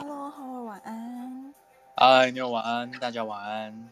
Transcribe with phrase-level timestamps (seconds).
[0.00, 1.52] Hello，好，晚安。
[1.96, 3.88] 嗨，你好，晚安，大家晚安。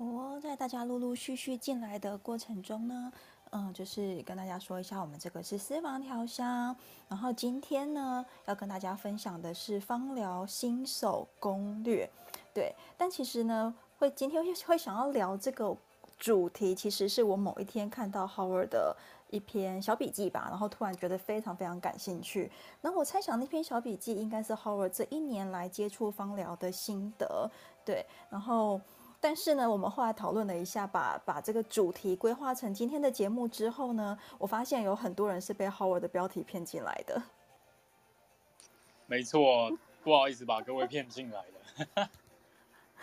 [0.00, 3.12] 哦，在大家陆陆续续进来的过程中呢，
[3.50, 6.74] 嗯，就是跟大家说一下，我们这个是私房调香。
[7.06, 12.08] 然后今天呢，要跟大家分享的是芳疗新手攻略。
[12.54, 15.76] 对，但其实呢，会今天会想要聊这个
[16.18, 18.96] 主题，其实是我某一天看到 Howard 的
[19.28, 22.50] 一篇小笔记吧，然后突然觉得非常非常感兴趣。
[22.80, 27.50] 那我猜想那篇小笔记应该是 Howard 这一年来接触芳疗的心得。
[27.84, 28.80] 对，然后。
[29.20, 37.22] 但是呢，我们后来讨论了一下，把把这个主题规划成今天的节目之后呢，我发现有很多人是被 Howard 的标题骗进来的。
[39.06, 39.70] 没错，
[40.02, 41.44] 不好意思把各位骗进来
[41.94, 42.08] 的。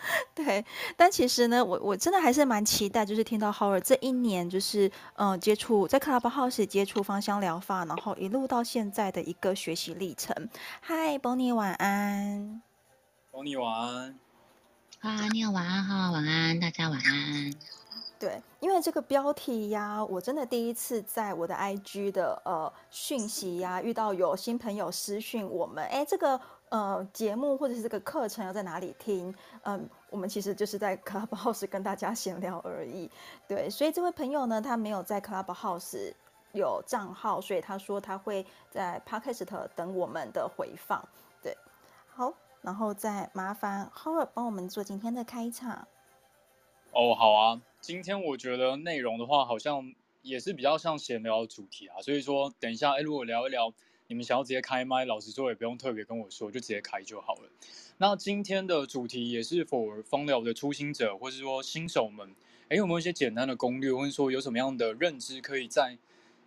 [0.34, 0.64] 对，
[0.96, 10.48] 但其实呢，我我真的还是蛮期待，就是听到 Howard 这一年，就是嗯、呃，接触在 Clubhouse 接触芳香疗法，然后一路到现在的一个学习历程。
[10.80, 12.62] 嗨，Bonnie，晚安。
[13.32, 14.18] Bonnie，晚安。
[15.00, 17.52] 啊，你好，晚安哈，晚安，大家晚安。
[18.18, 29.32] 对，因为这个标题呀，我真的第一次在我的 IG 的呃讯息呀，遇到有新朋友私讯我们，哎，这个呃节目或者是这个课程要在哪里听？
[29.62, 33.08] 嗯、我们其实就是在 Clubhouse 跟大家闲聊而已。
[33.46, 36.12] 对，所以这位朋友呢，他没有在 Clubhouse
[36.50, 41.00] 有账号，所以他说他会在 Podcast 等我们的回放。
[41.40, 41.56] 对，
[42.08, 42.34] 好。
[42.60, 45.88] 然后再麻烦 Howard 帮我们做今天的开场。
[46.92, 49.92] 哦，好啊，今天我觉得内容的话，好像
[50.22, 53.72] 也是比较像闲聊的主题啊，所以说等一下，哎，如果聊一聊，
[54.08, 57.50] 你们想要直接开麦，老实说也不用特别跟我说，就直接开就好了。
[57.98, 62.34] 那今天的主题也是 for 芳疗的初心者，或是说新手们，
[62.68, 65.98] 哎，有没有一些简单的攻略，或者说有什么样的认知，可以在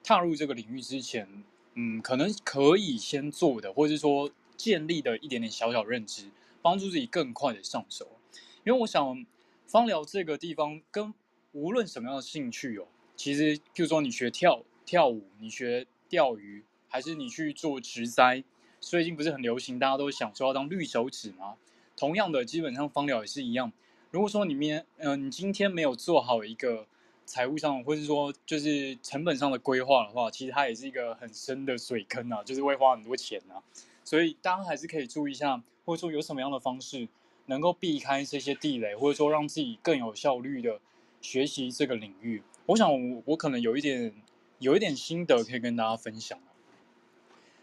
[0.04, 1.44] 踏入这个领域之前，
[1.76, 4.30] 嗯，可能可以先做的，或者是说。
[4.62, 6.30] 建立的一点点小小认知，
[6.62, 8.20] 帮助自己更快的上手。
[8.64, 9.26] 因为我想，
[9.66, 11.12] 芳疗这个地方跟
[11.52, 12.86] 无论什么样的兴趣哦，
[13.16, 18.44] 其实譬如说你学跳跳舞，你学钓鱼，还是你去做植栽，
[18.80, 21.56] 最近不是很流行，大家都想说要当绿手指吗？
[21.98, 23.74] 同样的，基本上芳疗也是一样。
[24.12, 26.86] 如果说你面，嗯、你今天没有做好一个
[27.26, 33.58] 财务上，或是说就是成本上的规划的话，其实它也是一个很深的水坑啊，就是会花很多钱啊。
[34.04, 37.08] 所以大家还是可以注意一下，或者说有什么样的方式
[37.46, 40.80] 能够避开这些地雷，或者说让自己更有效率的
[41.22, 42.42] 学习这个领域。
[42.66, 44.14] 我想我，我可能有一点
[44.60, 46.38] 有一点心得可以跟大家分享。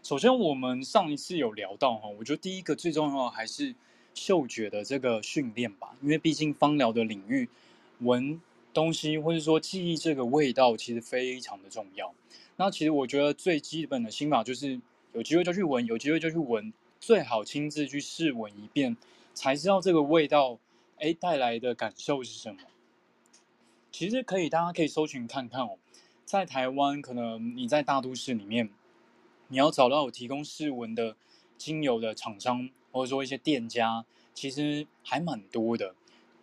[0.02, 3.75] 首先，我们上一次有聊到哈，我觉得第一个最重要的还是
[4.14, 7.49] 嗅觉的这个训练吧，因为毕竟芳疗的领域，
[8.00, 8.41] 闻
[8.73, 12.14] 东西或者说记忆这个味道其实非常的重要。
[12.56, 14.81] 那其实我觉得最基本的心法就是。
[15.12, 18.96] 有机会就去闻，有机会就去闻，最好亲自去试闻一遍，
[19.34, 20.58] 才知道这个味道，
[20.99, 22.60] 哎，带来的感受是什么。
[23.90, 25.78] 其实可以，大家可以搜寻看看哦。
[26.25, 28.69] 在台湾，可能你在大都市里面，
[29.49, 31.16] 你要找到有提供试闻的
[31.56, 35.94] 精油的厂商，或者说一些店家，其实还蛮多的，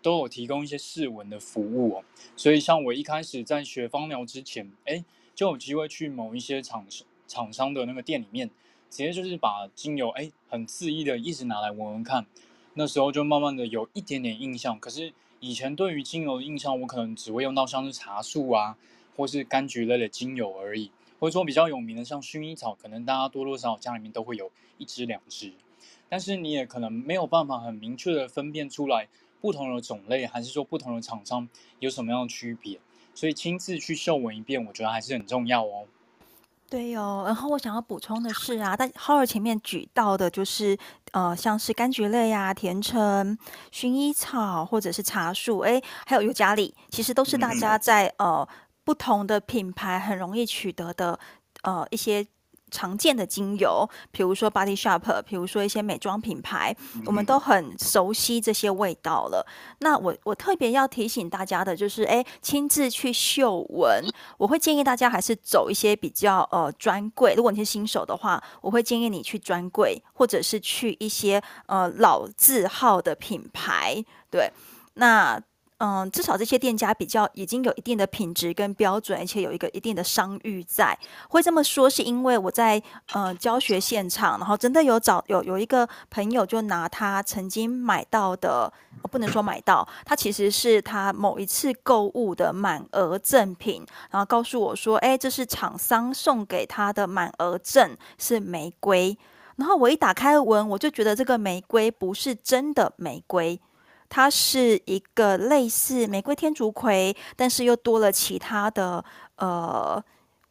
[0.02, 2.04] 都有提供一些试闻的服务哦。
[2.36, 7.08] 所以，像我一开始在学芳疗之前，哎，就有机会去某一些厂商。
[7.28, 8.50] 厂商的那个店里面，
[8.90, 12.26] 直接就是把精油哎，很恣意的一直拿来闻闻看，
[12.74, 14.80] 那时候就慢慢的有一点点印象。
[14.80, 18.78] 可是以前对于精油的印象，我可能只会用到像是茶树啊，
[19.16, 25.54] 或是柑橘类的精油而已，或者说比较有名的像薰衣草，可能大家多多少少家里面都会有一支两支，
[26.10, 29.08] 但是你也可能没有办法很明确的分辨出来
[29.42, 31.48] 不同的种类，还是说不同的厂商
[31.80, 32.80] 有什么样的区别，
[33.14, 35.86] 所以亲自去嗅闻一遍，我觉得还是很重要哦。
[36.76, 40.78] 对哦，然后我想要补充的是啊，但 Howard 前面举到的就是
[41.14, 43.38] 呃，像是柑橘类呀、啊、甜橙、
[43.72, 48.46] 薰衣草或者是茶树，哎，还有尤加利，其实都是大家在呃
[48.84, 51.18] 不同的品牌很容易取得的
[51.62, 52.28] 呃一些。
[52.76, 56.76] 常见的精油，比如说 Body Shop，比如说一些美妆品牌，
[57.06, 59.48] 我们都很熟悉这些味道了。
[59.80, 64.04] 那我我特别要提醒大家的就是，哎，亲自去嗅闻，
[64.38, 67.34] 我会建议大家还是走一些比较呃专柜。
[67.38, 74.04] 如果你是新手的话，我会建议你去专柜，或者是去一些呃老字号的品牌。
[74.30, 74.52] 对，
[74.96, 75.42] 那。
[75.80, 80.98] 嗯，至少这些店家比较已经有一定的品质跟标准，而且有一个一定的商誉在。
[81.28, 82.82] 会这么说，是因为我在
[83.12, 88.72] 呃教学现场，然后真的有找有有一个朋友就拿他曾经买到的，
[89.12, 99.18] 不能说买到，他其实是他某一次购物的满额赠品，然后告诉我说，哎，这是厂商送给他的满额赠，是玫瑰。
[99.58, 103.60] 然后我一打开闻，我就觉得这个玫瑰不是真的玫瑰。
[104.08, 109.04] 它是一个类似玫瑰天竺葵，但是又多了其他的
[109.38, 110.02] 呃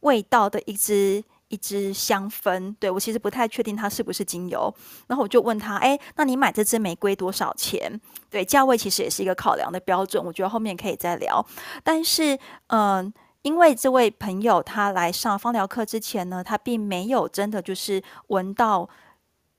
[0.01, 2.75] 味道的一支一支香氛。
[2.79, 4.73] 对，我其实不太确定它是不是精油。
[5.07, 7.99] 然后我就问他，哎，那你买这支玫瑰多少钱？
[8.29, 10.23] 对，价位其实也是一个考量的标准。
[10.23, 11.43] 我觉得后面可以再聊。
[11.83, 12.37] 但是，
[12.67, 13.11] 嗯、
[13.41, 18.89] 因为这位朋友他来上芳疗课之前呢，他并没有真的就是闻到。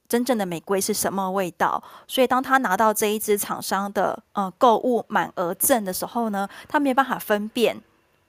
[0.09, 1.83] 真正的玫瑰是什么味道？
[2.07, 7.81] 所以当他拿到这一支厂商的呃购物满额赠的时候呢，他没办法分辨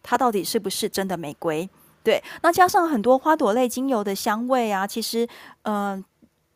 [0.01, 1.69] 它到底是不是真的玫瑰。
[2.03, 5.27] 对，那加上很多花朵类精油的香味啊，其实
[5.63, 6.03] 嗯、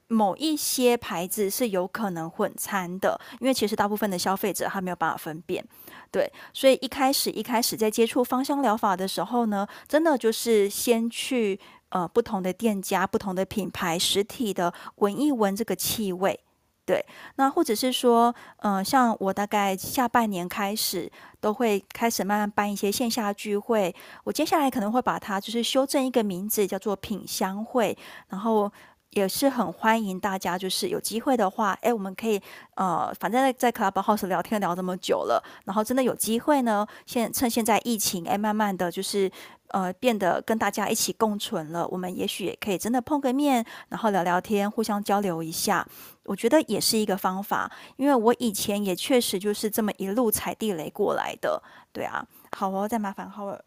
[0.07, 5.63] 某一些牌子是有可能混掺的，因为其实大部分的消费者他没有办法分辨。
[6.09, 11.59] 对，所以一开始一开始在接触芳香疗法的时候呢，真的就是先去。
[11.91, 16.39] 呃，不同的店家、不同的品牌、实体的闻一闻这个气味，
[16.85, 17.05] 对。
[17.35, 23.93] 那或者是说，嗯、呃，像我大概下半年开始都会开始慢慢办一些线下聚会，
[24.23, 27.97] 我接下来可能会把它就是修正一个名字，叫做品香会，
[28.29, 28.71] 然后
[29.11, 32.41] 也是很欢迎大家，就是有机会的话，哎，我们可以
[32.75, 39.31] 呃，反正在 Clubhouse 聊天聊这么久了，然后真的有机会呢，现趁现在疫情，哎，慢慢的就是。
[39.73, 45.87] 呃，变得跟大家一起共存了，我们也许也可以真的碰个面，然后聊聊天，互相交流一下，
[46.25, 47.71] 我觉得也是一个方法。
[47.95, 51.63] 因为我以前也确实就是这么一路踩地雷过来的，
[51.93, 52.27] 对啊。
[52.51, 53.63] 好哦，再麻烦浩尔。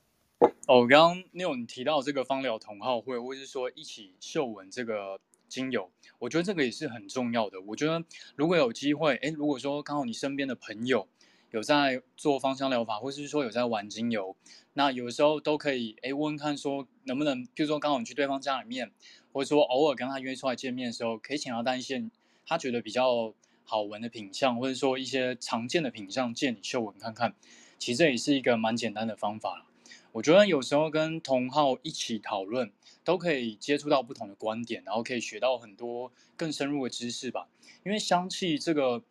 [0.67, 5.19] 哦，刚刚 n e 你提到这个芳疗同好会，或者是说一起嗅闻这个
[5.49, 7.61] 精油，我觉得这个也是很重要的。
[7.63, 8.05] 我觉得
[8.37, 11.09] 如果有机会，诶，如果说刚好你身边的朋友。
[11.51, 14.35] 有在做芳香疗法，或是说有在玩精油，
[14.73, 18.91] 那有时候都可以诶问问看，说能不能，譬如说刚好你去对方家里面，
[19.33, 22.11] 或者说偶尔跟他约出来见面的时候，可以请他带一些
[22.45, 23.33] 他觉得比较
[23.63, 27.37] 好闻的品相，或者说一些常见的品相借你嗅闻看看。
[27.79, 29.65] 其实这也是一个蛮简单的方法。
[30.11, 32.73] 我觉得有时候跟同好一起讨论，
[33.05, 37.49] 都可以接触到不同的观点，然后可以学到很多更深入的知识吧。
[37.85, 39.05] 因为香气这个。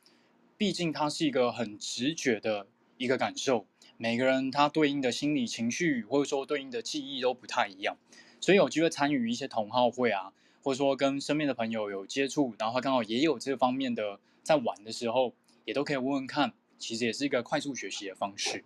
[0.55, 3.65] 毕竟它是一个很直觉的一个感受，
[3.97, 7.97] 每个人他对应的心理情绪或者说对应的记忆都不太一样，
[8.39, 10.31] 所以有机会参与一些同好会啊，
[10.61, 15.33] 或者说跟身边的朋友有接触，然后刚好也有这方面的在玩的时候，
[15.65, 18.63] 也都可以问问看，其实也是一个快速学习的方式。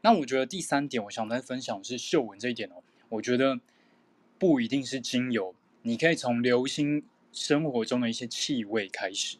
[0.00, 3.60] 那我觉得第三点，我想再分享的是嗅闻这一点哦，我觉得
[4.38, 9.38] 不一定是精油，你可以从留心生活中的一些气味开始。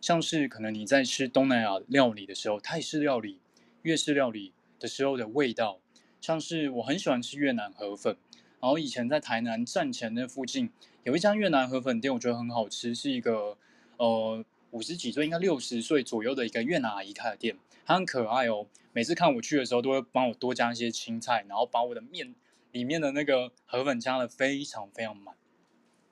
[0.00, 3.40] 像是可能你在吃东南亚料理的时候，泰式料理、
[3.82, 5.80] 粤式料理的时候的味道，
[6.20, 8.18] 像是我很喜欢吃越南河粉，
[8.60, 10.68] 然后以前在台南站前那附近
[11.04, 13.56] 有一家越南河粉店，我觉得很好吃，是一个
[13.96, 22.34] 呃五十几岁应该六十岁左右的一个越南阿姨开的店，她很可爱哦，每次看我去的时候都会帮我多加一些青菜，然后把我的面
[22.74, 25.36] 里面的那个河粉加的非常非常满，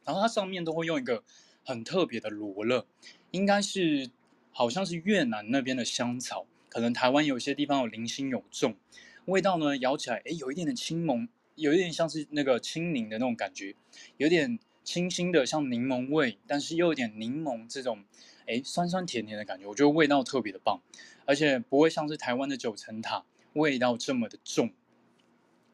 [0.04, 1.24] 然后它上面都会用一个
[1.64, 2.86] 很特别的罗勒。
[3.32, 4.08] 应该是，
[4.52, 8.76] 好像是越南那边的香草，可能台湾有些地方有零星有种，
[9.24, 11.26] 味道呢，咬起来，诶，有一点点青檬，
[11.56, 13.74] 有一点像是那个青柠的那种感觉，
[14.18, 18.04] 有点清新的像柠檬味，但是又有点柠檬这种，
[18.46, 20.80] 诶，酸酸甜甜的感觉，我觉得味道特别的棒，
[21.26, 24.72] 而且不会像是台湾的九层塔味道这么的重，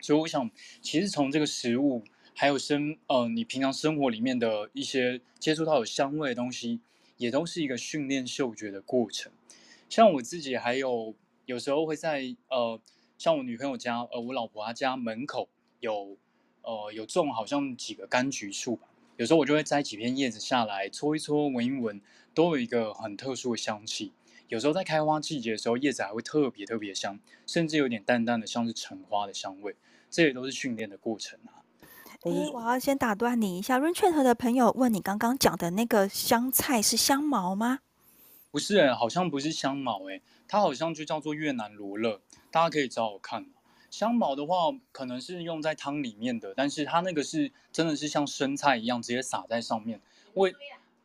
[0.01, 0.51] 所以我想，
[0.81, 2.03] 其实从这个食物，
[2.35, 6.81] 还有生，呃，你平常生活里面的一些接触到有香味的东西。
[7.19, 9.33] 也都是一个训练嗅觉的过程，
[9.89, 12.81] 像我自己还有有时候会在呃，
[13.19, 15.49] 像我女朋友家，呃，我老婆她家门口
[15.81, 16.17] 有
[16.63, 18.87] 呃有种好像几个柑橘树吧，
[19.17, 22.01] 有时候我就会摘几片叶子下来搓一搓，闻一闻，
[22.33, 24.13] 都有一个很特殊的香气。
[24.47, 29.75] 有时候在开花季节的时候，叶子还会特别特别香，甚至有点淡淡的像是橙花的香味。
[30.11, 31.63] 这也都是训练的过程啊。
[32.23, 37.79] 哎，我要先打断你一下，Rain 的朋友问你刚刚讲的那个香菜是香茅吗？
[38.51, 43.47] 不是、欸，好像不是香茅、欸，哎，它好像就叫做越南罗勒，大家可以找我看。
[43.91, 50.01] 香茅的话，可能是用在汤里面的，但是它那个是真的是像生菜一样直接撒在上面，
[50.35, 50.53] 味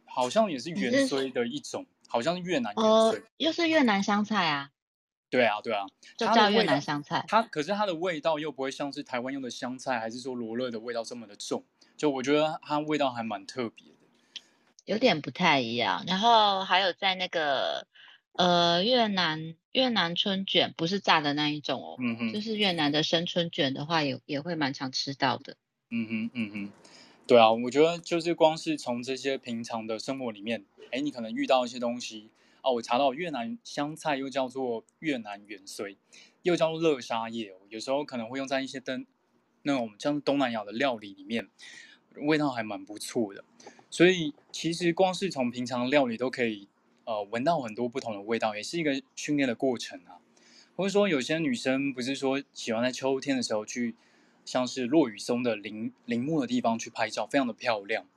[0.05, 4.71] 好像也是芫荽的一种，好像是越南芫荽、呃，又是越南香菜啊。
[5.33, 5.83] 对啊，对啊，
[6.15, 7.25] 就叫越南香菜。
[7.27, 11.63] 它可是它的味道又不会像是台湾用的香菜，还是说罗勒的味道这么的重。
[11.97, 13.97] 就我觉得它味道还蛮特别的，
[14.85, 16.03] 有点不太一样。
[16.05, 17.87] 然后还有在那个
[18.33, 25.57] 呃越南越南春卷，不是炸的那一种哦，嗯哼，就是越南的生春卷的话也，也也会蛮常吃到的。
[25.89, 26.71] 嗯哼，嗯哼，
[27.25, 32.29] 对啊，我觉得就是光是从这些平常的生活里面，哎，你可能遇到一些东西。
[32.63, 35.97] 哦，我查到越南香菜又叫做越南芫荽，
[36.41, 37.53] 又叫做乐沙叶。
[37.67, 39.05] 有时候可能会用在一些灯
[39.63, 41.49] 那种像东南亚的料理里面，
[42.15, 43.43] 味道还蛮不错的。
[43.89, 46.69] 所以其实光是从平常料理都可以
[47.03, 50.17] 呃闻到很多不同的味道，也是一个训练的过程啊。
[50.75, 53.95] 或者说有些女生不是说喜欢在秋天的时候去
[54.45, 58.07] 像是落雨松的林林木的地方去拍照，非常的漂亮。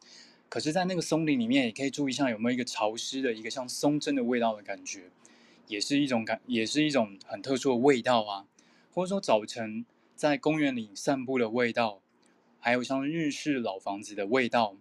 [0.49, 5.11] 可是，在那个松林里面，也可以注意一下有没有一个潮湿的一个像松针的味道的感觉，
[5.67, 8.47] 也是一种感，也是一种很特殊的味道啊。
[8.95, 9.85] 或者说早晨
[10.15, 12.01] 在公园里散步的味道，
[12.61, 14.77] 还有像日式老房子的味道，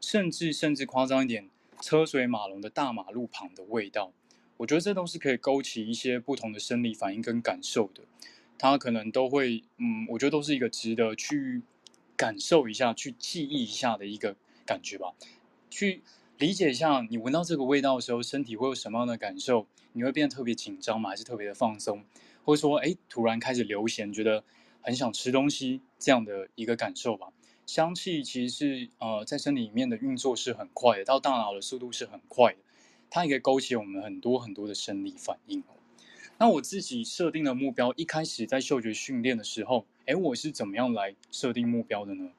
[0.00, 1.50] 甚至甚至夸张一点，
[1.82, 4.12] 车水马龙的大马路旁的味道，
[4.58, 8.04] 我觉得这都是可以勾起一些不同的生理反应跟感受的。
[8.56, 11.62] 它可能都会，嗯，我觉得都是一个值得去
[12.16, 14.36] 感受一下、去记忆一下的一个。
[14.68, 15.14] 感觉吧，
[15.70, 16.02] 去
[16.36, 19.66] 理解一下，你闻到这个味道的时候，身体会有什么样的感受？
[19.94, 21.08] 你会变得特别紧张吗？
[21.08, 22.04] 还是特别的放松？
[22.44, 24.44] 或者说，哎，突然开始流涎，觉得
[24.82, 27.28] 很想吃东西，这样的一个感受吧。
[27.64, 32.58] 香气其实是呃，在身体里面的运作是很快的，到大脑的速度是很快的，
[33.08, 35.64] 它也可以勾起我们很多很多的生理反应。
[36.36, 42.30] 那我自己设定的目标，一开始在嗅觉训练的时候，哎，我是怎么样来设定目标的呢？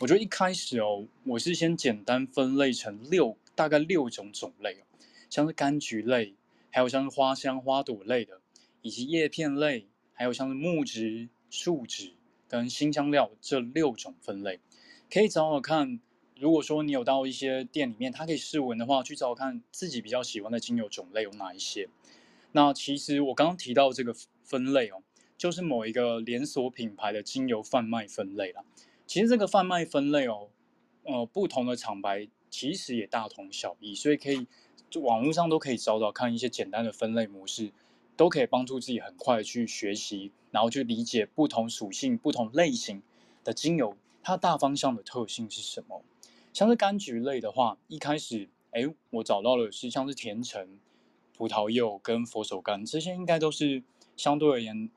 [0.00, 4.86] 我觉得一开始哦，我是先简单分类成六，大概六种种类哦，
[5.28, 6.36] 像是柑橘类，
[6.70, 8.40] 还有像是花香花朵类的，
[8.80, 12.12] 以及叶片类，还有像是木质、树脂
[12.46, 14.60] 跟辛香料这六种分类，
[15.10, 15.98] 可以找找看。
[16.38, 21.88] 如果说你有到一些店里面，它可以试闻的话，去找找看自己比较喜欢的精油种类有哪一些。
[22.52, 24.14] 那其实我刚刚提到这个
[24.44, 25.02] 分类哦，
[25.36, 28.64] 就是某一个连锁品牌的精油贩卖分类了。
[29.08, 30.50] 其实这个贩卖分类哦，
[31.04, 34.46] 呃，不同的厂牌其实也大同小异，所以可以
[35.00, 37.72] 网络上都可以找找看一些简单的分类模式，
[38.18, 43.02] 都可以帮助自己很快去学习，然后去理解不同属性、不同类型
[43.42, 46.02] 的精油，它大方向的特性是什么。
[46.52, 50.78] 像是柑橘类的话，一开始哎，我找到了是像是甜橙、
[51.34, 53.82] 葡萄柚跟佛手柑，这些应该都是
[54.18, 54.90] 相对而言，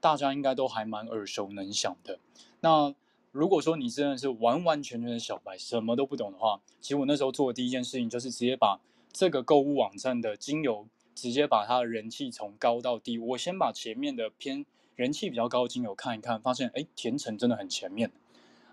[0.00, 2.18] 大家应该都还蛮耳熟能详的。
[2.60, 2.92] 那
[3.32, 8.78] 如果说你真的是完完全全的小白，什么都不懂的话，其实我那时候做的第一件事情就是直接把
[9.10, 18.12] 这个购物网站的精油，直接把它的人气从高到低，我先把前面的偏人气比较高的精油看一看，发现哎，甜橙真的很前面，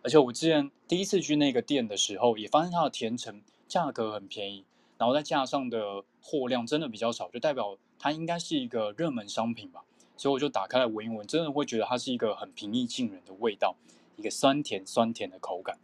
[0.03, 4.65] 而且我之前第一次去那个店的时候，也发现它的甜橙价格很便宜，
[4.97, 9.85] 然后再加上的货量真的比较少，就代表它应该是一个热门商品吧，
[10.17, 13.77] 所以我就打开来闻一闻，真的会觉得它是一个很平易近人的味道。
[14.19, 15.79] 一个酸甜酸甜的口感，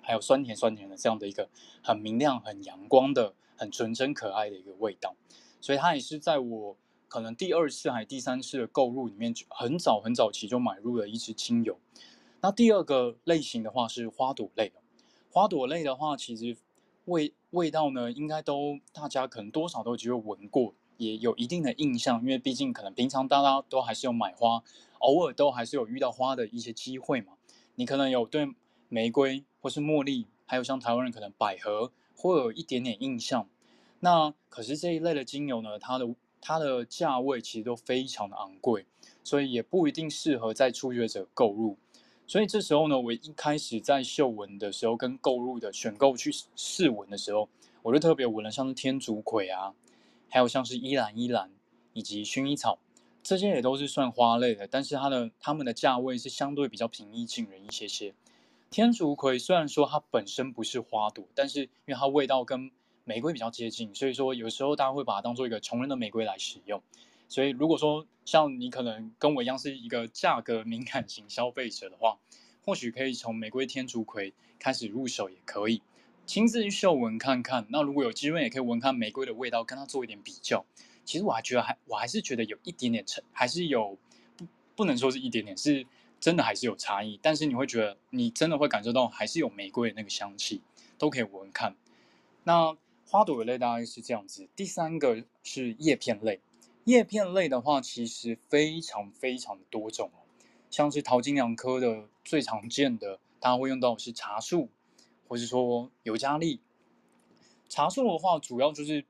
[0.00, 1.50] 还有酸甜酸甜的这样的一个
[1.82, 5.16] 很明亮、很阳光的、很纯真可爱的一个味道，
[5.60, 6.76] 所以它也是在我
[7.08, 11.78] 可能第二次还第三次的购入里面，很早很早期就买入了一支精油。
[12.40, 14.80] 那第二个类型的话是花朵类的，
[15.32, 16.56] 花朵类的话其实
[17.06, 24.62] 味味道呢，应该都大家可能多少都有机会闻过，也有一定的印象，因为毕竟可能平常大家都还是有买花，
[25.00, 27.32] 偶尔都还是有遇到花的一些机会嘛。
[27.76, 28.48] 你可能有对
[28.88, 33.48] 玫瑰或是茉莉，还有像台湾人可能百合，会有一点点印象。
[34.00, 38.86] 那可是这一类的精油呢，它的它的价位其实都非常的昂贵，
[39.22, 41.76] 所以也不一定适合在初学者购入。
[42.26, 47.48] 所以这时候呢，我一开始在嗅闻的时候跟购入的选购去试闻的时候，
[47.82, 49.74] 我就特别闻了像是天竺葵啊，
[50.28, 51.50] 还有像是依兰依兰
[51.92, 52.78] 以及薰衣草。
[53.26, 58.14] 这些也都是算花类的，但是它的它们的价位是相对比较平易近人一些些，
[58.70, 62.70] 天竺葵虽然说它本身不是花朵，但是因为它味道跟
[63.02, 66.80] 玫瑰比较接近，所以说有时候大家会把它当做一个穷人的玫瑰来使用。
[67.26, 72.18] 所以如果说像你可能跟我一样是一个价格敏感型消费者的话，
[72.64, 75.82] 或许可以从玫瑰天竺葵开始入手也可以，
[76.26, 77.66] 亲自去嗅闻看看。
[77.70, 80.64] 那如果有机会，也可以闻看玫瑰的味道，跟它做一点比较。
[81.06, 83.96] 其实我还觉得还我还是觉得有一点点差，还是有
[84.36, 85.86] 不不能说是一点点，是
[86.18, 87.18] 真的还是有差异。
[87.22, 90.60] 但是你会觉得你真的会感受到还是有玫瑰的那个香气，
[90.98, 91.76] 都可以闻看。
[92.42, 92.76] 那
[93.08, 94.48] 花朵类大概是这样子。
[94.56, 96.40] 第三个是叶片类，
[96.84, 100.26] 叶片类的话其实非常非常的多种哦，
[100.70, 104.68] 像是桃金娘科的最常见的，大家会用到的是茶树，
[105.28, 106.60] 或是说尤加利。
[107.68, 109.04] 茶树的话，主要就是。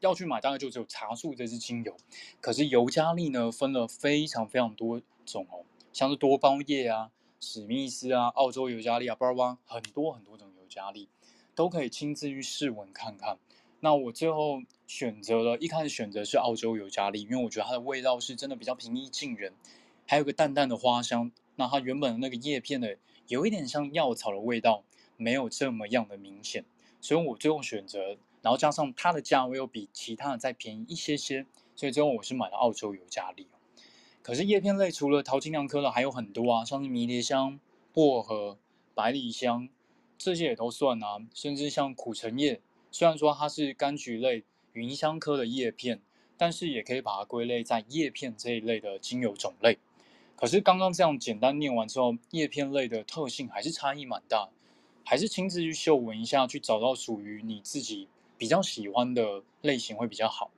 [0.00, 1.96] 要去买，大概就只有茶树这支精油。
[2.40, 7.10] 可是尤加利呢，分了非常非常多种哦，像是多包叶啊、
[7.40, 11.08] 史密斯啊、澳洲尤加利啊、巴拉巴很多很多种尤加利，
[11.54, 13.38] 都可以亲自去试闻看看。
[13.80, 19.54] 那我最后选择了一开始选择是澳洲尤加利，因为我觉得它的味道是真的比较平易近人，
[20.06, 21.32] 还有个淡淡的花香。
[21.56, 22.98] 那它原本的那个叶片的
[23.28, 24.84] 有一点像药草的味道，
[25.16, 26.64] 没有这么样的明显，
[27.00, 28.18] 所以我最后选择。
[28.46, 31.44] 然后加上它的价位又比其他的再便宜一些些，
[31.74, 33.48] 所以最后我是买了澳洲尤加利。
[34.22, 37.58] 可是叶片类除了桃金娘科的还有很多啊，像是迷迭香、
[37.92, 38.56] 薄荷、
[38.94, 39.68] 百里香
[40.16, 42.60] 这些也都算啊，甚至像苦橙叶，
[42.92, 44.44] 虽然说它是柑橘类
[44.74, 46.00] 芸香科的叶片，
[46.36, 49.80] 但是也可以把它归类在叶片这一类的精油种类。
[50.36, 54.50] 可是刚刚这样简单念完之后，叶片类的特性还是差异蛮大，
[55.04, 58.06] 还是亲自去嗅闻一下，去找到属于你自己。
[58.38, 60.50] 比较喜欢的类型会比较好。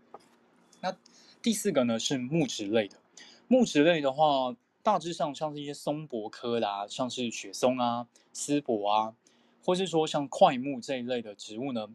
[0.81, 0.97] 那
[1.41, 2.97] 第四个呢是木质类的，
[3.47, 9.15] 木质类的话，大致上像是一些松柏科的啊，像是雪松啊、丝柏啊，
[9.65, 11.89] 或是说像桧木这一类的植物呢，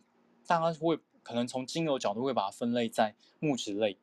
[0.47, 3.97] 大家会可能从精油角度会把它分类在木质类。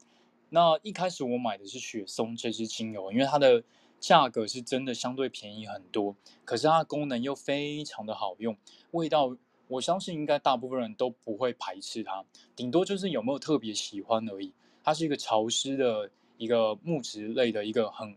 [0.50, 3.62] 那一开始我买的是雪松这支精油，因为它的
[3.98, 8.56] 价格是真的相对便宜很多，可是它的功能又非常的好用，
[8.92, 9.36] 味道。
[9.70, 12.24] 我相信应该大部分人都不会排斥它，
[12.56, 14.52] 顶多就是有没有特别喜欢而已。
[14.82, 18.16] 它是一个潮湿的一个木质类的一个很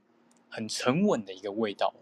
[0.50, 1.94] 很沉稳的一个味道。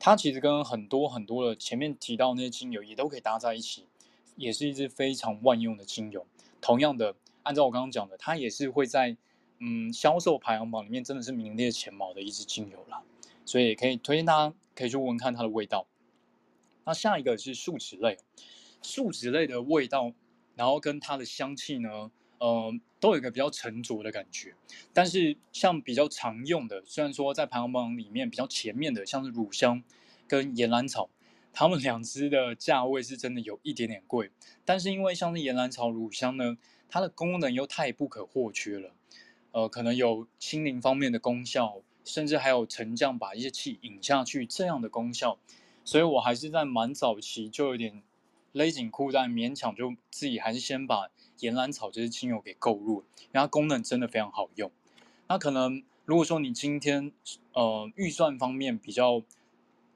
[0.00, 3.86] 它其实跟很多很多的前面提到那些精油也都可以搭在一起，
[4.34, 6.26] 也是一支非常万用的精油。
[6.60, 7.14] 同样的，
[7.44, 9.16] 按照我刚刚讲的，它也是会在
[9.60, 13.04] 嗯销售排行榜里面真的是名列前茅的一支精油啦。
[13.44, 15.86] 所以可以推荐大家可以去闻闻看它的味道。
[16.84, 18.18] 那下一个是树脂类。
[18.82, 20.12] 树脂类的味道，
[20.54, 24.54] 然后跟它的香气呢，呃，都有一个比较沉着的感觉。
[24.92, 29.82] 但是像比较常用的，虽然说在排行榜里面比较前面的，像是乳香
[30.26, 31.08] 跟岩兰草，
[31.52, 34.30] 它们两支的价位是真的有一点点贵。
[34.64, 38.90] 但是因为像是岩兰草、乳香呢，它的功能又太不可或缺了，
[39.52, 45.38] 呃，可能有清灵方面的功效，甚至还有沉降把一些气引下去这样的功效，
[45.84, 48.02] 所以我还是在蛮早期就有点。
[48.52, 51.08] 勒紧裤带，勉强就自己还是先把
[51.40, 54.70] 岩兰草这些精油给购入，因为它功能真的非常好用。
[55.28, 57.12] 那可能如果说你今天
[57.52, 59.22] 呃预算方面比较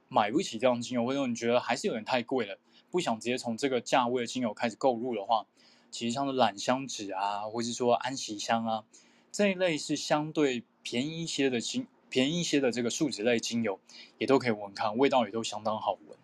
[0.09, 2.59] 买不起这样精油，或者你觉得还是有点太贵了，
[2.91, 5.47] 不想直接从这个价位的精油开始购入的话，
[5.91, 8.85] 其实像是榄香脂啊，或是说安息香啊
[9.31, 13.79] 这一类是相对便宜一些的精，便宜一些的这个树脂类精油，
[14.17, 16.17] 也都可以闻看，味道也都相当好闻。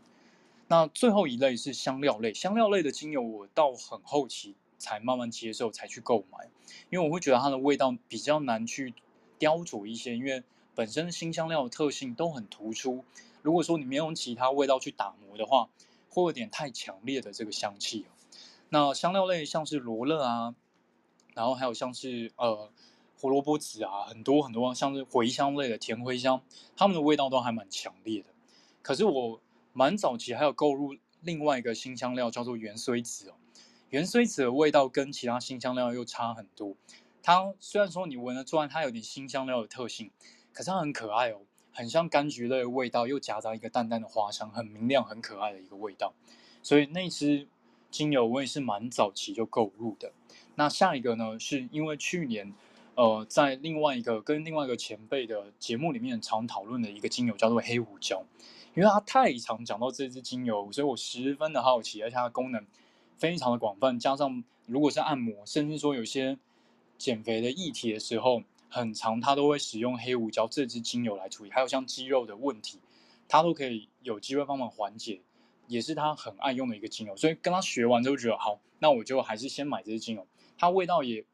[0.72, 6.48] 那最后一类是香料类，香料类的精油我到很后期才慢慢接受，才去购买，
[6.88, 8.94] 因为我会觉得它的味道比较难去
[9.38, 10.42] 雕琢一些，因为
[10.74, 13.04] 本身新香料的特性都很突出。
[13.42, 15.68] 如果说你没有用其他味道去打磨的话，
[16.08, 18.06] 会有点太强烈的这个香气。
[18.70, 20.54] 那香料类像是罗勒啊，
[21.34, 22.70] 然后还有像是呃
[23.20, 26.40] 胡萝卜籽啊，很多很多像是茴香类的甜茴香，
[26.74, 28.28] 它们的味道都还蛮强烈的。
[28.80, 29.41] 可是我。
[29.72, 33.34] 蛮早期还有购入另外一个新香料，叫做芫荽子哦。
[33.90, 36.74] 芫荽子的味道跟其他新香料又差很多。
[37.22, 40.10] 它虽然说你闻得出来它有点新香料的特性，
[40.52, 46.14] 可是它很可爱哦，很像柑橘类的味道，又夹杂一个淡淡的花香，很明亮、很可爱的一个味道。
[46.62, 47.46] 所以那支
[47.90, 50.12] 精油我也是蛮早期就购入的。
[50.54, 52.52] 那下一个呢，是因为去年
[52.94, 58.24] 呃在另外一个跟另外一个前辈的节目里面常讨论的一个精油，叫做黑胡椒。
[58.74, 62.66] 因为它太常讲到这支精油，所以我十分的好奇，而且它的功能
[63.16, 63.98] 非常的广泛。
[63.98, 66.38] 加上如果是按摩，甚至说有些
[66.96, 71.50] 减肥的议题的时候，很长它都会使用黑胡椒这支精油来处理。
[71.50, 72.78] 还有像肌肉的问题，
[73.28, 75.20] 它都可以有机会帮忙缓解，
[75.66, 77.14] 也是他很爱用的一个精油。
[77.16, 81.24] 所以跟他学完之后觉得好，那我就还是先买这支精油，它味道也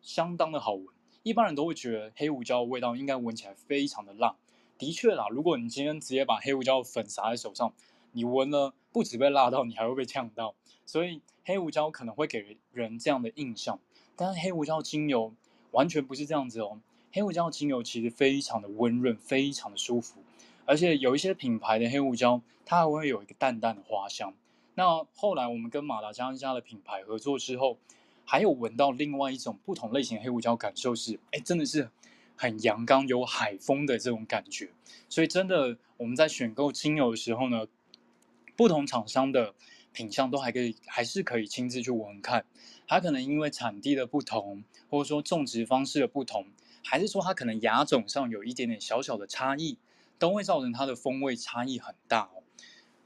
[0.00, 0.86] 相当的好闻。
[1.24, 4.36] 一般人都会觉得黑胡椒的味道应该闻起来非常的辣，
[4.78, 5.26] 的确啦。
[5.28, 7.72] 如果你今天直接把黑胡椒粉撒在手上，
[8.12, 10.54] 你闻了不止被辣到，你还会被呛到。
[10.86, 13.78] 所以黑胡椒可能会给人这样的印象，
[14.16, 15.32] 但是黑胡椒精油
[15.70, 16.80] 完全不是这样子哦。
[17.12, 20.20] 黑胡椒精油其实非常的温润，非常的舒服，
[20.64, 24.34] 而且有一些品牌的黑胡椒，它还会有一个淡淡的花香。
[24.74, 27.78] 那后来我们跟马达加斯加的品牌合作之后。
[28.26, 31.90] 还有闻到另外一种不同类型的黑胡椒，感受是，哎，真的是
[32.36, 34.70] 很阳刚、有海风的这种感觉。
[35.08, 37.66] 所以真的，我们在选购精油的时候呢，
[38.56, 39.54] 不同厂商的
[39.92, 42.44] 品相都还可以，还是可以亲自去闻看。
[42.86, 46.46] 它可能因为产地的不同，或者说种植方式的不同，
[46.84, 49.78] 还是说它可能亚种上有一点点小小的差异，
[50.18, 52.42] 都会造成它的风味差异很大哦。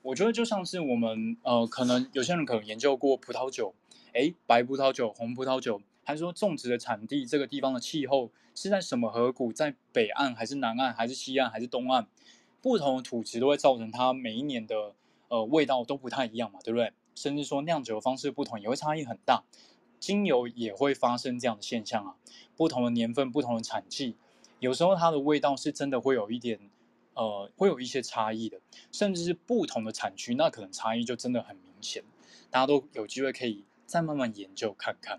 [0.03, 3.75] 我觉得就像是我们呃，可能有些人可能研究过葡萄酒。
[4.15, 12.07] 诶，白葡萄酒、红葡萄酒，还是说种植的产地，这个地方的气候是在什么河谷，在北岸还是南岸，还是西岸还是东岸？
[12.63, 14.95] 不同的土质都会造成它每一年的
[15.29, 16.95] 呃味道都不太一样嘛，对不对？
[17.15, 19.45] 甚至说酿酒的方式不同，也会差异很大。
[20.01, 22.17] 精油也会发生这样的现象啊，
[22.57, 24.17] 不同的年份、不同的产季，
[24.61, 26.59] 有时候它的味道是真的会有一点
[27.13, 28.59] 呃，会有一些差异的，
[28.91, 32.03] 甚至是不同的产区，那可能差异就真的很明显。
[32.51, 33.67] 大家都有机会可以。
[33.85, 35.19] 再慢慢研究看看，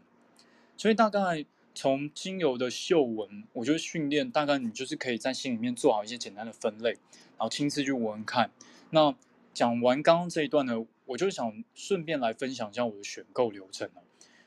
[0.80, 8.50] 所以大概从精油的嗅闻，我觉得训练大概你就是可以在心里面做好一些简单的分类，然后亲自去闻看。
[8.92, 9.14] 那
[9.54, 14.02] 讲完刚刚这一段呢，我就想顺便来分享一下我的选购流程了。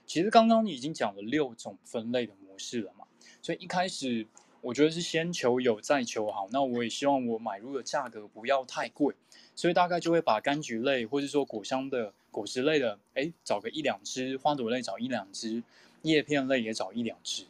[0.07, 3.05] 其实刚刚你已经讲了六种分类的模式了嘛，
[3.43, 4.27] 所以一开始
[4.63, 6.49] 我觉得是先求有再求好。
[6.51, 9.15] 那我也希望我买入的价格不要太贵，
[9.55, 12.15] 所以大概就会把柑橘类或者说果香的。
[12.31, 15.63] 果实类的，哎，找个一两支；花朵类找一两支；
[16.03, 17.47] 叶片类也找一两只。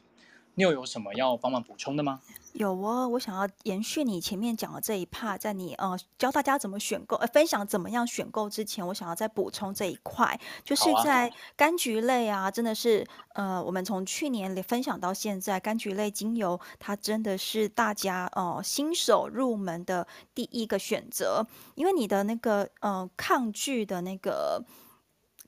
[0.54, 2.20] 你有有什么要帮忙补充的吗？
[2.52, 24.62] 有哦，我想要延续你前面讲的这一 part，在你呃教大家怎么选购，呃分享怎么样选购之前，我想要再补充这一块，就是在柑橘类啊，真的是呃，我们从去年分享到现在，柑橘类精油它真的是大家呃新手入门的第一个选择，因为你的那个呃抗拒的那个。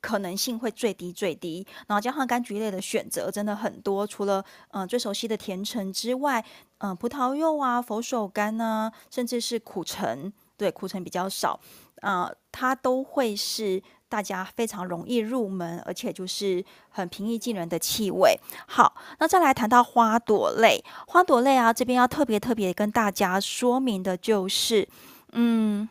[0.05, 6.45] 可能性会最低最低，然后加上柑橘类的选择真的很多，除了嗯、最熟悉的甜橙之外，
[6.81, 11.59] 嗯、葡萄柚啊、佛手柑啊，甚至是苦橙，对苦橙比较少
[12.03, 18.39] 啊、它都会是大家非常容易入门，而且就是很平易近人的气味。
[18.69, 24.87] 好，那再来谈到花朵类，花朵类啊，这边要特别特别跟大家说明的就是，
[25.33, 25.89] 嗯。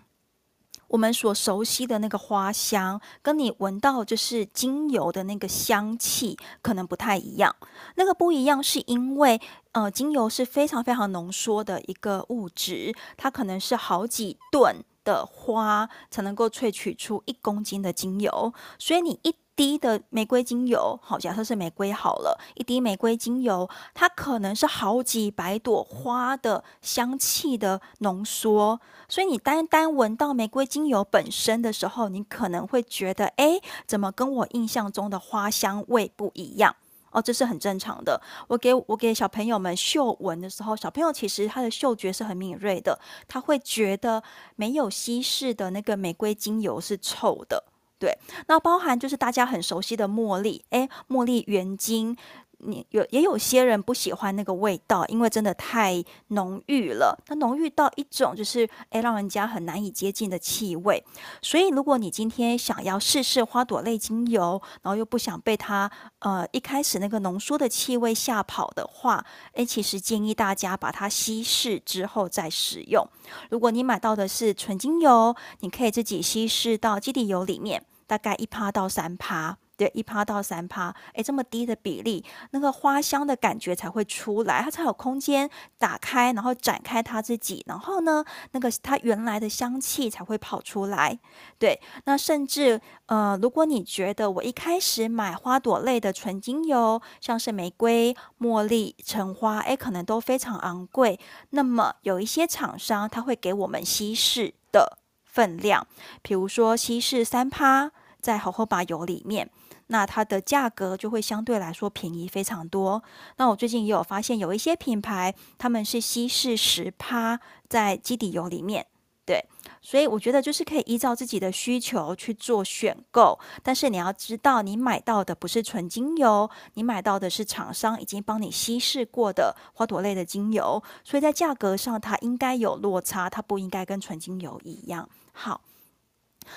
[0.94, 7.56] 我们所熟悉的那个花香，跟你闻到就是精油的那个香气，可能不太一样。
[7.96, 19.36] 那个不一样，是因为呃，精油是非常非常浓缩的一个物质，它可能是好几吨的花才能够萃取出一公斤的精油，所以你一。
[19.56, 36.76] 滴的玫瑰精油，好，假设是玫瑰好了，一滴玫瑰精油，它可能是好几百朵花的香气的浓缩，所以你单单闻到玫瑰精油本身的时候，你可能会觉得，哎，怎么跟我印象中的花香味不一样？
[37.12, 38.20] 哦，这是很正常的。
[38.48, 44.24] 我给我给小朋友们嗅闻的时候，小朋友其实他的嗅觉是很敏锐的，他会觉得
[44.56, 47.66] 没有稀释的那个玫瑰精油是臭的。
[48.04, 52.14] 对，那包含就是大家很熟悉的茉莉，诶，茉莉原精，
[52.58, 61.02] 你有也有些人不喜欢那个味道，因为真的太浓郁了，它浓郁到一种就是诶，让人家很难以接近的气味。
[61.42, 65.90] 所以，如果你今天想要试试花朵类精油，然后又不想被它
[66.20, 73.08] 呃一开始那个浓缩的气味吓跑的话，诶，其实建议大家把它稀释之后再使用。
[73.50, 77.86] 如果你买到的是纯精油，你可以自己稀释到基底油里面。
[78.14, 85.50] 大概一趴到三趴，对，一趴到三趴，哎，这么低的比例，那个花香的感觉才会出来，它才有空间
[85.80, 91.20] 打开，然后展开它自己，然后呢，那个它原来的香气才会跑出来。
[91.58, 105.00] 对，那甚至呃，如果你觉得我一开始买花朵类的纯精油，像是玫瑰、茉莉、橙花，哎，可能都非常昂贵，那么有一些厂商他会给我们稀释的。
[105.34, 105.88] 分量，
[106.22, 107.92] 比如说稀释三趴
[108.24, 109.48] 在荷荷巴油里面，
[109.88, 113.04] 那它的价格就会相对来说便宜非常多。
[113.36, 118.88] 那我最近也有发现，有一些品牌他们是稀释十趴在基底油里面，
[119.26, 119.46] 对，
[119.82, 135.10] 所以我觉得就是可以依照自己的需求去做选购，但是你要知道，你买到的不是纯精油，你买到的是厂商已经帮你稀释过的花朵类的精油，所以在价格上它应该有落差，它不应该跟纯精油一样。
[135.34, 135.62] 好，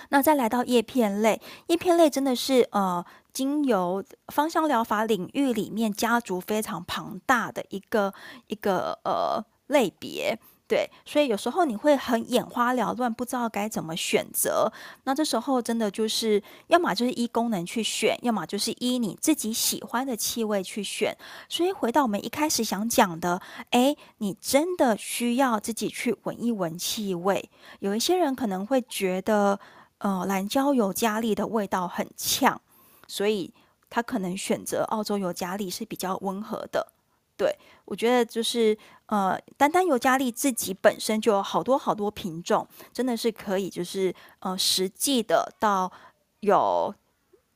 [0.09, 8.13] 那再来到叶片类，叶片类真的是呃精油芳香疗法领域里面家族非常庞大的一个
[8.47, 10.39] 一个呃类别。
[10.69, 14.69] 对，所以有时候你会很眼花缭乱，不知道该怎么选择。
[15.05, 21.17] 那这时候真的就是，要么就是依功能去选，要么就是依你自己喜欢的气味去选。
[21.49, 27.49] 所以回到我们一开始想讲的，诶，你真的需要自己去闻一闻气味。
[27.79, 29.61] 有一些人可能会觉得，
[29.99, 32.61] 呃，蓝椒尤加利的味道很呛，
[33.07, 33.53] 所以
[33.89, 36.93] 他可能选择澳洲尤加利是比较温和的。
[37.37, 37.55] 对，
[37.85, 45.93] 我觉得就是呃，单单尤加利自己本身就有好多好多品种，真的是可以就是呃实际的到
[46.41, 46.95] 有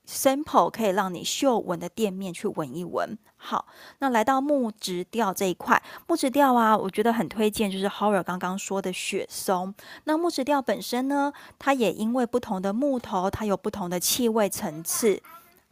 [0.06, 3.18] sample 可以让你嗅闻的店面去闻一闻。
[3.42, 3.66] 好，
[4.00, 9.74] 那来到木质调这一块，木质调啊，我觉得很推荐，就是 Horror 刚刚说的雪松。
[10.04, 15.22] 那木质调本身呢，它也因为不同的木头，它有不同的气味层次。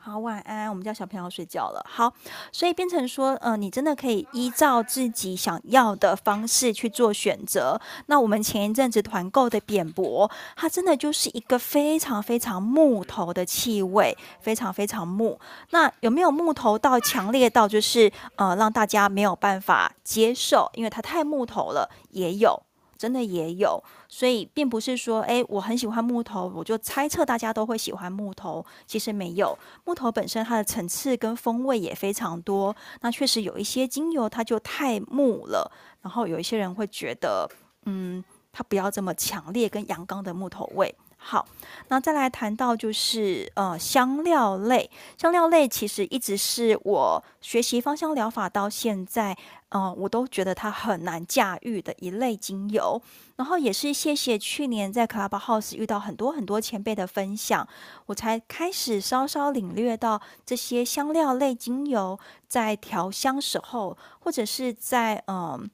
[0.08, 0.70] 好，晚安。
[0.70, 1.84] 我们家小朋友睡觉了。
[1.86, 2.10] 好，
[2.50, 7.78] 所以变成说，呃，你真的可以依照自己想要的方式去做选择。
[8.06, 15.38] 那我们前一阵子团购的扁柏，它真的就是一个非常非常木头的气味，非常非常木。
[15.72, 21.90] 那有没有木头到强烈到就是呃让大家没有办法接受，因为它太木头了？
[22.12, 22.62] 也有。
[22.98, 28.64] 真的也有，所以并不是说，诶，我很喜欢木头，我就猜测大家都会喜欢木头。
[28.86, 32.74] 其实没有，木头本身它的层次跟风味也非常多。
[33.00, 35.70] 那确实有一些精油它就太木了，
[36.02, 37.48] 然后有一些人会觉得，
[37.86, 40.92] 嗯，它不要这么强烈跟阳刚的木头味。
[41.20, 41.46] 好，
[41.88, 49.36] 那再来谈到就是呃香料类，香料类其实一直是我学习芳香疗法到现在，
[49.68, 53.02] 呃，我都觉得它很难驾驭的一类精油。
[53.36, 57.68] 然后也是谢谢去年在 Clubhouse 遇到很多很多前辈的分享，
[58.06, 65.68] 我才开始稍稍领略到这些香料类精油在调香时候，或者是在嗯。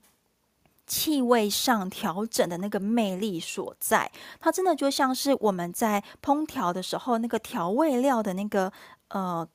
[0.87, 8.73] 气味上调整的那个魅力所在，它真的就像是我们在烹调的时候那个调味料的那个
[9.09, 9.49] 呃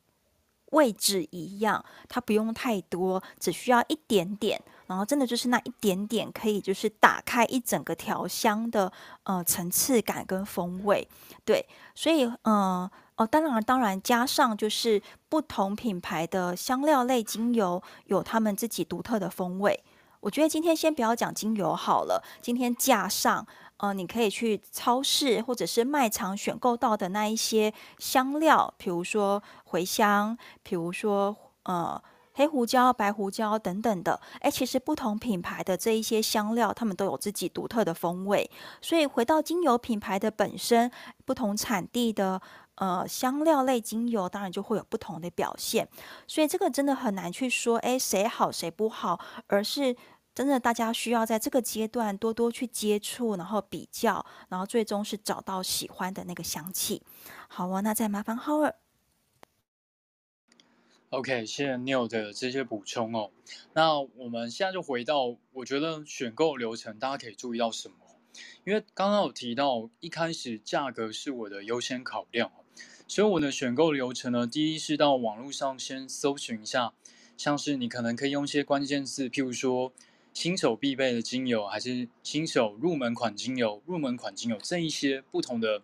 [0.71, 8.91] 位置一样，它不用太多，只需要一点点，然后真的就是那一点点可以就是打开一整个调香的
[9.23, 11.07] 呃层次感跟风味。
[11.45, 11.65] 对，
[11.95, 19.83] 所以嗯哦、当然当然加上就是不同品牌的香料类精油有他们自己独特的风味。
[20.21, 22.21] 我觉得今天先不要讲精油好了。
[22.41, 23.45] 今天架上，
[23.77, 32.01] 呃，你可以去超市或者是卖场选购到的那一些香料，比如说茴香，比如说呃
[32.33, 34.19] 黑胡椒、白胡椒等等的。
[34.41, 38.49] 诶，其实不同品牌的这一些香料，它们都有自己独特的风味。
[38.81, 40.91] 所以回到精油品牌的本身，
[41.25, 42.41] 不同产地的。
[42.79, 45.87] 呃，香料类精油当然就会有不同的表现，
[46.27, 49.95] 所以这个真的很难去说，诶，谁好谁不好，而是
[50.33, 57.01] 真的大家需要在这个阶段多多去接触，然后比较，然后最终是找到喜欢的那个香气。
[57.49, 58.75] 好啊，那再麻烦 Howard。
[61.09, 63.31] OK，谢谢 Neil 的这些补充哦。
[63.73, 67.95] 那我们现在就回到，我觉得选购流程大家可以注意到什么？
[68.63, 72.51] 因为刚刚有提到，一开始价格是我的优先考量。
[73.09, 76.93] 所以我的选购流程呢，第一是到网络上先搜寻一下，
[77.35, 79.91] 像是你可能可以用一些关键字，譬如说
[80.31, 85.81] 新手必备的精油，还是新手入门款精油、入门款精油这一些不同的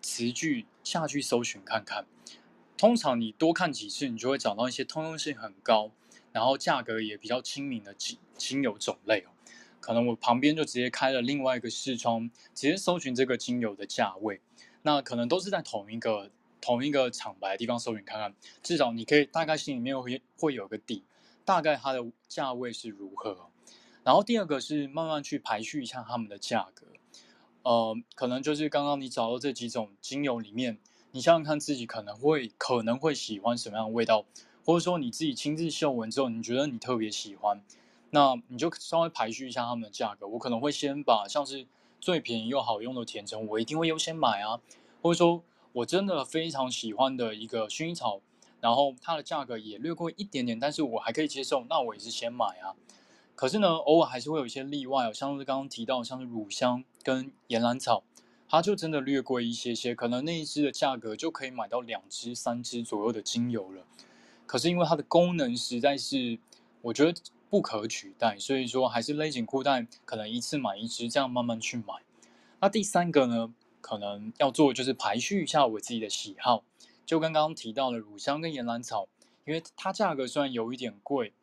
[0.00, 2.06] 词句下去搜寻看看。
[2.78, 5.90] 通常你多看几次，你就会找到一些通用性很高，
[6.32, 9.30] 然后价格也比较亲民的精精油种类哦。
[9.78, 14.40] 可能我旁边就直接开了另外一个视窗，直接搜寻这个精油的价位，
[14.80, 16.30] 那可能都是在同一个。
[16.62, 21.02] 同一个厂牌的地方搜寻看看，至少你可以大概心里面会会有个底，
[21.44, 23.50] 大概它的价位是如何。
[24.04, 26.86] 然后第二个是慢慢去排序一下它们的价格，
[27.64, 30.78] 呃，可能就是刚刚你找到这几种精油里面，
[31.10, 34.24] 你想想看自己可能会可能会喜欢什么样的味道，
[34.64, 37.62] 或者说你自己亲自嗅闻之后，你觉得你特别喜欢，
[38.10, 40.26] 那你就稍微排序一下它们的价格。
[40.28, 41.66] 我可能会先把像是
[42.00, 44.60] 最便宜又好用的甜橙，我一定会优先买啊，
[45.00, 45.42] 或者说。
[45.72, 48.20] 我真的非常喜欢的一个薰衣草，
[48.60, 52.76] 然后它的价格也略贵一点点，但是我还可以接受，那我也是先买啊。
[53.34, 58.04] 可是呢，偶尔还是会有一些例外哦，像是刚刚提到，像是乳香跟岩兰草，
[58.48, 63.84] 它就真的略贵一些些，可能那一支的价格就可以买到两支、三支左右的精油了。
[64.46, 66.38] 可是因为它的功能实在是，
[66.82, 71.94] 我觉得不可取代，所以说还是勒紧裤带，可能一次买一支，这样慢慢去买。
[72.60, 76.64] 那第三个呢，可能要做就是排序一下我自己的喜好，
[77.04, 79.06] 就刚刚提到的乳香跟岩兰草，
[79.44, 81.34] 因为它价格虽然有一点贵。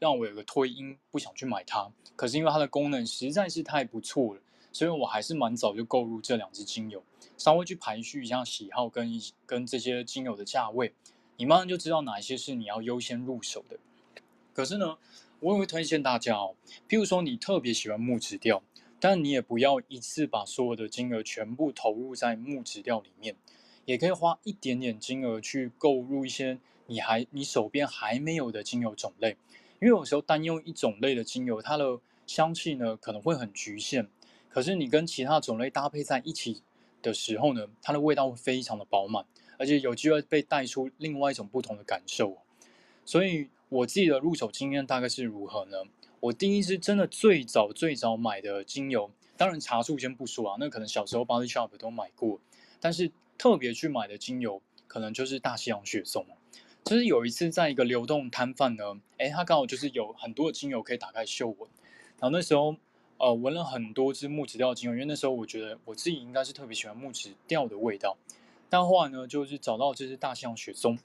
[0.00, 1.90] 让我有个推因，不想去买它。
[2.14, 7.02] 可是因为它的功能实在是太不错了，所以我还是蛮早就购入这两支精油。
[7.38, 10.92] 稍微去排序一下喜好跟跟这些精油的价位，
[11.38, 13.78] 你慢慢就知道哪一些是你要优先入手的。
[14.52, 14.98] 可是呢，
[15.40, 16.54] 我也会推荐大家哦，
[16.86, 18.62] 譬如说你特别喜欢木质调，
[19.04, 23.36] 但你也不要一次把所有的金额全部投入在木质调里面，
[23.84, 29.36] 也可以花一点点金额去购入一些你还你手边还没有的精油种类。
[29.78, 34.08] 因为有时候单用一种类的精油，它的香气呢可能会很局限。
[34.48, 36.62] 可是你跟其他种类搭配在一起
[37.02, 39.26] 的时候呢，它的味道会非常的饱满，
[39.58, 42.38] 而且有机会被带出另外一种不同的感受。
[43.04, 45.82] 所以我自己的入手经验大概是如何呢？
[46.24, 52.40] 我第一支真的最早最早买的精油，当然茶树先不说啊，那可能小时候 Body Shop 都买过，
[52.80, 56.24] 但是特别去买的精油，可能就是大西洋雪松。
[56.82, 61.68] 就是有一次在一个流动摊贩呢，诶，他刚好就是有很多的精油可以打开嗅闻，
[62.18, 62.74] 然后那时候
[63.18, 68.16] 呃闻了很多支木质调精油，因为那时候我觉得我自己应该是特别喜欢木质调的味道，
[68.70, 70.98] 但后来呢就是找到这支大西洋雪松，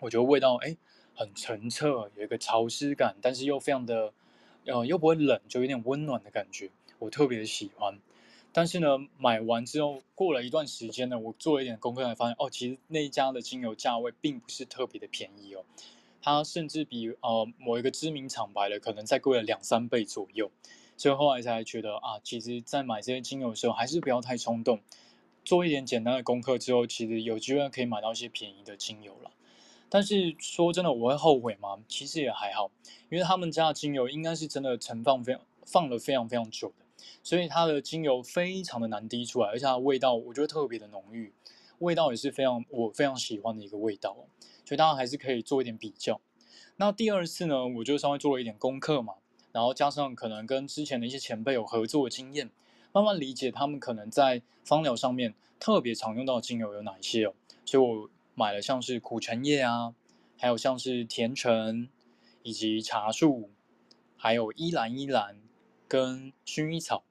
[0.00, 0.78] 我觉得味道诶
[1.14, 4.14] 很澄澈，有一个潮湿感，但是又非常的
[4.72, 7.98] 呃又不会冷，就有点温暖的感觉，我特别喜欢。
[8.52, 15.64] 但是呢，买完之后过了一段时间呢，我做了一点功课才发现，哦，其实那一家的精油价位并不是特别的便宜哦，
[16.22, 20.50] 它甚至比呃某一个知名厂牌的可能再贵了两三倍左右，
[20.96, 24.80] 所以后来才觉得啊，其实在买这些精油的时候，还是不要太冲动，
[25.44, 29.30] 做一点简单的功课之后，其实有机会可以买到一些便宜的精油了。
[29.90, 31.78] 但是说真的，我会后悔吗？
[31.88, 32.70] 其实也还好，
[33.10, 36.84] 因为他们家的精油应该是真的存放非常放了非常非常久的。
[37.22, 41.32] 所以它的精油非常的难滴出来，而且它的味道我觉得特别的浓郁，
[41.78, 44.16] 味道也是非常我非常喜欢的一个味道，
[44.64, 46.20] 所以大家还是可以做一点比较。
[46.76, 49.14] 那第二次呢，我就稍微做了一点功课嘛，
[49.52, 52.50] 然后加上可能跟之前的一些前辈有合作的经验，
[52.92, 57.34] 慢慢理解他们可能在芳疗上面特别常用到的精油有哪一些哦。
[57.64, 59.96] 所以我买了像是苦橙叶啊，
[60.36, 61.88] 还有像是甜橙，
[62.44, 63.50] 以及茶树，
[64.16, 65.40] 还有依兰依兰
[65.88, 67.02] 跟薰衣草。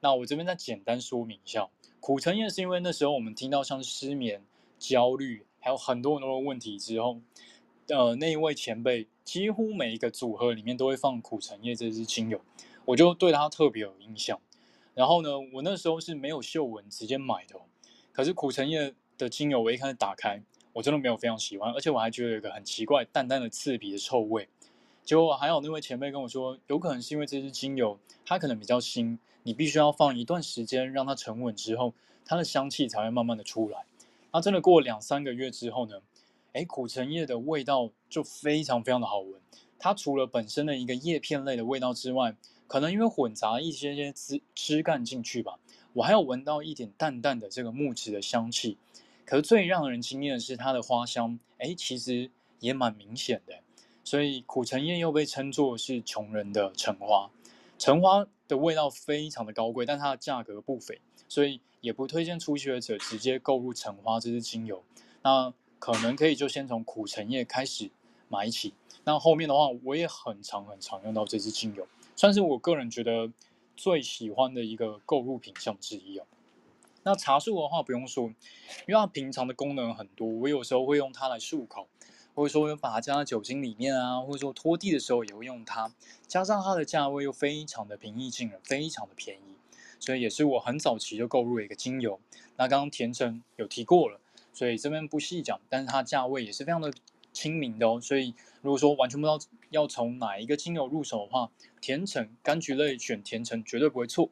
[0.00, 1.68] 那我这边再简单说明一下，
[2.00, 4.44] 苦橙叶是因为那时候我们听到像失眠、
[4.76, 7.20] 焦虑，还有很多很多的问题之后，
[7.86, 12.40] 呃，那一位前辈几乎每一个组合里面都会放苦橙叶这支精油，
[12.86, 14.40] 我就对它特别有印象。
[14.94, 17.54] 然后呢，我那时候是没有嗅闻直接买的，
[18.10, 24.48] 可是苦橙叶的精油我一开始打开，我真的没有非常喜欢，而且我还觉得有一个很奇怪、淡淡的刺鼻的臭味。
[25.04, 29.18] 结果还有那位前辈跟我说，有可能是因为这支精油它可能比较新。
[29.44, 31.92] 你必须要放一段时间让它沉稳之后，
[32.24, 33.84] 它的香气才会慢慢的出来。
[34.32, 36.00] 那真的过两三个月之后呢，
[36.52, 39.40] 诶，苦橙叶的味道就非常非常的好闻。
[39.80, 42.36] 它除了本身的一个叶片类的味道之外，
[42.68, 45.58] 可能因为混杂一些些枝枝干进去吧，
[45.94, 48.78] 我还有闻到一点淡淡的这个木质的香气。
[49.24, 53.60] 可是最让人惊艳的是它的花香，诶，其实也蛮明显的。
[54.04, 57.30] 所以苦橙叶又被称作是穷人的橙花。
[57.78, 64.82] 橙花的味道非常的高贵，但它的价格不菲，所以也不推荐初学者直接购入橙花这支精油。
[65.22, 67.90] 那可能可以就先从苦橙叶开始
[68.28, 68.74] 买起。
[69.04, 73.32] 那后面的话，我也很常很常用到这支精油，算是我个人觉得
[73.76, 76.26] 最喜欢的一个购入品项之一哦。
[77.04, 78.26] 那茶树的话不用说，
[78.86, 81.88] 因为它平常的功能很多，我有时候会用它来漱口。
[82.34, 85.92] 或者说把它加到酒精里面啊，或者说拖地的时候也会用它，
[86.26, 89.54] 加上它的价位又非常的平易近人，非常的便宜，
[90.00, 92.18] 所以也是我很早期就购入的一个精油。
[92.56, 94.18] 那刚刚甜橙有提过了，
[94.54, 96.90] 所以这边不细讲，但是它价位也是非常的
[97.34, 98.00] 亲民的哦。
[98.00, 98.32] 所以
[98.62, 99.38] 如果说完全不知道
[99.68, 101.50] 要从哪一个精油入手的话，
[101.82, 104.30] 甜橙柑橘类选甜橙绝对不会错。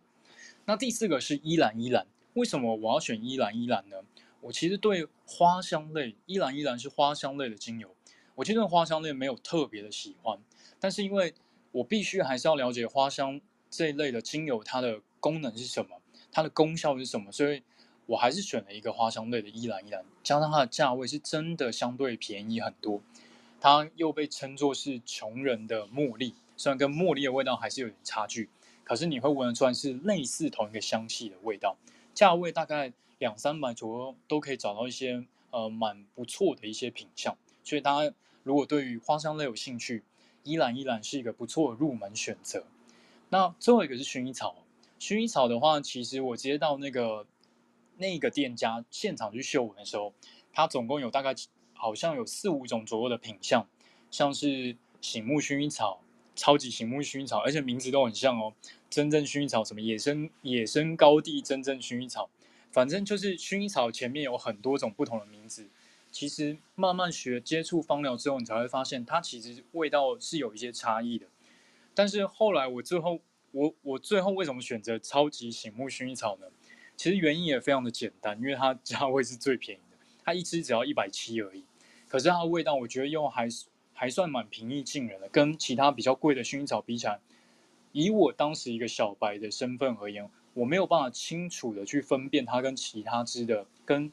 [0.64, 2.06] 那第四个是依兰依兰，
[2.40, 3.98] 为什么我要选依兰依兰呢？
[4.40, 7.94] 我其实对花香类，依兰依兰是花香类的精油，
[8.34, 10.38] 我其实对花香类没有特别的喜欢，
[10.80, 11.34] 但是因为
[11.70, 13.38] 我必须还是要了解花香
[13.68, 16.00] 这一类的精油它的功能是什么，
[16.32, 17.62] 它的功效是什么，所以
[18.06, 23.02] 我还是选了一个花香类的依兰依兰，加上它的价位是真的相对便宜很多，
[23.60, 28.48] 它又被称作是穷人的茉莉，虽然跟茉莉的味道还是有点差距，
[28.82, 31.76] 可是你会闻得出来是类似同一个香气的味道。
[32.14, 40.02] 价位大概两三百左右都可以找到一些呃蛮不错的一些品相，所以大家如果对于花香类有兴趣，
[40.42, 42.64] 依兰依兰是一个不错的入门选择。
[43.28, 44.56] 那最后一个是薰衣草，
[44.98, 47.26] 薰衣草的话，其实我接到那个
[47.96, 50.12] 那个店家现场去嗅闻的时候，
[50.52, 51.34] 它总共有大概
[51.74, 53.66] 好像有四五种左右的品相，
[54.10, 56.00] 像是醒目薰衣草、
[56.40, 58.54] 超级醒目薰衣草，而且名字都很像哦，
[58.88, 62.30] 真正薰衣草什么野生野生高地真正薰衣草，
[62.70, 65.68] 反正就是薰衣草前面有很多种不同的名字。
[66.10, 71.26] 其实慢慢学接触芳疗之后，你才会发现它其实味道是有一些差异的。
[71.94, 73.20] 但是后来我最后
[73.52, 76.46] 我我最后为什么选择超级醒目薰衣草呢？
[76.96, 81.64] 其实原因也非常的简单，因为它 价位是最便宜的，它一支只要一百七而已。
[82.08, 83.46] 可是它的味道我觉得又还
[84.00, 87.20] 还算蛮平易近人的，跟其他比较贵的薰衣草比起来，
[87.92, 94.10] 以我当时一个小白的身份而言，我没有办法清楚的去分辨它跟其他支的跟。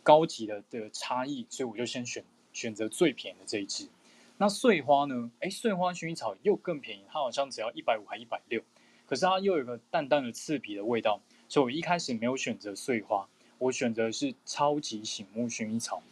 [0.00, 2.24] 高级的的差异，所以我就先选
[2.54, 3.90] 选择最便宜的这一支。
[4.38, 5.30] 那碎花呢？
[5.40, 8.62] 哎，碎花薰衣草又更便宜，它好像只要一百五还一百六，
[9.06, 13.28] 可是它又有个淡淡的刺鼻的味道，所以我一开始没有选择碎花，
[13.58, 16.02] 我选择的是超级醒目薰衣草。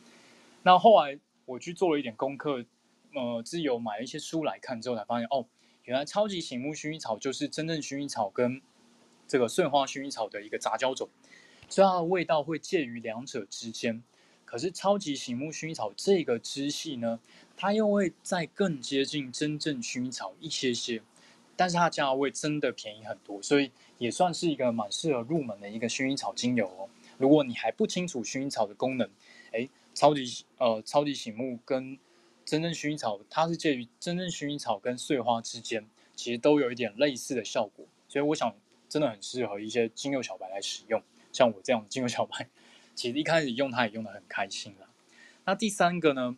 [0.62, 2.66] 那后来我去做了一点功课，
[3.16, 5.46] 呃，自由买了一些书来看之后，才发现哦，
[5.84, 8.60] 原来超级醒目薰衣草就是真正薰衣草跟
[9.26, 11.08] 这个顺花薰衣草的一个杂交种。
[11.66, 14.02] 所以它的味道会介于两者之间，
[14.44, 17.18] 可是超级醒目薰衣草这个支系呢，
[17.56, 21.02] 它又会再更接近真正薰衣草一些些，
[21.56, 26.90] 但是它价位真的便宜很多，所以也算是一个蛮适合入门的一个薰衣草精油哦。
[27.16, 29.10] 如果你还不清楚薰衣草的功能，
[29.52, 31.98] 诶，超级呃超级醒目跟
[32.46, 35.84] 真正薰衣草，它是介于真正薰衣草跟碎花之间，
[36.14, 38.54] 其实都有一点类似的效果，所以我想
[38.88, 41.02] 真的很适合一些精油小白来使用。
[41.32, 42.48] 像我这样的精油小白，
[42.94, 44.86] 其实一开始用它也用得很开心啦。
[45.44, 46.36] 那第三个呢，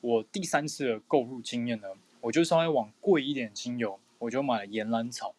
[0.00, 1.88] 我第三次的购入经验呢，
[2.20, 5.34] 我就稍微往贵一点精油，我就买了岩兰草。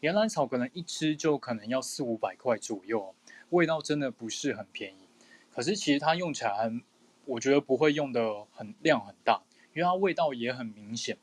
[0.00, 3.12] 岩兰草可能一支就可能要四五百块左右，
[3.50, 5.08] 味道真的不是很便宜。
[5.52, 6.82] 可是其实它用起来很，
[7.24, 9.42] 我觉得不会用的很量很大，
[9.74, 11.18] 因为它味道也很明显，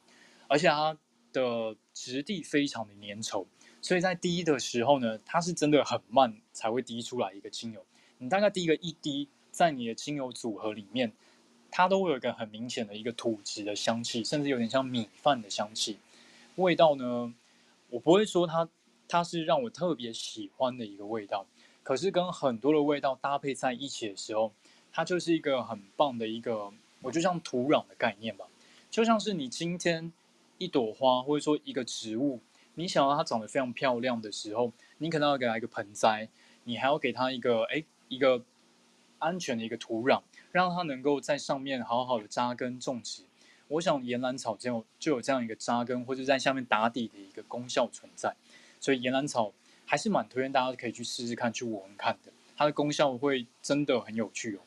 [0.47, 0.97] 而且它
[1.33, 3.45] 的质地非常的粘稠。
[3.81, 7.83] 所以在滴的时候呢，它是真的很慢才会滴出来一个精油。
[8.19, 11.11] 你大概滴个一滴，在你的精油组合里面，
[11.71, 15.97] 它都会有一个很明显的一个土质的香气，甚至有点像米饭的香气。
[16.57, 17.33] 味道呢，
[17.89, 18.69] 我不会说它
[19.07, 21.47] 它是让我特别喜欢的一个味道，
[21.81, 24.53] 可是跟很多的味道搭配在一起的时候，
[24.91, 26.71] 它就是一个很棒的一个，
[27.01, 28.45] 我就像土壤的概念吧，
[28.89, 30.11] 就像是你今天
[30.57, 32.39] 一朵花，或者说一个植物。
[32.75, 36.29] 你想要它长得非常漂亮的时候，你可能要给它一个盆栽，
[36.63, 38.43] 你还要给它一个哎一个
[39.19, 40.21] 安全的一个土壤，
[40.53, 43.23] 让它能够在上面好好的扎根种植。
[43.67, 48.33] 我想岩兰草就有就有这样一个扎根或者在下面打底的一个功效存在，
[48.79, 49.53] 所以岩兰草
[49.85, 54.61] 还是蛮推荐大家可以去试试看，去闻闻看的，它的功效会真的很有趣哦。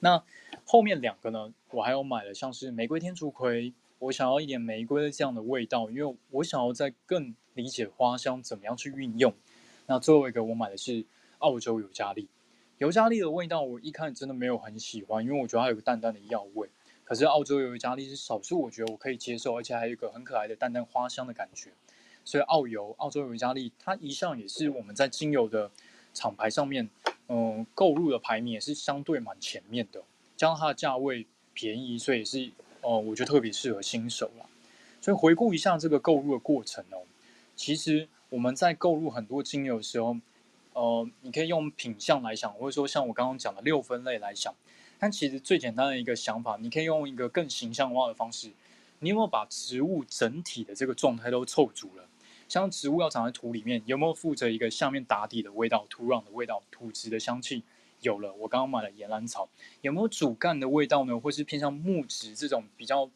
[0.00, 0.22] 那
[0.64, 3.72] 后面两个呢，我还有买了像是玫瑰天竺葵。
[4.00, 9.34] 我想要一点玫瑰的这样的味道，因为我想要再更理解花香怎么样去运用。
[9.86, 11.04] 那最后一个我买的是
[11.40, 12.26] 澳洲尤加利，
[12.78, 16.70] 尤加利的味道我一开始真的没有很喜欢，因为我觉得它有个淡淡的药味。
[17.04, 21.70] 可是澳洲尤加利是少数我觉得我可以接受，而且还有一个很可爱的淡淡花香的感觉。
[22.24, 25.70] 所以澳油、澳洲尤加利它一向也是我们在精油的
[26.14, 26.88] 厂牌上面，
[27.30, 30.02] 嗯，购入的排名也是相对蛮前面的。
[30.36, 32.50] 加上它的价位便宜，所以是。
[32.82, 34.46] 哦，我觉得特别适合新手啦。
[35.02, 37.04] 所以回顾一下这个购入的过程哦，
[37.54, 40.16] 其实我们在购入很多精油的时候，
[40.72, 44.54] 呃，你可以用品相来想，或者说像我刚刚讲的六分类来想。
[44.98, 48.50] 但其实最简单的一个想法，你可以用一个更形象化的方式，
[49.00, 52.08] 你有没有把植物整体的这个状态都凑足了？
[52.50, 57.62] 像植物要长在土里面，有没有负责一个下面打底的味道、土壤的味道、土质的香气？
[58.00, 59.48] 有了，我刚刚买了岩兰草，
[59.82, 61.16] 有没有主干的味道呢？
[61.20, 63.08] 或是偏向木质这种比较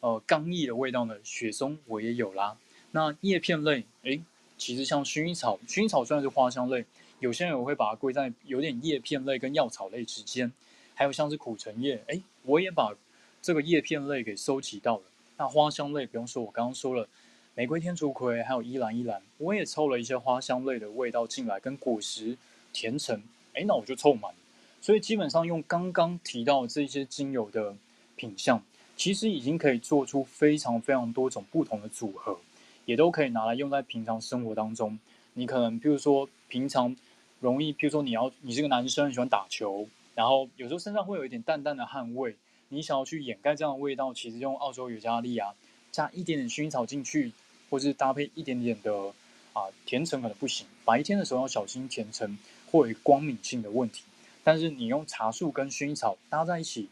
[0.00, 1.14] 呃刚毅的味道呢？
[1.22, 2.58] 雪松我也有啦。
[2.90, 4.20] 那叶片类，诶，
[4.58, 6.84] 其实像薰衣草，薰衣草虽然是花香类，
[7.20, 10.50] 有些人我会把它归在有点叶片类跟药草类之间。
[10.96, 12.92] 还有像是苦橙叶，诶，我也把
[13.40, 15.02] 这个叶片类给收集到了。
[15.36, 17.08] 那花香类不用说，我刚刚说了，
[17.54, 22.38] 玫瑰天竺葵还有依兰依兰，我也凑了一些花香类的味道进来，跟果实
[22.72, 23.22] 甜橙。
[23.54, 24.32] 哎，那我就凑满，
[24.80, 27.74] 所以基本上用刚刚提到这些精油的
[28.16, 28.62] 品相，
[28.96, 32.38] 其实已经可以做出非常非常多种不同的组合。
[32.86, 34.98] 也都可以拿来用在平常生活当中。
[35.34, 36.96] 你可能，譬如说平常
[37.38, 39.86] 容易，譬如说你要你是个男生，喜欢打球，
[40.16, 42.34] 然后有时候身上会有一点淡淡的汗味，
[42.68, 45.54] 你想要去掩盖这样的味道，其实用澳洲尤加利啊，
[45.92, 47.32] 加一点点薰衣草进去，
[47.68, 49.12] 或是搭配一点点的
[49.52, 52.38] 啊甜橙可能不行，白天的时候要小心甜橙
[52.70, 54.04] 会有光敏性的问题。
[54.42, 56.88] 但是你用茶树跟薰衣草搭在一起，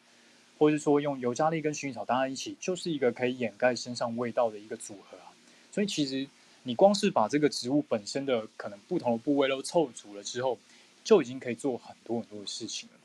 [0.59, 5.32] 或是说用尤加利跟薰衣草搭在一起，就是一个可以掩盖身上味道的一个组合啊。
[5.72, 6.28] 所以其实
[6.64, 10.59] 你光是把这个植物本身的可能不同的部位都凑足了之后，
[11.05, 12.96] 就已经可以做很多很多的事情了。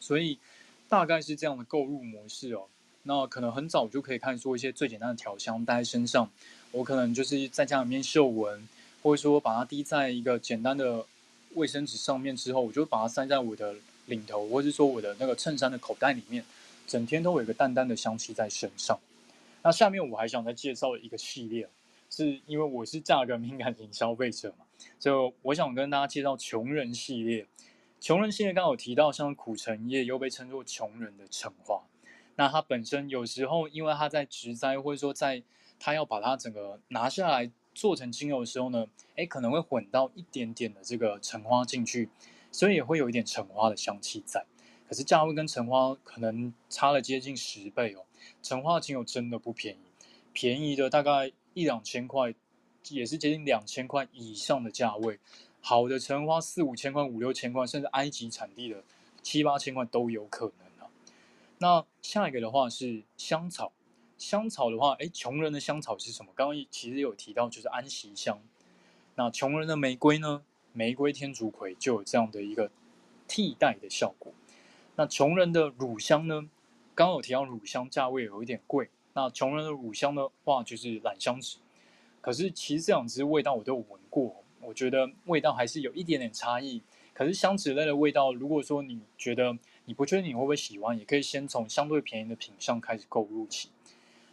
[0.00, 0.38] 所以
[0.88, 2.66] 大概是这样的购入模式哦。
[3.04, 6.30] 那可能很早就可以开始做一些最简单的调香，带在身上。
[6.70, 8.68] 我可能就是在家里面嗅闻，
[9.02, 11.06] 或者说把它滴在一个简单的。
[11.54, 13.74] 卫生纸上面之后，我就把它塞在我的
[14.06, 16.42] 领头，或者是说我的那个衬衫的口袋里面，
[16.86, 18.98] 整天都有一个淡淡的香气在身上。
[19.62, 21.68] 那下面我还想再介绍一个系列，
[22.08, 24.64] 是因为我是价格敏感型消费者嘛，
[24.98, 27.44] 就我想跟大家介绍穷人系列。
[28.00, 31.82] 穷人系列刚好有提到，像苦橙叶又被称作穷人的橙花，
[32.36, 35.42] 那它本身有时候因为它在植栽，或者说在
[35.78, 37.50] 它要把它整个拿下来。
[37.74, 42.10] 做成精油的时候呢，诶，可能会混到一点点的这个橙花进去，
[42.50, 44.44] 所以也会有一点橙花的香气在。
[44.86, 48.04] 可是价位跟橙花可能差了接近十倍哦。
[48.42, 49.78] 橙花精油真的不便宜，
[50.34, 52.34] 便宜的大概一两千块，
[52.90, 55.18] 也是接近两千块以上的价位。
[55.62, 58.84] 好的橙花四五千块、五六千块，甚至埃及产地的
[59.22, 60.71] 七八千块都有可能。
[61.62, 63.72] 那下一个的话是香草。
[64.18, 66.32] 香草的话，哎，穷人的香草是什么？
[66.34, 68.42] 刚刚其实有提到，就是安息香。
[69.14, 70.42] 那穷人的玫瑰呢？
[70.72, 72.72] 玫瑰天竺葵就有这样的一个
[73.28, 74.32] 替代的效果。
[74.96, 76.48] 那穷人的乳香呢？
[76.96, 78.90] 刚刚有提到乳香价位有一点贵。
[79.14, 81.58] 那穷人的乳香的话，就是榄香脂。
[82.20, 86.82] 可是其实这两支味道我都有闻过，我觉得味道还是有一点点差异。
[87.14, 93.68] 可是香脂类的味道，如果说你觉得你不确定你会不会喜欢，也可以先从相对便宜的品相开始购入起。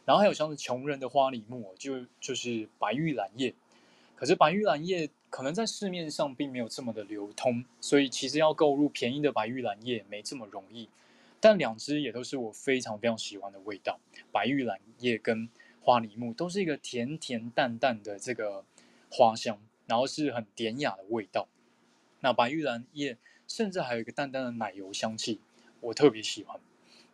[0.06, 3.54] 然后还有像是穷人的花梨木，就就是白玉兰叶。
[4.16, 10.89] 可是白玉兰叶可能在市面上并没有这么的流通，所以其实要购入便宜的白玉兰叶没这么容易。
[11.39, 14.00] 但两支也都是我非常非常喜欢的味道，
[14.32, 15.47] 白玉兰叶跟
[15.82, 18.66] 花梨木都是一个甜甜淡淡的这个
[19.10, 21.47] 花香，然后是很典雅的味道。
[22.20, 23.18] 那白玉兰叶
[23.50, 25.41] 甚至还有一个淡淡的奶油香气，
[25.82, 26.58] 我特别喜欢。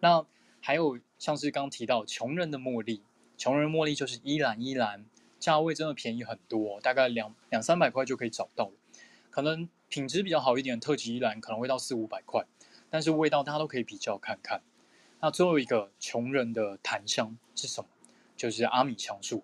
[0.01, 0.23] 那
[0.59, 3.01] 还有像是刚提到穷人的茉莉，
[3.37, 5.05] 穷人茉莉就是依兰依兰，
[5.39, 8.69] 价位真的便宜很多，大概两两三百块就可以找到。
[9.31, 12.45] 可能品质比较好一点，特级依兰可能会到四五百块，
[12.89, 14.61] 但是味道大家都可以比较看看。
[15.21, 17.87] 那最后一个穷人的檀香是什么？
[18.35, 19.43] 就是阿米香树。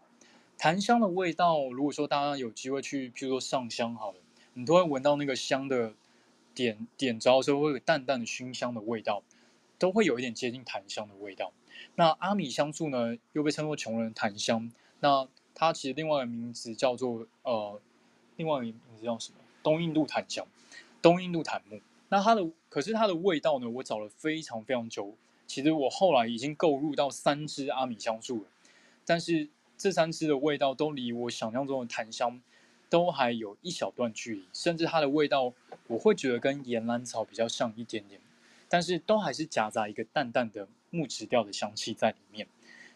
[0.57, 4.19] 檀香的味道，如果说大家有机会去，譬如说上香好了，
[4.53, 5.93] 你都会闻到那个香的
[6.55, 9.23] 点点着的时候，会有淡淡的熏香的味道。
[9.79, 11.51] 都会有一点接近檀香的味道。
[11.95, 14.71] 那阿米香树呢，又被称作穷人檀香。
[14.99, 17.81] 那它其实另外一个名字叫做呃，
[18.35, 19.39] 另外一个名字叫什么？
[19.63, 20.45] 东印度檀香，
[21.01, 21.81] 东印度檀木。
[22.09, 25.15] 那它的可是它的味道呢，我找了非常非常久。
[25.47, 28.49] 其实我后来已经购入到三支阿米香树了，
[29.03, 29.49] 但是
[29.79, 32.39] 这三支的味道都离我想象中的檀香
[32.91, 35.53] 都还有一小段距离，甚至它的味道
[35.87, 38.19] 我会觉得跟岩兰草比较像一点点。
[38.67, 42.47] 但是都还是夹杂一个淡淡的木质调的香气在里面，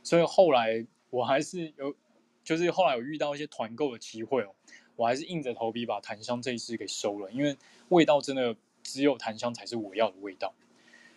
[0.04, 1.96] 所以后来我还是有，
[2.44, 4.54] 就是后来有遇到一些团购的机会哦，
[4.96, 7.58] 我还是硬着头皮把檀香这一支给收了，因为
[7.90, 10.54] 味道真的只有檀香才是我要的味道。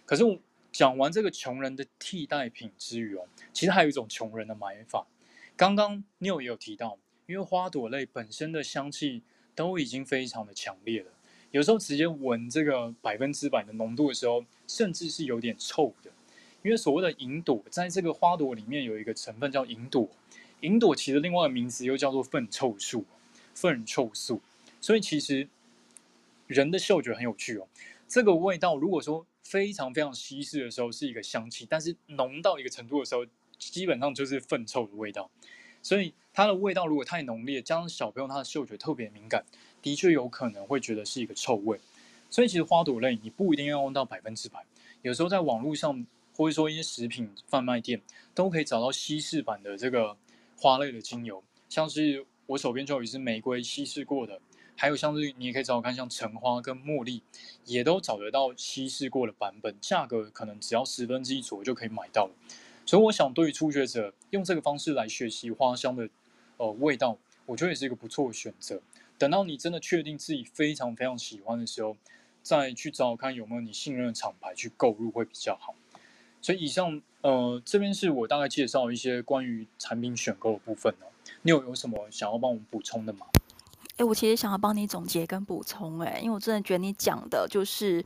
[0.05, 0.39] 可是我
[0.73, 5.07] 讲完这个穷人的替代品之余哦，其实还有一种穷人的买法。
[5.57, 6.99] 刚刚 Neil 也有提到，
[7.29, 9.21] 因为花朵类本身的香气
[9.55, 11.13] 都已经非常的强烈了。
[11.51, 16.11] 有时候直接闻这个百分之百的浓度的时候，甚至是有点臭的。
[16.63, 20.09] 因为所谓的银朵，在这个花朵里面有一个成分叫银朵，
[20.61, 23.05] 银朵其实另外的名字又叫做粪臭素，
[23.55, 24.41] 粪臭素。
[24.81, 25.47] 所以其实
[26.47, 27.69] 人的嗅觉很有趣哦。
[28.07, 33.27] 这个味道如果说非常非常稀释的时候是一个香气，但是浓到一个程度的时候，
[33.59, 35.31] 基本上就是粪臭的味道。
[35.83, 39.45] 所以它的味道如果太浓烈，加上小朋友他的嗅觉特别敏感。
[39.81, 41.79] 的确有可能会觉得是一个臭味，
[42.29, 44.59] 所以其实花朵类你不一定要用到百分之百，
[45.03, 46.05] 有时候在网络上
[46.37, 48.03] 或者说一些食品贩卖店
[48.35, 50.17] 都可以找到稀释版的这个
[50.57, 54.41] 花类的精油，像是我手边就有一支玫瑰稀释过的，
[54.77, 57.23] 还有像是你也可以找看，像橙花跟茉莉
[57.65, 62.29] 也都找得到稀释过的版本，价格可能只要十分之一左右就可以买到。
[62.89, 66.09] 所以我想对于初学者用这个方式来学习花香的
[66.57, 68.81] 呃味道，我觉得也是一个不错的选择。
[69.19, 71.99] 等到你真的确定自己非常非常喜欢的时候，
[72.43, 75.75] 再去找看有没有你信任的厂牌去购入会比较好。
[76.41, 81.05] 所以以上呃这边是我大概介绍一些关于产品选购的部分呢。
[81.43, 83.27] 你有有什么想要帮我们补充的吗？
[83.99, 88.03] 哎，我其实想要帮你总结跟补充，哎，因为我真的觉得你讲的就是。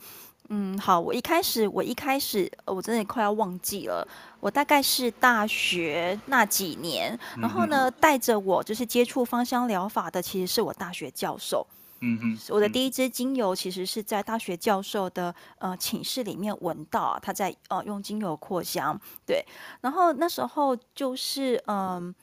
[0.49, 4.07] 嗯，好，我一开始，我一开始，我真的快要忘记了，
[4.39, 11.67] 我大概是大学那几年，然后呢，带着我就是接触芳香疗法的，其实是我大学教授。
[12.01, 19.43] 嗯哼，我的第一支精油其实是在大学教授的呃寝室里面闻到啊，他在呃用精油扩香，对，
[19.81, 22.15] 然后那时候就是嗯、呃，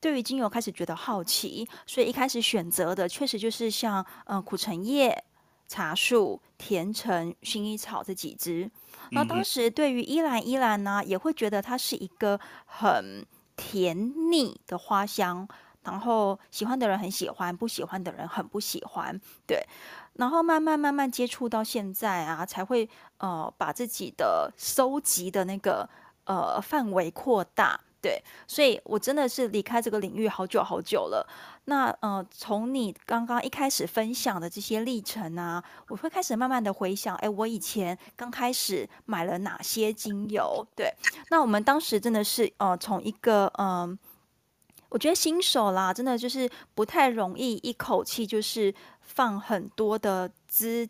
[0.00, 5.22] 对于精油开始觉得好奇，所以一开始选择的确实就是像嗯、呃、苦橙叶。
[5.68, 8.70] 茶树、甜橙、薰衣草这几支，
[9.10, 15.46] 那当时对于依兰依兰呢，也会觉得它是一个很甜腻的花香，
[15.82, 19.62] 然后喜欢的人很喜欢，不喜欢的人很不喜欢，对。
[20.14, 22.88] 然后慢慢慢慢接触到现在啊，才会
[23.18, 25.88] 呃把自己的收集的那个
[26.24, 27.78] 呃范围扩大。
[28.00, 31.28] 对，所以我真的是离开这个领域好久好久了。
[31.64, 40.66] 那呃，从你刚刚一开始分享的这些历程啊，我会开始慢慢的回想，哎，我以前刚开始买了哪些精油？
[40.76, 40.94] 对，
[41.30, 43.98] 那我们当时真的是呃，从一个嗯、
[44.88, 48.72] 我觉得新手啦，真的就是不太容易一口气就是
[49.02, 50.88] 放很多的资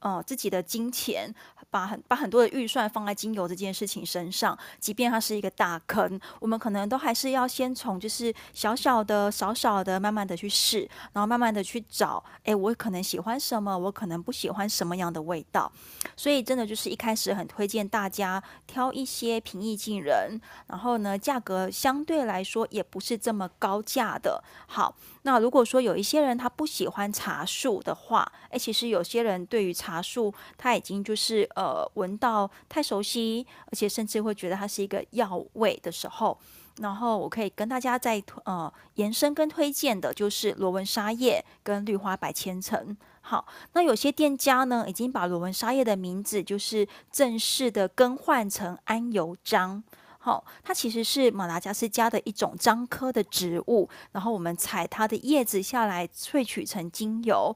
[0.00, 1.34] 呃自己的金钱。
[1.68, 15.70] 把很把很多的预算放在精油这件事情身上，即便它是一个大坑，我们可能都还是要先从就是小小的、少少的，慢慢的去试，然后慢慢的去找，哎，我可能喜欢什么，我可能不喜欢什么样的味道，
[16.16, 24.42] 所以真的就是一开始很推荐大家挑一些平易近人，然后呢，价格相对来说也不是这么高价的。
[24.66, 24.96] 好，
[25.26, 31.84] 那如果说有一些人他不喜欢茶树的话，哎，其实有些人对于茶树他已经就是呃。
[31.96, 36.38] 闻到太熟悉，而且甚至会觉得它是一个药味的时候，
[36.76, 42.94] 然后我可以跟大家再呃延伸跟推荐的，就是罗文莎叶跟绿花白千层。
[43.22, 49.82] 好，那有些店家呢，已经把罗文莎叶的名字就是正式的更换成安油樟。
[50.26, 57.54] 好，它其实是马达加斯加的一种樟科的植物，然后我们采它的叶子下来萃取成精油。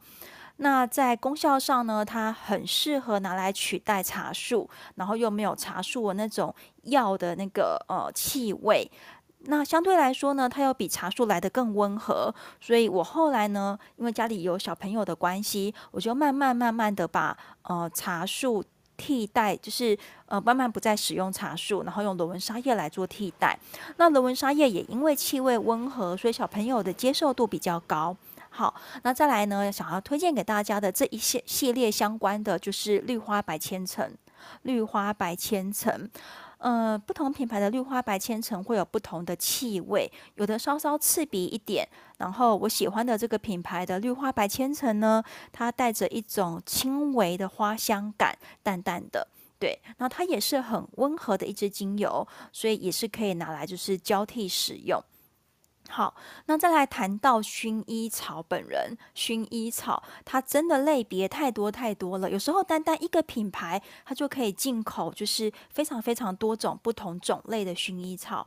[0.58, 8.88] 那在功效上呢，它很适合拿来取代茶树，然后又没有茶树的那种药的那个呃气味。
[9.46, 12.32] 那相对来说呢，它又比茶树来得更温和。
[12.60, 18.62] 所以我后来呢，因为家里有小朋友的关系，我就慢慢慢慢的把呃茶树
[19.00, 23.58] 替代，就是呃慢慢不再使用茶树，然后用螺纹沙叶来做替代。
[23.96, 28.14] 那螺纹沙叶也因为气味温和，所以小朋友的接受度比较高。
[28.50, 28.74] 好，
[29.04, 34.12] 那再来呢，想要推荐给大家的这一系系列相关的就是绿花白千层，
[34.62, 36.10] 绿花白千层，
[36.60, 41.88] 呃，不同品牌的绿花白千层会有不同的气味，有的稍稍刺鼻一点。
[42.18, 49.26] 然后我喜欢的这个品牌的绿花白千层呢，它带着一种轻微的花香感，淡淡的，
[49.58, 55.02] 对，那它也是很温和的一支精油，所以也是可以拿来就是交替使用。
[55.90, 56.14] 好，
[56.46, 68.46] 那再来谈到薰衣草本人，薰衣草它真的类别太多太多了，有时候单单一个品牌，它就可以进口就是非常非常多种不同种类的薰衣草。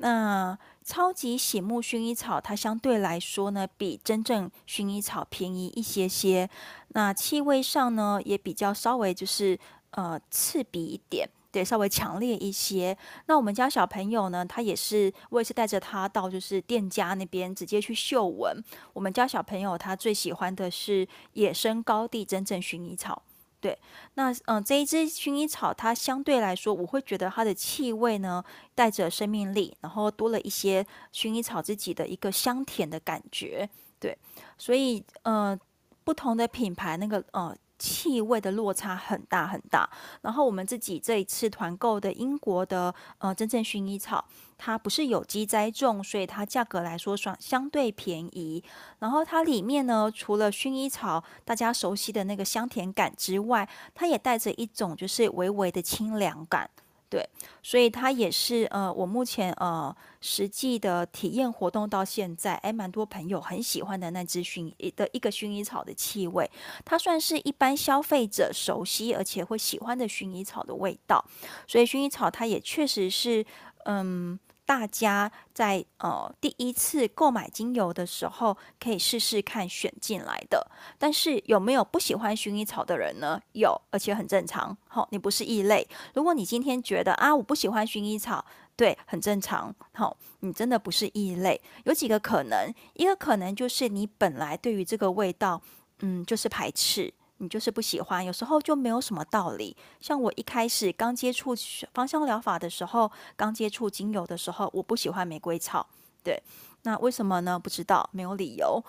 [0.00, 6.48] 那超级醒目薰衣草，它相对来说呢，比真正薰衣草便宜一些些，
[6.90, 9.58] 那气味上呢，也比较稍微就是
[9.90, 11.28] 呃刺鼻一点。
[11.50, 12.96] 对，稍微强烈一些。
[13.26, 18.62] 那我们家小朋友呢，他也是，我也是带着他到就是店家那边直接去嗅闻。
[18.92, 23.22] 我们家小朋友他最喜欢的是野生高地真正薰衣草。
[23.60, 23.76] 对，
[24.14, 28.44] 那嗯，这一支薰衣草它相对来说，我会觉得它的气味呢
[28.74, 33.68] 带着生命力，然后多了一些薰衣草自己的一个香甜的感觉。
[33.98, 34.16] 对，
[34.58, 35.58] 所以呃，
[36.04, 37.56] 不同的品牌那个呃。
[37.78, 39.88] 气味的落差很大很大，
[40.22, 44.24] 然后我们自己这一次团购的英国的呃真正薰衣草，
[44.56, 48.62] 它不是有机栽种，所以它价格来说算相对便宜。
[48.98, 56.68] 然后它里面呢，除了薰衣草大家熟悉的那个香甜感之外，它也带着一种就是微微的清凉感。
[57.10, 57.26] 对，
[57.62, 66.50] 所以它也是呃，我目前呃实际的体验活动到现在，哎，蛮多朋友很喜欢的那只薰衣的一个薰衣草的气味，
[66.84, 71.24] 它算是一般消费者熟悉而且会喜欢的薰衣草的味道。
[71.66, 73.44] 所以薰衣草它也确实是
[73.86, 74.38] 嗯，
[74.68, 80.70] 大家在呃第一次购买精油的时候，可以试试看选进来的。
[80.98, 83.40] 但是有没有不喜欢薰衣草的人呢？
[83.52, 84.76] 有，而且很正常。
[84.86, 85.88] 好、你不是异类。
[86.12, 88.44] 如果你今天觉得啊，我不喜欢薰衣草，
[88.76, 89.74] 对，很正常。
[89.92, 91.58] 好、你真的不是异类。
[91.84, 95.62] 有几个可能，一个可能就是你本来对于这个味道，
[96.00, 97.14] 嗯，就是排斥。
[97.38, 99.76] 你就是不喜欢，有时候就没有什么道理。
[100.00, 101.54] 像我一开始刚接触
[101.94, 105.86] 芳香疗法的时候，刚接触精油的时候，我不喜欢玫瑰草。
[106.22, 106.42] 对，
[106.82, 107.58] 那为什么呢？
[107.58, 108.82] 不知道，没有理由。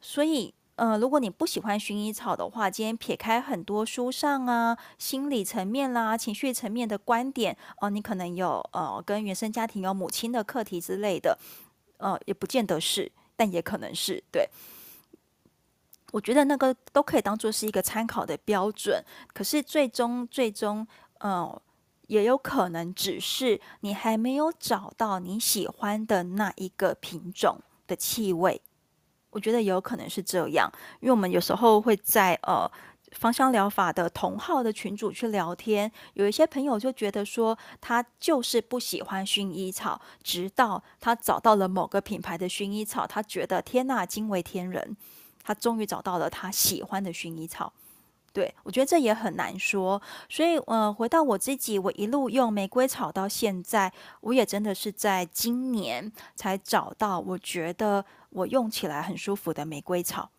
[0.00, 11.38] 所以，呃，如果你不喜欢薰衣草的话，今天撇开很多书上啊、心理层面啦、情绪层面的观点，哦、你可能有呃跟原生家庭有母亲的课题之类的，
[11.98, 14.50] 呃，也不见得是，但也可能是对。
[16.12, 19.02] 我觉得那个都可以当做是一个参考的标准，
[19.34, 20.86] 可是最终最终，
[21.18, 21.62] 嗯、呃，
[22.06, 28.60] 也有可能只是你还没有找到你喜欢的那一个品种的气味。
[29.30, 32.70] 我觉得有可能是这样，因为我们有时候会在呃
[33.12, 44.94] 芳香疗法的同号的群组去聊天，有一些朋友就觉得说他就是不喜欢薰衣草，直到他找到了某个品牌的薰衣草，他觉得天呐，惊为天人。
[45.44, 47.72] 他终于找到了他喜欢的薰衣草，
[48.32, 50.00] 对，我觉得这也很难说。
[50.28, 60.31] 所以，呃，回到我自己，我一路用玫瑰草到现在，我也真的是在今年才找到我觉得我用起来很舒服的玫瑰草。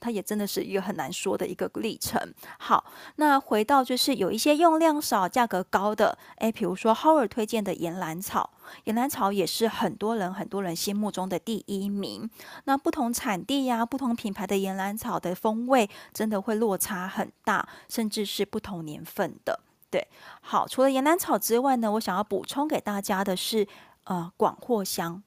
[0.00, 2.18] 它也真的是一个很难说的一个历程。
[2.58, 2.84] 好，
[3.16, 8.50] 那回到就是有一些用量少、价格高的，诶，比如说 Howard 推荐的岩兰草，
[8.84, 12.28] 岩兰草也是很多人很多人心目中的第一名。
[12.64, 19.60] 那不同产地呀、不同品牌的岩兰草的风味，真的会落差很大，甚至是不同年份的。
[19.90, 20.06] 对，
[20.40, 23.66] 好，除了岩兰草之外呢，我想要补充给大家的是，
[24.04, 25.22] 呃，广藿香。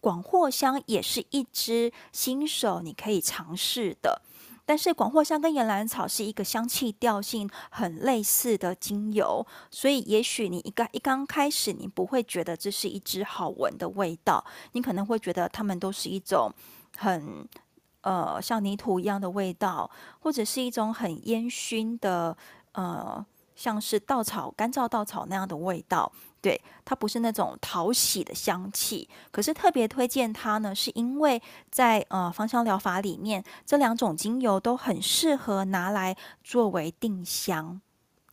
[0.00, 4.22] 广藿香也是一支新手你可以尝试的，
[4.64, 16.52] 但是广藿香跟岩兰草是一个香气调性很类似的精油，所以也许你一刚一刚开始你不会觉得这是一支好闻的味道，你可能会觉得它们都是一种
[16.96, 17.48] 很
[18.02, 19.90] 呃像泥土一样的味道，
[20.20, 22.36] 或者是一种很烟熏的
[22.72, 23.24] 呃
[23.56, 26.12] 像是稻草干燥稻草那样的味道。
[26.40, 37.80] 对，它不是那种讨喜的香气，可是特别推荐它呢，是因为在呃芳香疗法里面，这两种精油都很适合拿来作为定香。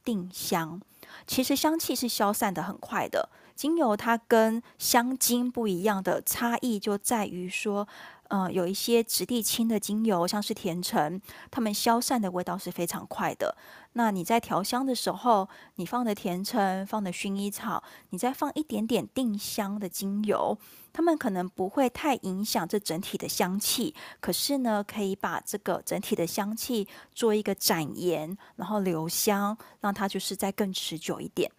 [0.03, 0.79] 定香
[1.25, 7.87] 其实香气是消散得很快的，精油它跟香精不一样的差异就在于说。
[8.29, 11.21] 嗯，有一些质地轻的精油，像是甜橙，
[11.51, 13.55] 它们消散的味道是非常快的。
[13.93, 20.57] 那你在调香的时候，你放的甜橙，放的薰衣草，你再放一点点定香的精油，
[20.91, 23.93] 它们可能不会太影响这整体的香气。
[24.19, 31.49] 可是呢，可以把这个整体的香气做一个展延，然后留香，让它就是再更持久一点。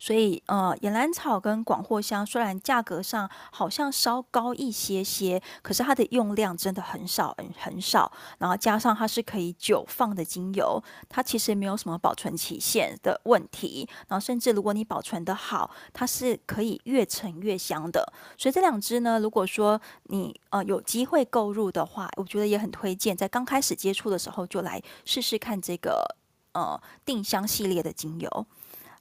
[0.00, 8.10] 所以，呃，岩兰草跟广藿香虽然价格上好像稍高一些些，可是它的用量真的很少，很很少。
[8.38, 13.86] 然后加上它是可以久放的精油，它其实没有什么保存期限的问题。
[14.08, 18.10] 然后甚至如果你保存得好，它是可以越陈越香的。
[18.38, 26.16] 所以这两支呢，如果说你呃有机会购入的话，我觉得也很推荐，在刚开始接触的时候就来试试看这个
[26.52, 28.46] 呃定香系列的精油。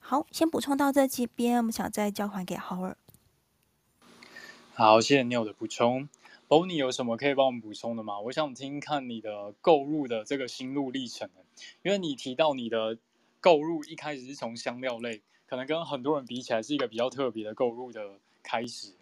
[0.10, 2.95] 好，先补充到这几边，我们想再交还给 Howard。
[4.74, 6.10] 好，谢谢 Neil 的补充。
[6.47, 8.20] Bonnie 有什么可以帮我们补充的吗？
[8.22, 11.30] 我想听看你的购入的这个心路历程，
[11.84, 12.97] 因为你提到你的
[13.39, 18.93] 购入一开始是从香料类，可能跟很多人比起来是一个比较特别的购入的开始，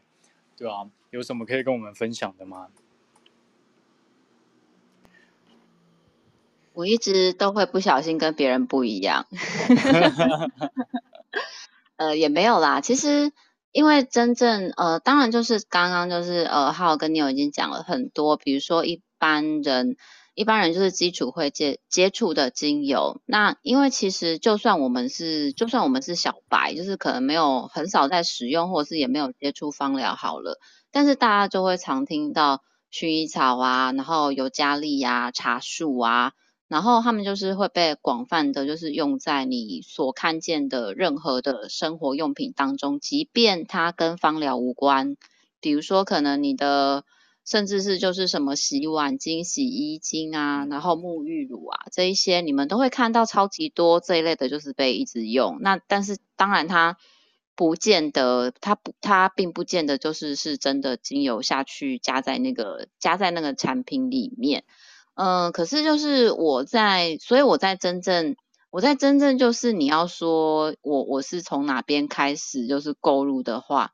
[0.58, 2.68] 对啊，有什么可以跟我们分享的吗？
[6.78, 9.26] 我一直都会不小心跟别人不一样，
[11.98, 12.82] 呃，也没有啦。
[12.82, 13.32] 其实，
[13.72, 19.98] 因为真正呃，当然就是刚刚就是呃，浩跟你有已经讲了很多，比如说一般人，
[20.36, 23.22] 一般人就是基础会接接触的精油。
[23.26, 30.60] 那因为其实就算我们是，就算我们是小白，就是可能没有很少在使用，或者是也没有接触芳疗好了，
[30.92, 32.62] 但是大家就会常听到
[32.94, 36.34] 薰衣草啊，然后尤加利呀、茶树啊。
[36.68, 45.16] 然后他们就是会被广泛的，就是用在你所看见的任何的生活用品当中，即便它跟芳疗无关。
[45.62, 47.06] 比如说，可能你的
[47.46, 55.60] 甚至是就是什么洗碗精、洗衣精啊，然后沐浴乳啊这一些，你们都会看到超级多这一类的，就是被一直用。
[55.62, 56.98] 那但是当然它
[57.56, 64.66] 不见得，它不，它并不见得就是是真的精油下去加在那个加在那个产品里面。
[65.18, 68.36] 嗯、可是就是我在，所以我在真正，
[68.70, 73.94] 我在真正就是你要说我我是从哪边开始就是购入的话，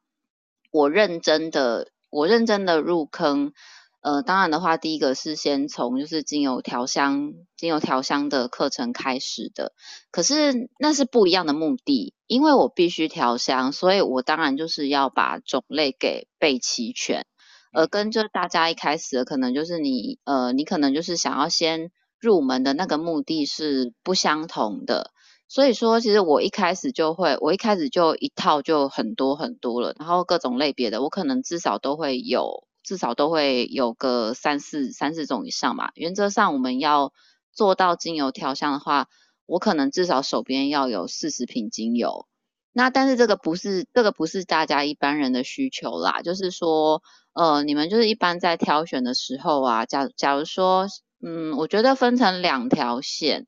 [0.69, 3.53] 我认真的，我认真的入坑。
[4.01, 9.71] 呃，当然的话，第一个是先从就是精油调香、精油调香的课程开始的。
[10.11, 17.25] 可是那是不一样的目的，因为我必须调香，所以我当然就是要把种类给备齐全。
[17.73, 25.11] 呃，跟着大家一开始可能就是你，呃，你可能就是想要先入门的那个目的是不相同的。
[25.47, 32.67] 所以说，其实我一开始就会，我一开始就一套就很多很多了，然后各种类别的，我可能至少都会有。
[32.85, 35.91] 至少都会有个三四三四种以上吧。
[35.95, 37.13] 原则上，我们要
[37.53, 39.07] 做到精油调香的话，
[39.45, 42.27] 我可能至少手边要有四十瓶精油。
[42.73, 47.01] 那但是这个不是这个不是大家一般人的需求啦，就是说，
[47.33, 50.87] 呃，你们就是一般在挑选的时候啊，假假如说，
[51.23, 53.45] 嗯，我觉得分成两条线，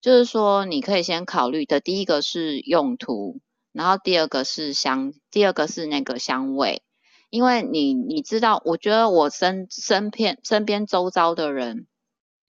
[0.00, 3.40] 就是说你可以先考虑的第一个是用途，
[3.72, 6.82] 然后第二个是香，第二个是那个香味。
[7.30, 11.86] 因为你你知道，我觉得我身身边身边周遭的人，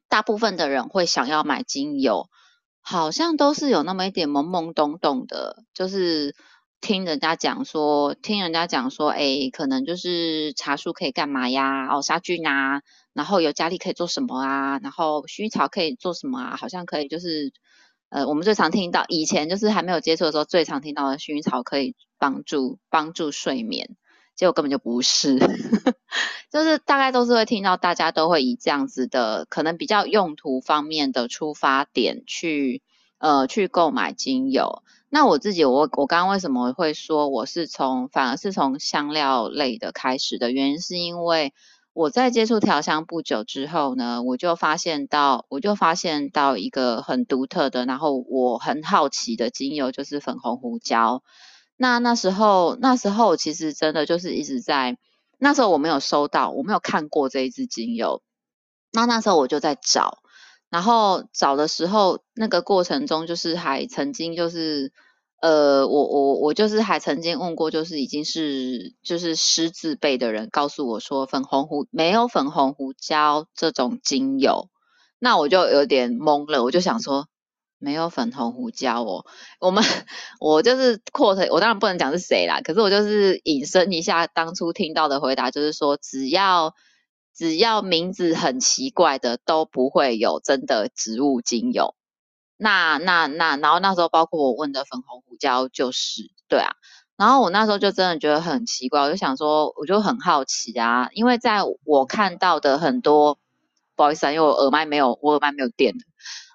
[0.07, 2.29] 大部分的人会想要买精油，
[2.81, 6.35] 好像都是有那么一点懵懵懂懂的，就是
[6.81, 11.87] 听人家讲说，听人家讲说，哎，可能就是茶树可以干嘛呀？
[11.93, 12.81] 哦，杀菌啊，
[13.13, 14.79] 然后尤加利可以做什么啊？
[14.81, 16.55] 然后薰衣草可以做什么啊？
[16.57, 17.51] 好像可以就是，
[18.09, 23.95] 呃，我们最常听到，以前就是还没有接触的时候，最常听到的薰衣草可以帮助帮助睡眠。
[24.39, 25.37] 结果根本就不是，
[26.49, 32.81] 就是大概都是会听到大家都会以这样子的可能比较用途方面的出发点去
[33.17, 34.81] 呃去购买精油。
[35.09, 41.53] 那我自己我我刚刚为什么会说我是从反而是从香料类的开始的原因，是因为
[41.91, 51.23] 我在接触调香不久之后呢，我就发现到我就发现到一个很独特的，然后我很好奇的精油就是粉红胡椒。
[51.81, 54.97] 那那时候，那时候其实真的就是一直在，
[55.37, 58.21] 那时候我没有收到，我没有看过这一支精油。
[58.91, 60.17] 那那时候我就在找，
[60.69, 64.91] 然后找的时候，那个过程中就是还曾经就是，
[65.41, 74.67] 呃，我我我就是还曾经问过，就是已经是就是狮子辈的人告诉我说，粉红胡没有粉红胡椒这种精油，
[75.17, 77.27] 那我就有点懵了，我就想说。
[77.79, 79.25] 没有粉红胡椒哦，
[79.59, 79.83] 我们
[80.39, 86.75] 我就是 quote，我当然不能讲是谁啦，可是我就是引申一下当初听到的回答，就是说只要
[87.33, 91.95] 只要名字很奇怪的都不会有真的植物精油。
[92.57, 96.73] 那那那，然后那时候包括我问的粉红胡椒就是对啊，
[97.15, 103.39] 然后我那时候就真的觉得很奇怪，我就想说我就很好奇啊，因为在我看到的很多，
[103.95, 106.01] 不好意思啊，因为我耳麦没有我耳麦没有电了。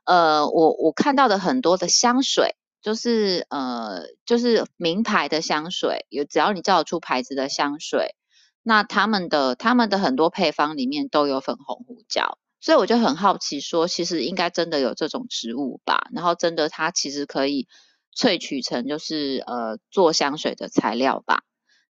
[0.05, 8.15] 呃，我我看到的很多的香水，就是呃，就是名牌的香水，有只要你叫得出牌子的香水，
[8.63, 16.09] 那他们的他们的很多配方里面都有粉红胡椒，所以我就很好奇说，其实应该真的有这种植物吧？
[16.13, 17.67] 然后真的它其实可以
[18.15, 21.45] 萃取成就是呃做香水的材料吧？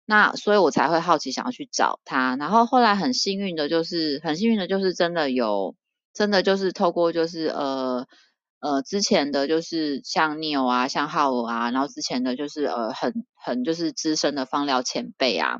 [0.05, 5.75] 那所以我才会好奇想要去找它，然后后来很幸运的就是很幸运的就是真的有。
[6.15, 8.07] 真的就是透过就是呃
[8.61, 15.57] 呃之前的就是像 Neil 啊，像浩尔啊，然后之前的就是呃很很就是资深的芳疗前辈啊，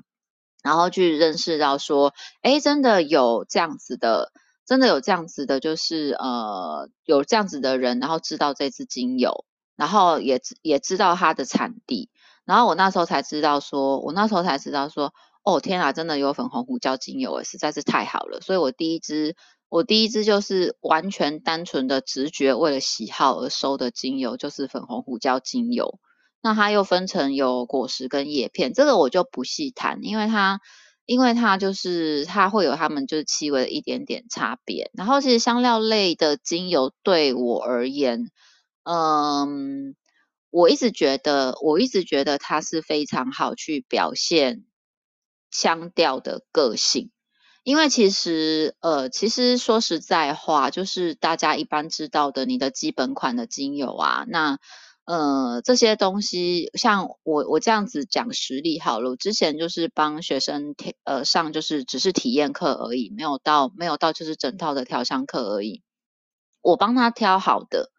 [0.63, 4.31] 然后去认识到说，诶，真的有这样子的，
[4.65, 9.43] 真的有这样子的，就是呃有这样子的人，然后知道这支精油，
[9.75, 12.09] 然后也也知道它的产地，
[12.45, 19.35] 然后我那时候才知道说，我那时候才知道说，哦天啊，真的有粉红胡椒精油，实在是太好了，所以我第一支。
[19.69, 25.99] 我第一支就是完全单纯的直觉，为了喜好而收的精油，就是粉红胡椒精油。
[26.41, 30.61] 那它又分成有果实跟叶片，这个我就不细谈，因为它，
[31.07, 34.91] 因为它就是它会有它们就是气味的一点点差别。
[34.93, 38.29] 然后其实香料类的精油对我而言，
[38.83, 39.95] 嗯，
[40.51, 44.65] 我一直觉得，我一直觉得它是非常好去表现
[45.49, 47.09] 香调的个性。
[47.65, 54.59] 因为其实，呃，其实说实在话，就是大家一般知道的，你的基本款的精油啊，那，
[55.05, 65.81] 呃，这些东西，像我我这样子讲实例好了，我之前就是帮学生呃上，就是只是体验课而已，没有到没有到就是整套的调香课而已，
[66.61, 67.89] 我帮他挑好的，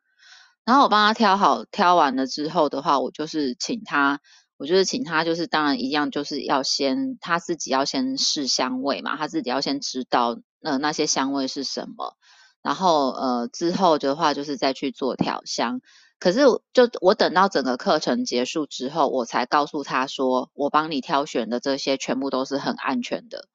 [0.64, 4.20] 然后我帮他挑好，挑完了之后的话，我就是请他。
[4.58, 12.16] 我就是请他，就是当然一样，就是要先他自己要先试香味嘛，他自己要先知道呃那些香味是什么，
[12.62, 15.80] 然后呃之后的话就是再去做调香。
[16.18, 16.40] 可是
[16.72, 23.48] 就我等到整个课程结束之后，我才告诉他说，我帮你挑选的这些全部都是很安全的。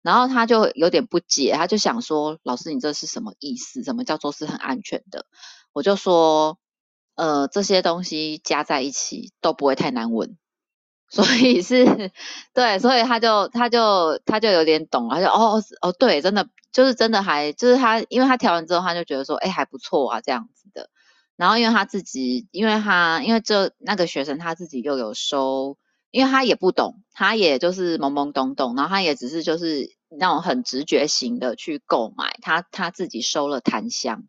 [0.00, 3.82] 然后他就有点不解，他就想说，老师你这是什么意思？
[3.82, 5.26] 什么叫做是很安全的？
[5.74, 6.58] 我就说，
[7.16, 10.38] 呃这些东西加在一起都不会太难闻。
[11.08, 12.10] 所以是，
[12.52, 20.90] 对，所以他就他就他就有点懂了，他就哦哦对，真的就是真的还就是他，因为他调完之后，他就觉得说，哎还不错啊这样子的。
[21.36, 25.76] 然后因为他自己，因为他因为这那个学生他自己又有收，
[26.10, 34.24] 因为他也不懂，他也就是懵懵懂懂，然后他也只是就是那种很直觉型的去购买，他他自己收了檀香。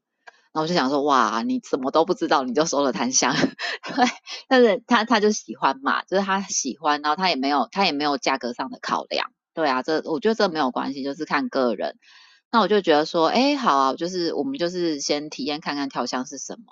[0.54, 3.34] 然后我就想说，哇，你什么都不知道，你就收了檀香，
[3.84, 4.06] 对，
[4.48, 11.96] 但是他他就喜欢嘛，就是他喜欢，然后他也没有他也没有价格上的考量，对啊，这我觉得这没有关系，就是看个人。
[12.50, 16.64] 那我就觉得说，哎，好啊，就是我们就是先体验看看调香是什么。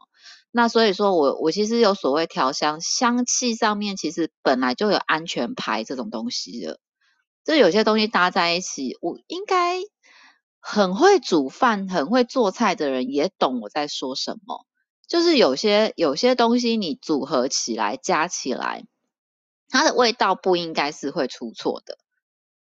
[0.49, 6.79] 那所以说我我其实有所谓调香香气上面，其实本来就有安全牌这种东西的，
[7.43, 9.81] 就有些东西搭在一起，我应该。
[10.67, 14.65] 很会煮饭、很会做菜的人也懂我在说什么。
[15.07, 18.83] 就是有些有些东西你组合起来、加起来，
[19.69, 21.99] 它的味道不应该是会出错的。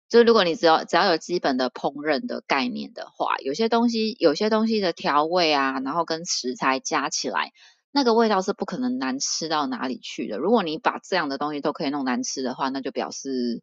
[0.10, 7.52] 就如果你只要只要有基本的烹饪的概念的话，有些东西有些东西的调味啊，然后跟食材加起来，
[7.92, 10.40] 那个味道是不可能难吃到哪里去的。
[10.40, 13.62] 如果你把这样的东西都可以弄难吃的话，那就表示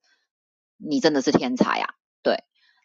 [0.77, 1.95] 你真的是天才啊！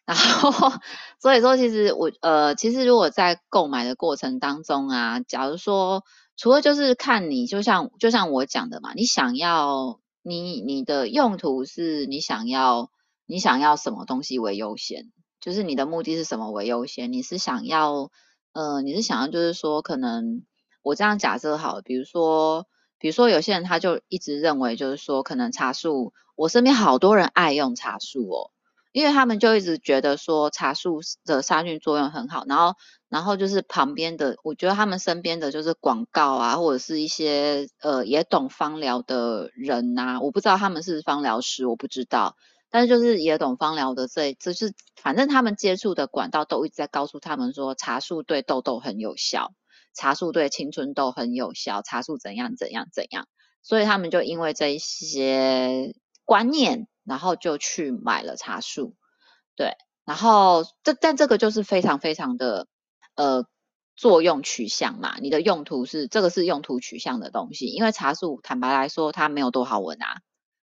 [0.06, 0.72] 然后，
[1.20, 6.04] 所以说，其实我呃，其实如果在购买的过程当中啊，假如说，
[6.36, 12.90] 除了就是看你，就像就像我讲的嘛，你想要你你的用途是你想要
[13.26, 17.12] 你想要什么东西为优先，就是你的目的是什么为优先？
[17.12, 18.12] 你是想要
[18.52, 20.44] 呃，你是想要就是说，可能
[20.82, 22.66] 我这样假设好，比如说
[23.00, 28.50] 比如说有些人他就一直认为就是说，可能茶树，我身边好多人爱用茶树哦。
[28.96, 32.72] 因为他们就一直觉得说茶树的杀菌作用很好，然后，
[33.10, 42.36] 然后就是旁边的，我觉得他们身边的就是广告啊，或者是一些呃也懂芳疗的人呐、我不知道他们是芳疗师，我不知道，
[42.70, 49.52] 但是就是也懂芳疗的这，这就是反正他们接触的管道都一直在告诉他们说茶树对痘痘很有效，
[49.92, 53.28] 茶树对青春痘很有效，茶树怎样怎样怎样，
[53.60, 55.94] 所以他们就因为这一些
[56.24, 56.88] 观念。
[57.06, 58.96] 然后就去买了茶树，
[59.54, 62.66] 对，然后这但这个就是非常非常的
[63.14, 63.46] 呃
[63.94, 70.20] 作用取向嘛，你的用途是这个是用途取向的东西，因为茶树坦白来说它没有多好闻啊。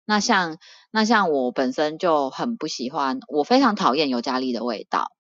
[0.07, 0.59] 那像
[0.91, 5.13] 那像我本身就很不喜欢，我非常讨厌尤加利的味道，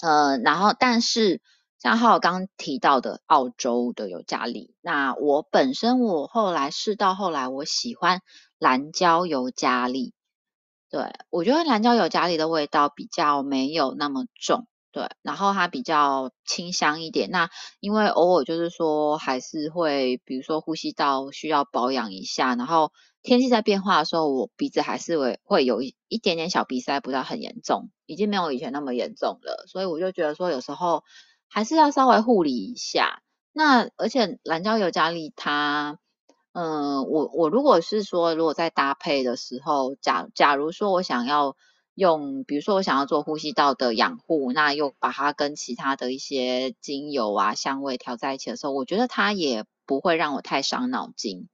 [0.00, 1.40] 呃，然后但是
[1.78, 8.20] 像浩刚提到的澳洲的尤加利，那我本身我后来试到后来我喜欢
[8.58, 10.12] 蓝椒尤加利。
[10.96, 17.28] 对，我觉得蓝椒油加里的味道比较没有那么重，对，然后它比较清香一点。
[17.30, 22.92] 那因为偶尔就是说还是会，比如说呼吸道需要保养一下，然后
[23.22, 29.66] 天气在变化的时候，我鼻子还是会会有一一点点小鼻塞，不知道很严重，已经没有以前那么严重了。
[29.68, 31.04] 所以我就觉得说有时候
[31.46, 33.20] 还是要稍微护理一下。
[33.52, 35.98] 那而且蓝椒油加利它。
[36.58, 41.54] 嗯，我我如果是说，如果在搭配的时候，假假如说我想要
[41.94, 51.46] 用，比如说我想要做呼吸道的养护，那又把它跟其他的一些精油啊、香味调在一起的时候，我觉得它也不会让我太伤脑筋。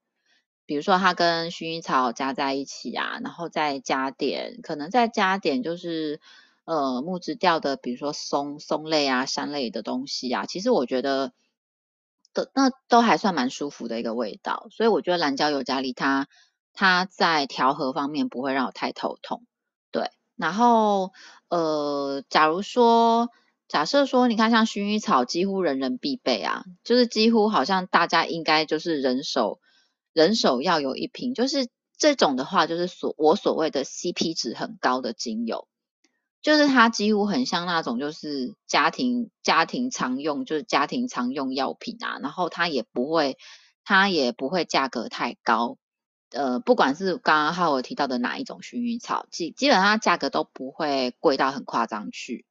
[0.66, 6.20] 比如说它跟薰衣草加在一起啊，然后再加点，可能再加点就是
[6.64, 11.32] 呃木质调的，比如说松松类啊、山类的东西啊，其实我觉得。
[12.34, 16.28] 的那都还算蛮舒服的一个味道，所以我觉得蓝椒尤加利它
[16.72, 19.44] 它在调和方面不会让我太头痛，
[19.90, 20.10] 对。
[20.36, 21.12] 然后
[21.48, 23.28] 呃，假如说
[23.68, 29.60] 假设说，你看像薰衣草，几乎人人必备啊，就是几乎好像大家应该就是人手
[30.12, 35.68] 人手要有一瓶，就是这种的话，就是所我所谓的 CP 值很高的精油。
[36.42, 42.18] 就是它几乎很像那种，就是家庭家庭常用，就是家庭常用药品啊。
[42.20, 43.38] 然后它也不会，
[43.84, 45.78] 它也不会价格太高。
[46.32, 52.44] 呃，不管是刚刚浩尔提到的哪一种薰衣草，基基本上价格都不会贵到很夸张去。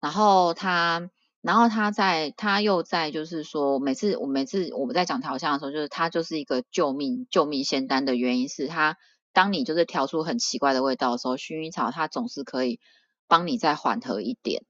[0.00, 8.98] 然后它然后它在它又在就是说，每次我每次我们在讲调香的时候，就是它就是一个救命救命仙丹的原因是它，
[9.32, 12.80] 当你就是调出很奇怪的味道的时候，薰衣草它总是可以
[13.32, 14.62] 帮你再缓和一点，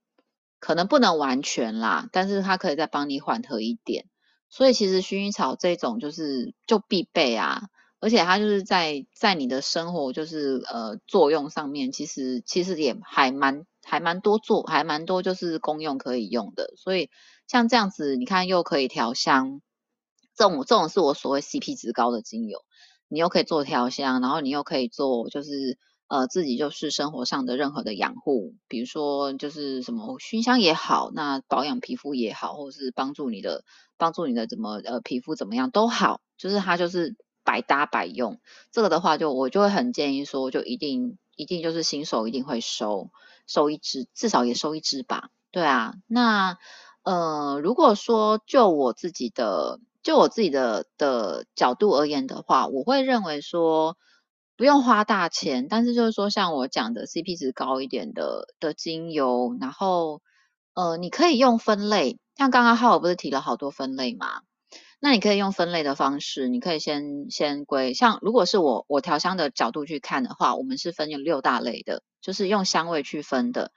[0.61, 4.05] 可能不能完全啦，但是它可以再帮你缓和一点。
[4.49, 7.63] 所以其实薰衣草这种就是就必备啊。
[7.99, 16.73] 而且它就是在在你的生活就是呃作用上面，其实其实也还蛮还蛮多做还蛮多就是功用可以用的。
[16.77, 17.11] 所以
[17.49, 19.61] 像这样子，你看又可以调香，
[20.37, 22.61] 这种这种是我所谓 CP 值高的精油，
[23.09, 25.79] 你又可以做调香，然后你又可以做就是
[26.13, 33.65] 呃自己就是生活上的任何的养护，比如说就是什么熏香也好，那保养皮肤也好，或者是帮助你的
[33.97, 37.17] 帮助你的怎么呃皮肤怎么样都好，就是它就是。
[37.45, 38.39] 百搭百用，
[38.71, 43.11] 这个的话就我就会很建议说，就一定一定就是新手一定会收
[43.49, 45.31] 收一支，至少也收一支吧。
[45.51, 46.57] 对啊，那
[47.03, 53.97] 呃如果说就我自己的就我自己的的角度而言的话，我会认为说
[54.63, 60.23] 不用花大钱，但是就是说像我讲的 CP 值高一点的的精油，然后
[60.75, 64.43] 呃你可以用分类，像刚刚浩尔不是提了好多分类吗？
[65.01, 73.73] 那你可以用分类的方式，你可以先先归像，如果是我我调香的角度去看的话，我们是分有六大类的，就是用香味去分的。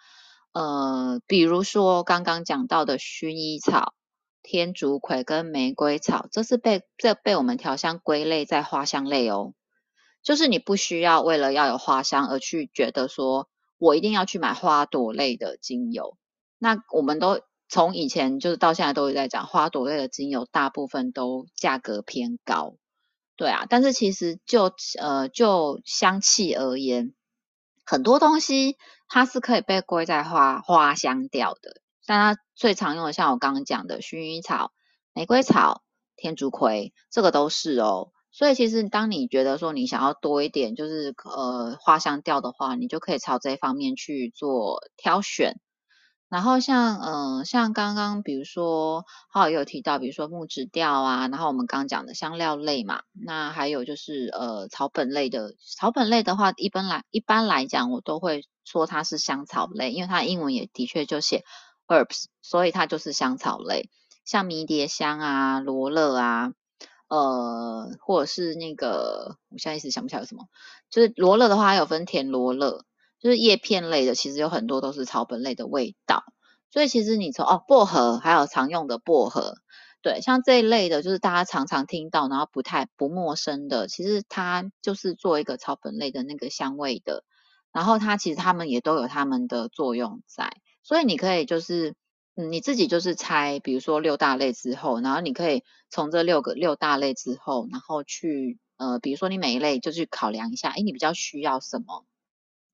[0.54, 3.96] 呃，比如说刚刚讲到的薰衣草、
[4.44, 9.54] 天竺葵跟玫瑰草，这是被这被我们调香归类在花香类哦。
[10.26, 13.48] 就是你不需要为了要有花香而去觉得说
[13.78, 16.18] 我一定要去买花朵类的精油，
[16.58, 17.40] 那我们都。
[17.68, 22.76] 从以前就是到现在都有在讲花朵类的精油，大部分都价格偏高，
[23.36, 23.66] 对啊。
[23.68, 27.16] 但是其实就呃就香气而言，
[27.84, 28.78] 很多东西
[29.10, 31.82] 它是可以被归在花花香调的。
[32.06, 34.72] 但它最常用的，像我刚刚讲的薰衣草、
[35.12, 35.82] 玫瑰草、
[36.16, 38.12] 天竺葵，这个都是哦。
[38.38, 45.58] 所以其实当你觉得说你想要多一点，就是呃花香调的话，你就可以朝这一方面去做挑选。
[46.28, 61.46] 然后像嗯、呃、像刚刚比如说浩也有提到，比如说木质调啊，然后我们刚刚讲的香料类嘛，那还有就是呃草本类的，草本类的话，一般来一般来讲，我都会说它是香草类，因为它英文也的确就写
[61.88, 63.90] herbs，所以它就是香草类，
[64.26, 66.52] 像迷迭香啊、罗勒啊，
[67.08, 70.46] 呃或者是那个我现在一时想不起来有什么，
[70.90, 72.86] 就是罗勒的话，还有分甜罗勒。
[73.18, 76.26] 就是叶片类的，其实有很多都是草本类的味道，
[76.70, 79.56] 所以其实你从哦薄荷，还有常用的薄荷，
[80.04, 87.24] 对，像这一类的，就是大家常常听到，然后不太不陌生的，其实它就是做一个草本类的那个香味的，
[87.72, 91.96] 然后它其实它们也都有它们的作用在，所以你可以就是
[92.38, 102.06] 嗯你自己就是猜，比如说六大类之后，然后你可以从这六个六大类之后，然后去呃比如说你每一类就去考量一下，诶你比较需要什么？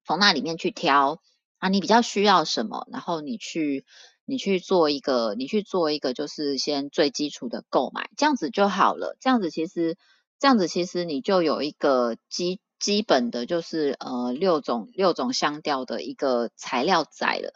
[0.04, 1.22] 从那里面去挑
[1.60, 3.86] 啊，你比较需要什么，然后你去
[4.26, 9.16] 你去做一个，你去做一个，就是先最基础的购买，这样子就好了。
[9.22, 9.96] 这样子其实，
[10.40, 17.54] 这样子其实你就有一个基基本的，就是呃六种六种香调的一个材料在了。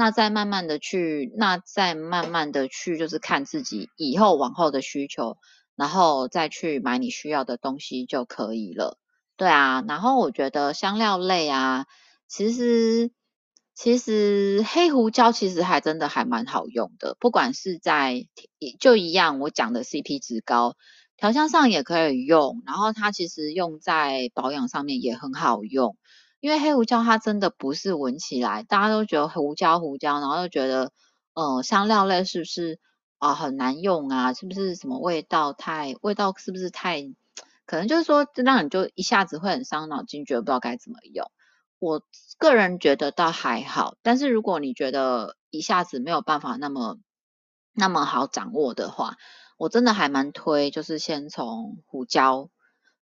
[0.00, 5.38] 那再慢慢的去，那再慢慢的去，就是看自己以后往后的需求，
[5.74, 8.96] 然后再去买你需要的东西就可以了。
[9.36, 11.86] 对啊，然后我觉得香料类啊，
[12.28, 13.10] 其实
[13.74, 18.24] 其实黑胡椒其实还真的还蛮好用的，不管是在
[18.78, 20.76] 就一样我讲的 CP 值高，
[21.16, 25.96] 调香上也可以用，然后它其实用在保养上面也很好用，
[26.40, 30.92] 因为黑胡椒它真的不是闻起来大家都觉得胡椒胡椒，然后就觉得
[31.34, 32.78] 呃香料类是不是
[33.18, 37.02] 啊、很难用啊，是不是什么味道太味道是不是太。
[37.66, 41.30] 可能就是说，这让你就一下子会很伤脑筋，觉得不知道该怎么用。
[41.80, 42.02] 我
[42.38, 46.96] 个人觉得倒还好，但是如果你觉得一下子没有办法那么
[47.74, 49.16] 那么好掌握的话，
[49.58, 52.48] 我真的还蛮推，就是先从胡椒。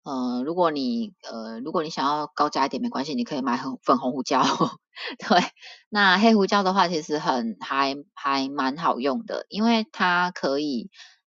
[0.05, 4.43] 呃，如果你呃如果你想要高价一点没关系，你可以买很粉红胡椒。
[5.19, 5.41] 对，
[5.89, 10.91] 那黑胡椒的话，其实很还还蛮好用的，因为它可以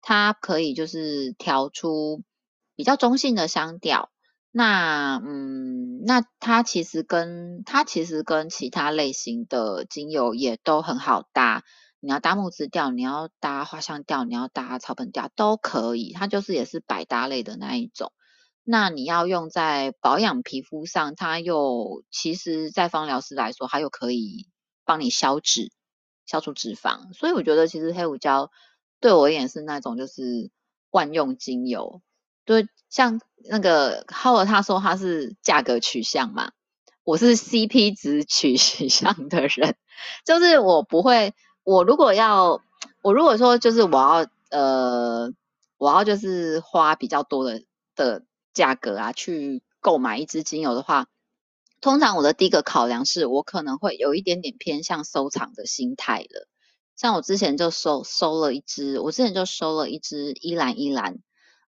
[0.03, 2.23] 它可以就是调出。
[2.77, 4.11] 比较中性的香调，
[4.51, 11.63] 那嗯，那它其实跟它其实跟其他类型的精油也都很好搭。
[12.01, 16.13] 你要搭木质调，你要搭花香调，你要搭草本调都可以。
[16.15, 18.11] 它就是也是百搭类的那一种。
[18.65, 24.49] 那你要用在保养皮肤上，它又其实，在芳疗师来说，它又可以
[24.85, 25.71] 帮你消脂。
[26.27, 27.13] 消除脂肪。
[27.13, 28.51] 所以我觉得其实黑胡椒
[28.99, 30.51] 对我而言是那种就是
[30.91, 32.01] 万用精油。
[32.47, 33.21] 对，像
[33.51, 36.53] 那个浩尔他说他是价格取向嘛，
[37.05, 39.77] 我是 CP 值 取向的人，
[40.25, 42.63] 就是我不会，我如果要，
[43.03, 45.31] 我如果说就是我要呃，
[45.77, 47.63] 我要就是花比较多的
[47.95, 48.23] 的
[48.55, 51.09] 价格啊去购买一支精油的话，
[51.83, 56.49] 通常我的第一个考量是我可能会有一点点偏向收藏的心态了，
[56.97, 61.19] 像我之前就收收了一支，我之前就收了一支依兰依兰。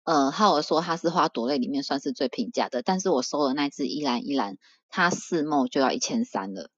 [0.04, 4.56] 呃，浩尔说它是花朵类里面算是最平价的，但是我收的那支依兰依兰，
[4.88, 6.70] 它四 ml 就要一千三了，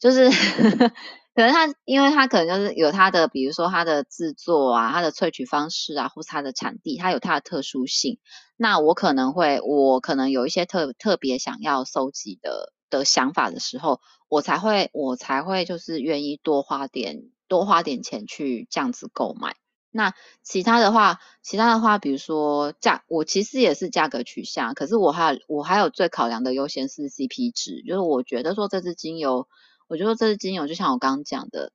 [0.00, 0.28] 就是
[1.36, 8.18] 可能它，因为它可能就是有它的，比如说它的制作啊，它的萃取方式啊，或是它的产地，它有它的特殊性。
[8.56, 14.00] 那我可能会，我可能有一些特特别想要收集的的想法的时候，
[14.30, 19.56] 我才会，我才会就是愿意多花点多花点钱去这样子购买。
[19.90, 29.46] 那其他的话，其他的话，比如说价，我其实也是价格取向，可是我还有我还有最考量的优先是 CP 值，就是我觉得说这支精油，
[29.88, 31.72] 我觉得这支精油就像我刚刚讲的，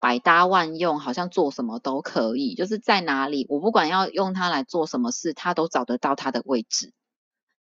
[0.00, 6.92] 百搭万用，好像做什么都可以，就是在哪里，我不管要用它来做什么事，它都找得到它的位置。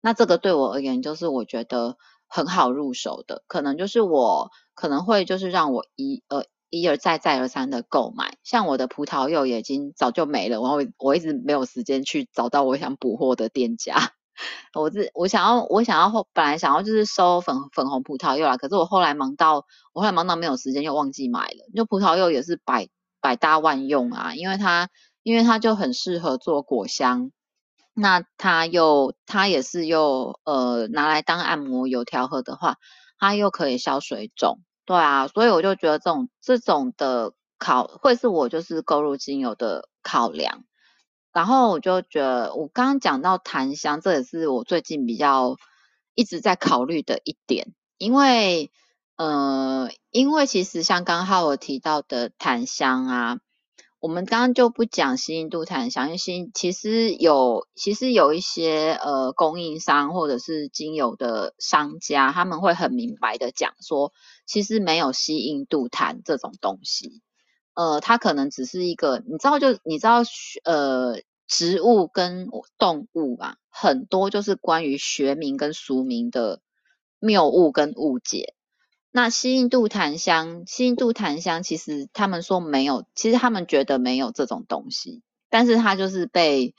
[0.02, 1.98] 那这个对我而言，就是我觉得
[2.28, 6.46] 很好入手的，可能就是我可能会就是让我一呃。
[6.74, 14.14] 一而再再而三的购买，像我的葡萄柚也已经早就没了，然后我我一直没有时间去找到我想补货的店家。
[14.74, 21.66] 我是我想要我想要后本来想要就是收粉粉红葡萄柚啦，可是我后来忙到我后来忙到没有时间，又忘记买了。
[21.76, 22.88] 就葡萄柚也是百
[23.20, 24.90] 百搭万用啊，因为它
[25.24, 27.32] 因为它就很适合做果香，
[27.94, 32.78] 那它又它也是又呃拿来当按摩油调和的话，
[33.20, 34.60] 它又可以消水肿。
[34.86, 40.64] 对啊，所以我就觉得这种这种的考会是我就是购入精油的考量，
[41.34, 45.58] 然后我就觉得我刚刚讲到檀香，这也是我最近比较
[46.16, 48.72] 一直在考虑的一点，因为
[49.16, 53.38] 呃，因为其实像刚刚我提到的檀香啊。
[54.02, 64.12] 我们刚刚就不讲西印度檀香，因为西其实有其实有一些呃供应商或者是精油的商家，他们会很明白的讲说，
[64.48, 67.22] 其实没有西印度檀这种东西，
[67.82, 70.22] 呃，它可能只是一个，你知道就你知道
[70.64, 72.48] 呃植物跟
[72.78, 76.62] 动物啊，很多就是关于学名跟俗名的
[77.18, 78.54] 谬误跟误解。
[79.10, 86.76] 那西印度檀香，西印度檀香其实他们说没有，其实他们觉得没有这种东西，但是它就是被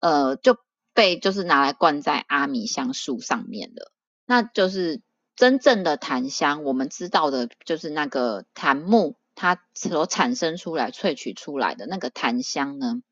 [0.00, 0.58] 呃就
[0.92, 3.90] 被就是拿来灌在阿米香树上面的。
[4.26, 5.00] 那就是
[5.34, 13.02] 真正的檀香，我们知道的就是那个檀木它所产生出来萃取出来的那个檀香呢，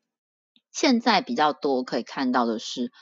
[0.71, 2.93] 现在比较多可以看到的是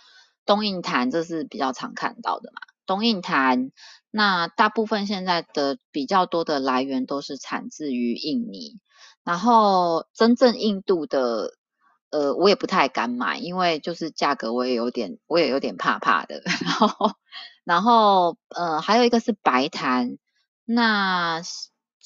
[0.48, 3.72] 东印檀，这是比较常看到的嘛，东印檀。
[4.10, 8.80] 那大部分现在的比较多的来源都是产自于印尼，
[9.24, 11.54] 然后真正印度的，
[12.10, 16.42] 呃，我也不太敢买，因为就是价格我也有点，我也有点怕怕的。
[16.66, 17.12] 然后，
[17.64, 20.18] 然后，呃，还有一个是白檀，
[20.66, 21.44] 那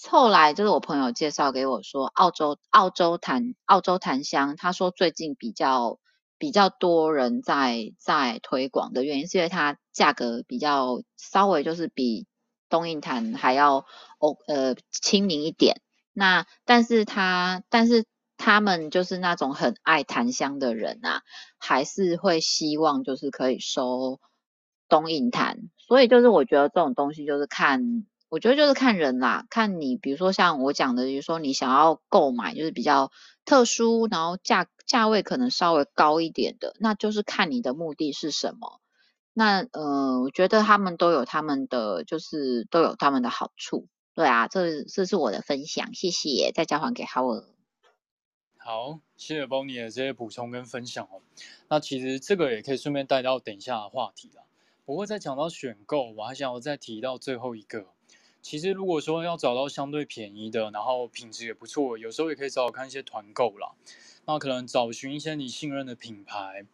[0.09, 5.99] 后来就是我朋友介绍给我说，澳洲澳洲檀澳洲檀香，他说最近比较。
[6.39, 12.27] 比较多人在在推广的原因，是因为它价格比较稍微就是比
[12.67, 13.85] 东印檀还要
[14.19, 15.79] 哦呃亲民一点。
[16.11, 18.03] 那但是他但是
[18.35, 21.21] 他们就是那种很爱檀香的人啊，
[21.59, 24.19] 还是会希望就是可以收
[24.89, 25.69] 东印檀。
[25.77, 33.11] 所以就是我觉得这种东西就是看，我觉得就是看人啦，看你比如说像我讲的，比如说你想要购买就是比较
[33.45, 34.67] 特殊，然后价。
[34.85, 38.81] 价位可能稍微高一点的，那就是看你的目的是什么。
[39.31, 43.87] 那呃，我觉得他们都有他们的，就是都有他们的好处。
[44.13, 46.51] 对啊，这这是我的分享，谢谢。
[46.53, 47.45] 再交还给 Howard。
[48.57, 51.21] 好，谢谢 Bonnie 的这些补充跟分享哦。
[51.69, 54.43] 那其实这个也可以顺便带到等一下的话题了。
[54.83, 57.85] 不过在讲到选购，我还想要再提到最后一个。
[58.43, 63.71] 其实如果说要找到相对便宜的，然后品质也不错，有时候也可以找找看一些团购啦。
[64.25, 66.65] 那可能找寻一些你信任的品牌，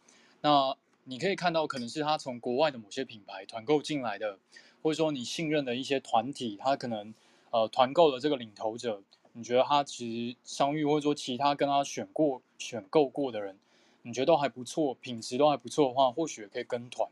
[0.41, 4.39] 那你可以看到可能是他从国外的某些品牌团购进来的，
[4.81, 7.13] 或者说你信任的一些团体，他可能
[7.51, 13.59] 呃团购的这个领头者，你觉得他其实商誉或者说其他跟他选过选购过的人，
[14.01, 17.07] 你觉得都还不错，品质都还不错的话，或许也可以跟团。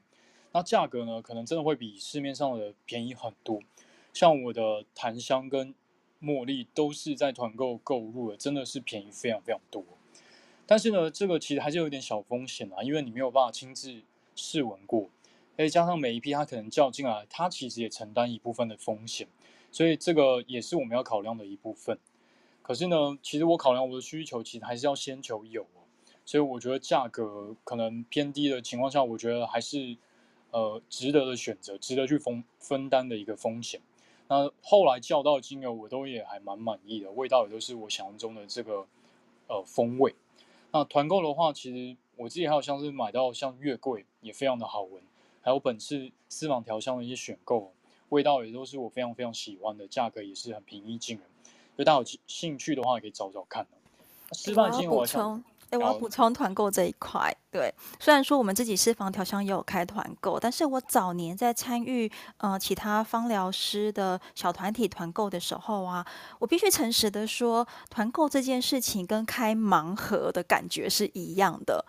[0.51, 3.61] 那价格呢，可能真的会比市面上的便宜很多。
[4.19, 5.75] 像我的檀香跟
[6.19, 9.83] 茉莉都是在团购购入的，真的是便宜非常非常多。
[10.65, 14.01] 但是呢，这个其实还是有点小风险啊，因为你没有办法亲自
[14.35, 15.07] 试闻过，
[15.55, 19.27] 再加上每一批它可能叫进来，它其实也承担一部分的风险，
[19.71, 21.99] 所以这个也是我们要考量的一部分。
[22.63, 25.67] 可是呢，其实我考量我的需求，其实还是要先求有，
[26.25, 29.95] 所以我觉得价格可能偏低的情况下，我觉得还是
[30.49, 33.79] 呃值得的选择，值得去分分担的一个风险。
[34.29, 38.85] 那后来叫到的精油，我都也还蛮满意的，味道也都是我想象中的这个
[39.47, 40.15] 呃风味。
[40.71, 45.01] 那团购的话，其实我自己还有像是买到像月桂也非常的好闻，
[45.41, 47.71] 还有本次私房调香的一些选购，
[48.09, 51.25] 味道也都是我非常非常喜欢的，价格也是很平易近人。
[51.75, 53.65] 所以大家有兴趣的话，可以找找看。
[54.33, 55.43] 示范精油我想。
[55.69, 57.33] 哎，我要补充团购这一块。
[57.51, 66.05] 对，虽然说我们自己私房调香也有开团购，但是我早年在参与呃其他芳疗师的小团体团购的时候啊，
[66.39, 71.83] 我必须诚实的说，团购这件事情跟开盲盒的感觉是一样的。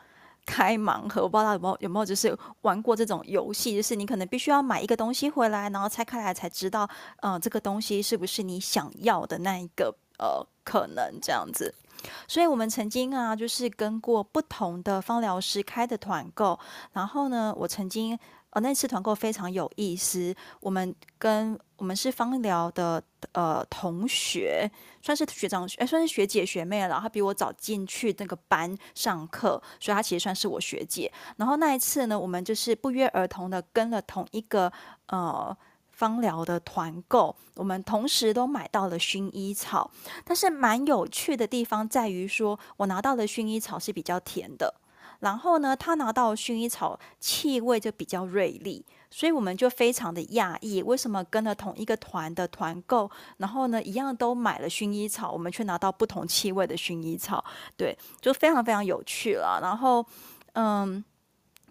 [0.47, 6.89] 开盲盒，我不知道大家有没有有没有就是玩过这种游戏，就是你可能必须要买一个东西回来，然后拆开来才知道，
[7.21, 11.75] 呃，这个东西是不是你想要的那一个呃可能这样子。
[12.27, 16.59] 所以，我们曾经啊，就是跟过不同的芳疗师开的团购。
[16.93, 18.19] 然后呢，我曾经
[18.51, 20.35] 呃那次团购非常有意思。
[20.61, 23.03] 我们跟我们是芳疗的
[23.33, 24.71] 呃同学，
[25.03, 26.99] 算是学长学，算是学姐学妹了。
[27.01, 31.13] 她比我早进去那个班上课，所以她其实算是我学姐。
[31.37, 34.73] 然后那一次呢，我们就是不约而同的跟了同一个
[35.09, 35.57] 呃。
[35.99, 39.91] 芳疗的团购，我们同时都买到了薰衣草，
[40.25, 44.73] 但是蛮有趣的地方在于说，我拿到的薰衣草是比较甜的，
[45.19, 57.45] 然后呢，他拿到薰衣草气味就比较锐利，所以我们就非常的讶异，为什么跟了同一个团的团购，然后呢，一样都买了薰衣草，我们却拿到不同气味的薰衣草，
[57.77, 59.59] 对，就非常非常有趣了。
[59.61, 60.07] 然后，
[60.53, 61.05] 嗯。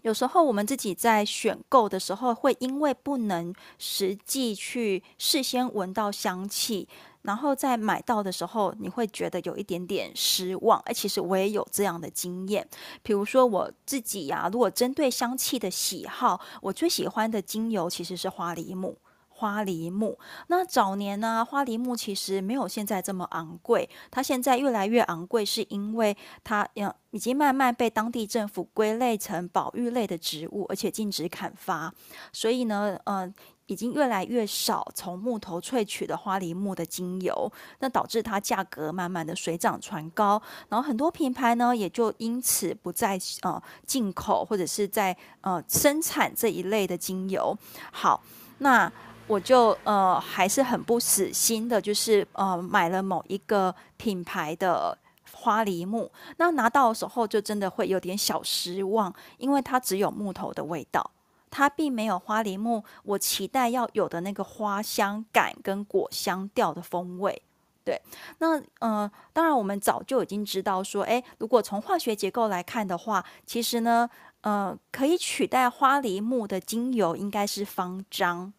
[0.08, 6.88] 有时候我们自己在选购的时候，会因为不能实际去事先闻到香气，
[7.24, 10.80] 然后在买到的时候，你会觉得有一点点失望。
[10.86, 12.66] 哎，其实我也有这样的经验。
[13.04, 18.98] 比如说我自己呀，如果针对香气的喜好，我最喜欢的精油其实是花梨木。
[19.38, 23.88] 花梨木，那早年呢，花梨木其实没有现在这么昂贵。
[24.10, 26.68] 它现在越来越昂贵，是因为它
[27.12, 31.94] 已经慢慢被当地政府归类成保育类的植物，而且禁止砍伐。
[32.34, 33.32] 所以呢，呃，
[33.68, 40.42] 已经越来越少从木头萃取的花梨木的精油，那导致它价格慢慢的水涨船高。
[40.70, 47.56] 然后很多品牌呢，也就因此不再呃进口或者是在呃生产这一类的精油。
[47.92, 48.24] 好，
[48.58, 48.92] 那。
[49.28, 54.98] 我就呃还是很不死心的，就是呃买了某一个品牌的
[55.34, 61.12] 花梨木，那拿到的时候就真的会有点小失望，因为它只有木头的味道，
[61.52, 67.42] 它并没有花梨木我期待要有的那个花香感跟果香调的风味。
[67.84, 68.02] 对，
[68.40, 74.10] 那呃当然我们早就已经知道说，诶，如果从化学结构来看的话，其实呢
[74.42, 78.54] 呃可以取代花梨木的精油应该是芳樟。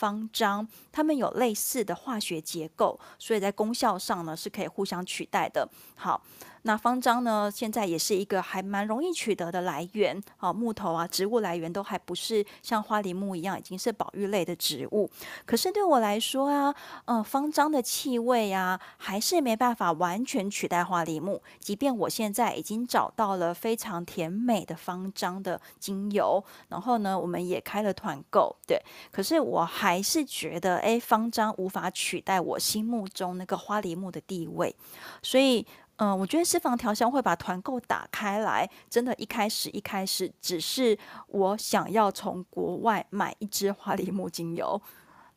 [0.00, 5.68] 方章，它们有类似的化学结构，所以在功效上呢是可以互相取代的。
[5.94, 6.22] 好。
[6.62, 15.10] 那方樟呢，现在也是一个还蛮容易取得的来源，啊，木头啊，植物来源都还不是像花梨木一样已经是保育类的植物。
[15.46, 16.74] 可是对我来说啊，
[17.06, 21.42] 呃，方樟的气味啊，还是没办法完全取代花梨木。
[21.58, 28.80] 即便我现在已经找到了非常甜美的方樟的精油，然后呢，我们也开了团购，对，
[29.10, 34.74] 可是我还是觉得，哎，方樟无法取代我心目中那个花梨木的地位，
[35.22, 35.66] 所以。
[36.02, 44.80] 嗯，我觉得私房调香会把团购打开来，真的，一开始一开始只是我想要从国外买一支花梨木精油，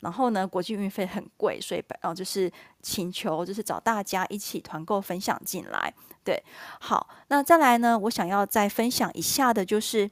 [0.00, 2.50] 然后呢，国际运费很贵，所以呃，就是
[2.80, 5.92] 请求就是找大家一起团购分享进来。
[6.24, 6.42] 对，
[6.80, 10.10] 好，那再来呢，我想要再分享一下的就是，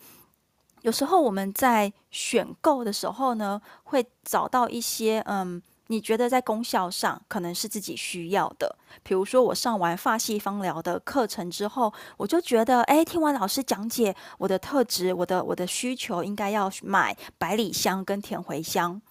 [0.83, 5.62] 有时候我们在选购的时候呢，会找到一些嗯。
[5.93, 19.02] 你觉得在功效上可能是自己需要的，比如说我上完发系芳疗的课程之后，我就觉得，哎，听完老师讲解我的特质，我的我的需求应该要买百里香跟甜茴香。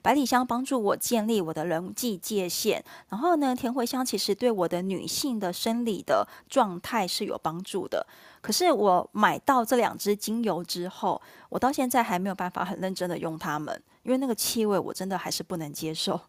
[0.00, 8.06] 百里香帮助我建立我的人际界限，然后呢，甜茴香其实对我的女性的生理的状态是有帮助的。
[8.40, 13.82] 可是我买到这两支精油之后，我到现在还没有办法很认真的用它们。
[14.02, 16.20] 因为那个气味我真的还是不能接受。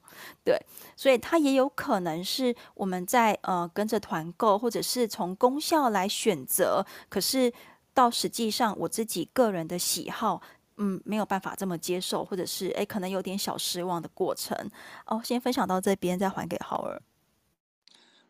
[0.43, 0.57] 对，
[0.95, 7.51] 所以它也有可能是我们在呃跟着团购，或者是从功效来选择，可是
[7.93, 10.41] 到实际上我自己个人的喜好，
[10.77, 14.57] 嗯，没有办法这么接受，或者是诶可能有点小失望的过程。
[15.05, 17.01] 哦，先分享到这边，再还给浩儿。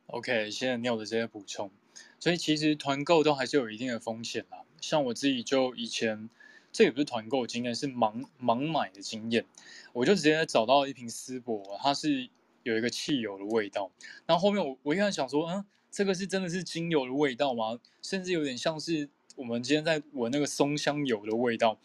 [0.08, 1.72] OK，谢谢 Neil 的这些补充。
[2.20, 4.60] 所以其实团购都还是有一定的风险啦。
[4.82, 6.30] 像我自己就以前，
[6.72, 9.46] 这也不是团购经验，是盲盲买的经验。
[9.94, 12.30] 我就直接找到一瓶丝柏，它是
[12.64, 13.92] 有一个汽油的味道。
[14.26, 17.80] 然后后面我我一开始想说，嗯，这个是真的是精油的味道吗？
[18.02, 21.78] 甚至有点像是我们今天在闻那个松香油的味道，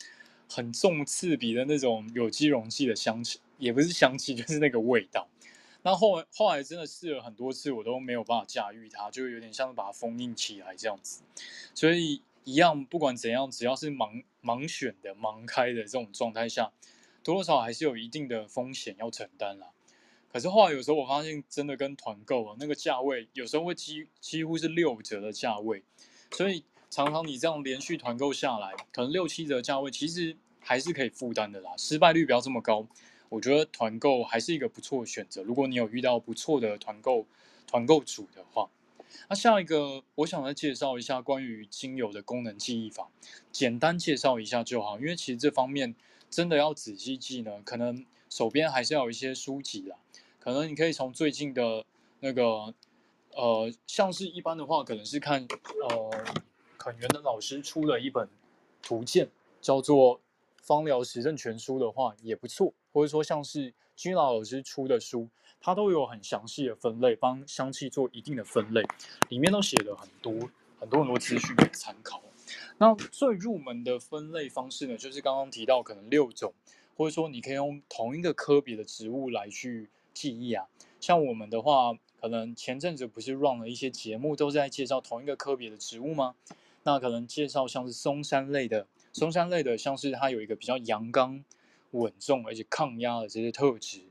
[0.49, 5.29] 很重刺鼻的那种有机溶剂的香气，也不是香气， 就是那个味道。
[5.83, 11.23] 那后来后来真的试了很多次，我都没有办法驾驭它，就有点像是把它封印起来这样子。
[11.75, 16.71] 所以一样，不管怎样，只要是盲盲选的、盲开的这种状态下，
[17.25, 19.71] 多多少少还是有一定的风险要承担啦。
[20.33, 25.83] 可是后来有时候我发现，真的跟团购啊，那个价位有时候会几几乎是六折的价位，
[26.31, 32.87] 所以常常你这样连续团购下来，可能六七折价位，其实还是可以负担的啦，失败率不要这么高。
[33.29, 35.43] 我觉得团购还是一个不错的选择。
[35.43, 37.27] 如果你有遇到不错的团购
[37.67, 38.71] 团购组的话，
[39.29, 43.09] 那下一个我想再介绍一下关于精油的功能记忆法，
[43.51, 44.99] 简单介绍一下就好。
[44.99, 45.95] 因为其实这方面
[46.31, 49.97] 真的要仔细记呢，可能手边还是要有一些书籍啦。
[50.39, 51.85] 可能你可以从最近的
[52.21, 52.75] 那个
[53.35, 55.47] 呃，像是一般的话，可能是看
[55.89, 56.25] 呃
[56.79, 58.29] 肯园的老师出了一本
[58.81, 59.29] 图鉴，
[59.61, 60.19] 叫做
[60.63, 62.73] 《芳疗实证全书》的话也不错。
[62.93, 65.29] 或者说像是君老老师出的书，
[65.61, 68.83] 它都有很详细的分类，帮香气做一定的分类，
[69.29, 70.33] 里面都写了很多
[70.79, 72.23] 很多很多资讯可以参考。
[72.79, 76.53] 那最入门的分类方式呢，就是刚刚提到可能六种，
[76.97, 80.67] 或者说你可以用同一个科别的植物来去记忆啊。
[81.01, 86.37] 像我们的话，可能前阵子不是 run 了一些节目，都在介绍同一个科别的植物吗？
[86.85, 91.45] 那可能介绍像是松杉类的，松杉类的像是它有一个比较阳刚。
[91.93, 94.03] 稳重而且抗压的这些特质，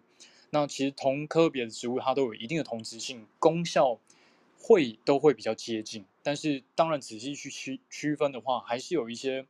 [0.55, 3.99] 那其实同科别的植物它都有一定的同质性，功效
[4.57, 6.05] 会都会比较接近。
[6.23, 9.45] 但是当然仔细去区区分的话，还是有一些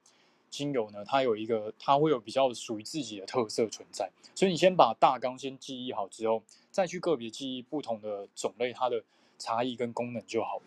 [0.49, 4.09] 精油呢，它有一个它会有比较属于自己的特色存在。
[4.33, 6.41] 所以你先把大纲先记忆好之后，
[6.71, 9.03] 再去个别记忆不同的种类它的
[9.37, 10.59] 差异跟功能就好。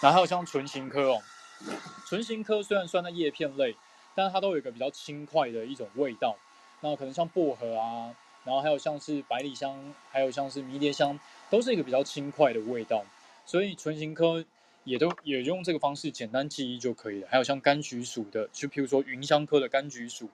[0.00, 1.22] 然后还有像唇形科哦，
[2.08, 3.76] 唇形科虽然算在叶片类，
[4.14, 6.34] 但是它都有一个比较轻快的一种味道。
[6.80, 13.04] 那可能像薄荷啊，然后还有像是百里香，还有像是迷迭香，都是一个比较轻快的味道。
[13.44, 14.44] 所以唇形科
[14.84, 17.28] 也都也用这个方式简单记忆就可以了。
[17.30, 20.28] 还有像柑橘属的，就譬如说芸香科的柑橘属，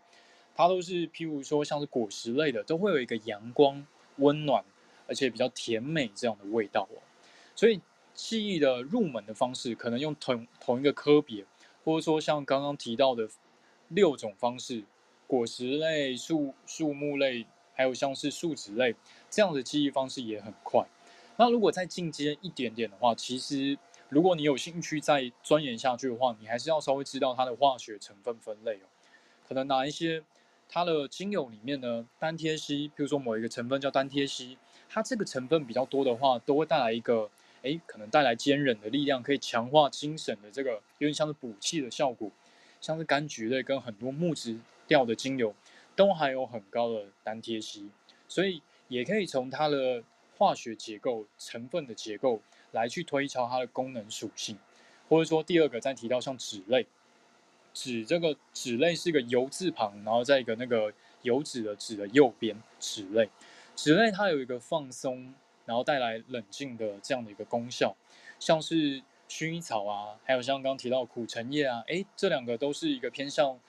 [0.54, 3.86] 它都是譬如说像是果实类的，都会有一个阳光、
[4.16, 4.64] 温暖，
[5.06, 7.02] 而且比较甜美这样的味道哦。
[7.54, 7.80] 所以
[8.14, 11.44] 记忆的入门的方式，可能用同同一个科别，
[11.84, 13.28] 或者说像刚刚提到的
[13.88, 14.84] 六种方式。
[15.26, 17.44] 果实类、树树木类，
[17.78, 18.92] 还有像是树脂类，
[19.30, 20.84] 这样的记忆方式也很快。
[21.36, 23.78] 那如果再进阶一点点的话，其实
[24.08, 28.88] 如果你有兴趣再钻研下去的话，你还是要稍微知道它的化学成分分类哦。
[29.46, 30.24] 可能哪一些
[30.68, 37.30] 它的精油里面呢，单萜烯，比如说某一个成分叫单萜烯，它这个成分比较多的话，都会带来一个，
[37.62, 42.28] 诶，可能带来坚韧的力量，可以强化精神的这个，有点像是补气的效果。
[42.80, 44.56] 像是柑橘类跟很多木质
[44.86, 45.52] 调的精油，
[45.98, 47.90] 都含有很高的单萜烯，
[48.28, 50.04] 所以也可以从它的
[50.36, 54.56] 化学结构、成分的结构来去推敲它的功能属性。
[55.08, 56.86] 或者说第二个再提到像脂类，
[57.74, 63.28] 脂这个脂类是一个油字旁，然后在一个那个油脂的脂的右边，脂类，
[63.74, 65.34] 脂类它有一个放松，
[65.66, 67.96] 然后带来冷静的这样的一个功效，
[68.38, 69.02] 像是。
[69.30, 73.60] 薰衣草啊，还有像刚提到苦橙叶啊，诶，这两个都是一个偏向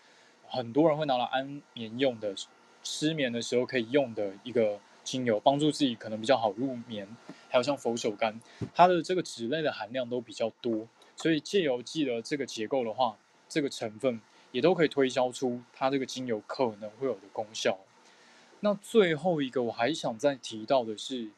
[0.50, 2.36] 很多人会拿来安眠用的，
[2.84, 7.08] 失眠的时候可以用的一个精油，帮助自己可能比较好入眠。
[7.50, 8.34] 还有像佛手柑，
[8.74, 13.18] 它的这个脂类的含量都比较多，所以借由记得这个结构的话，
[13.48, 14.20] 这个成分
[14.52, 17.78] 也都可以推敲出它这个精油可能会有的功效。
[18.60, 21.30] 那最后一个我还想再提到的是。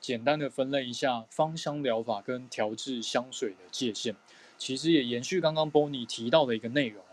[0.00, 4.16] 简单的分类一下芳香疗法跟调制香水的界限，
[4.58, 7.04] 其实也延续刚刚 Bonnie 提到的一个内容。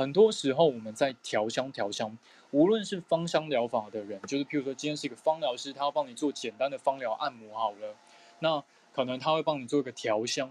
[0.00, 2.16] 很多时候我们在调香调香，
[2.52, 7.94] 无论是芳香疗法的人，就是譬如说今天是一个芳疗师，他要帮你做简单的芳疗按摩好了，
[8.38, 8.64] 那
[8.94, 10.50] 可能他会帮你做一个调香。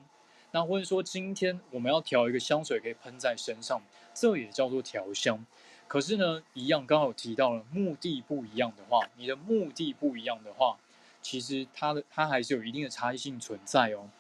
[0.52, 3.82] 那或者说今天我们要调一个香水可以喷在身上，
[4.14, 5.44] 这也叫做调香。
[5.88, 10.78] 可是呢，一样刚好提到了目的不一样的话，你的目的不一样的话，
[11.24, 14.12] 其实它的它还是有一定的差异性存在哦。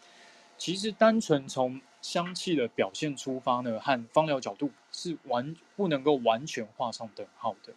[0.58, 7.74] 其实单纯从香气的表现出发呢，和芳疗角度是完不能够完全画上等号的。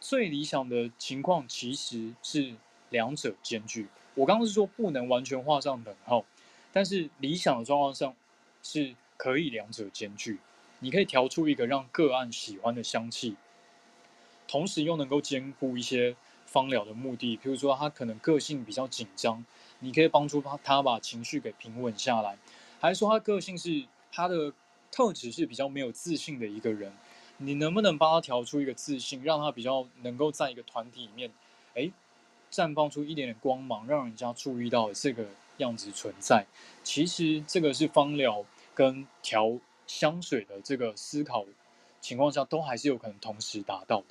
[0.00, 2.54] 最理想的情况其实是
[2.90, 3.88] 两者兼具。
[4.14, 6.24] 我刚刚是说不能完全画上等号，
[6.72, 8.14] 但是理想的状况上
[8.62, 10.38] 是可以两者兼具。
[10.80, 13.34] 你可以调出一个让个案喜欢的香气，
[14.46, 16.14] 同时又能够兼顾一些
[16.46, 17.36] 芳疗的目的。
[17.36, 19.44] 譬如说，他可能个性比较紧张，
[19.80, 22.36] 你可以帮助他他把情绪给平稳下来；
[22.78, 24.52] 还是说他个性是他的
[24.90, 26.92] 特质是比较没有自信的一个人，
[27.36, 31.30] 你能不能帮他调出一个自信，让他比较能够在一个团体里面，
[31.74, 31.92] 诶，
[32.50, 35.26] 绽放出一点点光芒，让人家注意到这个
[35.58, 36.46] 样子存在？
[36.82, 38.44] 其实这个是芳疗
[38.74, 39.58] 跟调。
[39.90, 41.46] 香水的这个思考
[41.98, 44.08] 情况下，都还是有可能同时达到的。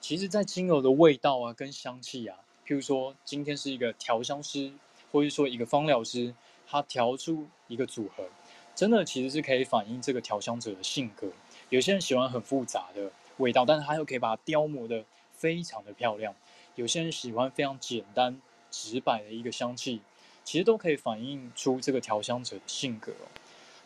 [0.00, 4.72] 其实，在精油的味道啊，跟香气啊，譬如说，今天是一个调香师，
[5.12, 6.34] 或者说一个芳疗师，
[6.66, 8.28] 他调出一个组合，
[8.74, 11.28] 真的其实是可以反映这个调香者的性格。
[11.68, 16.34] 有些人喜欢很复杂的味道，但是他又可以把它雕磨得非常的漂亮。
[16.74, 18.40] 有些人喜欢非常简单
[18.70, 20.00] 直白的一个香气，
[20.44, 23.12] 其实都可以反映出这个调香者的性格。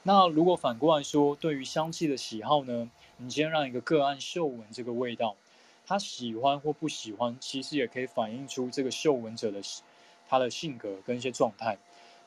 [0.03, 2.91] 那如果反过来说，对于香气的喜好呢？
[3.19, 5.37] 你先让一个个案嗅闻这个味道，
[5.87, 9.61] 他喜欢或不喜欢，其实也可以反映出这个嗅闻者的
[10.27, 11.77] 他的性格跟一些状态。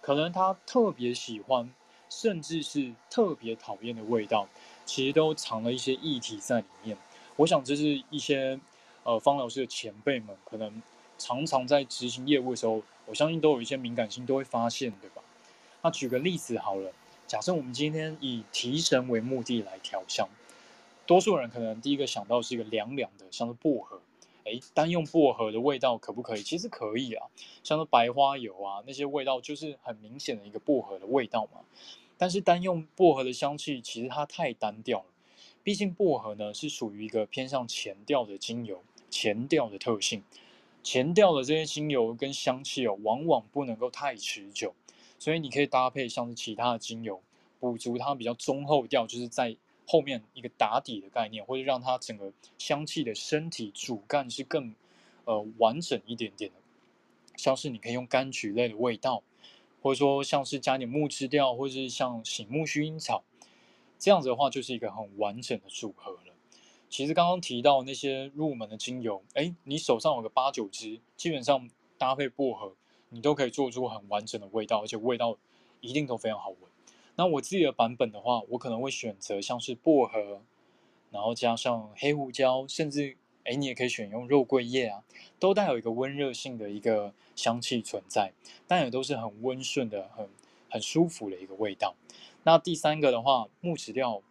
[0.03, 1.73] 可能他特别喜欢，
[2.09, 4.49] 甚至是特别讨厌的味道，
[4.85, 6.97] 其实都藏了一些议题在里面。
[7.37, 8.59] 我想这是一些
[9.03, 10.83] 呃方老师的前辈们可能
[11.17, 15.21] 常常在执行业务的时候，我相信都有一些敏感性都会发现，对吧？
[15.81, 16.91] 那举个例子好了。
[17.25, 20.27] 假设我们今天以提神为目的来调香，
[21.07, 24.01] 多数人可能第一个想到是一个凉凉的，像是薄荷。
[24.45, 26.43] 诶，单用薄荷的味道可不可以？
[26.43, 27.27] 其实可以啊，
[27.63, 31.61] 像是白花油啊，那些味道就是很明显的一个薄荷的味道嘛。
[32.17, 35.05] 但是单用薄荷的香气，其实它太单调了。
[35.63, 40.23] 毕竟薄荷呢是属于一个偏向前调的精油，前调的特性，
[40.83, 44.73] 前调的这些精油跟香气哦，往往不能够太持久。
[45.17, 47.21] 所以你可以搭配像是其他的精油，
[47.59, 54.73] 补足它比较中后调，就是在后面一个打底的概念，或者让它整个香气的身体主干是更
[55.25, 56.57] 呃完整一点点的。
[57.37, 59.23] 像是你可以用柑橘类的味道，
[59.81, 63.23] 或者说像是加点木质调，或者是像醒目薰衣草，
[63.97, 66.33] 这样子的话就是一个很完整的组合了。
[66.89, 72.75] 其实刚刚提到那些入门的精油，哎，你手上有个八九支，基本上搭配薄荷。
[73.15, 75.37] 你都可以做出很完整的味道，而且味道
[75.81, 76.57] 一定都非常好闻。
[77.15, 80.41] 那我自己的版本的话，我可能会选择像是薄荷，
[81.11, 85.03] 然后加上黑胡椒，甚至哎，你也可以选用肉桂叶啊，
[85.39, 88.33] 都带有一个温热性的一个香气存在，
[88.67, 90.29] 但也都是很温顺的、很
[90.69, 91.95] 很舒服的一个味道。
[92.43, 94.21] 那第三个的话，木质调，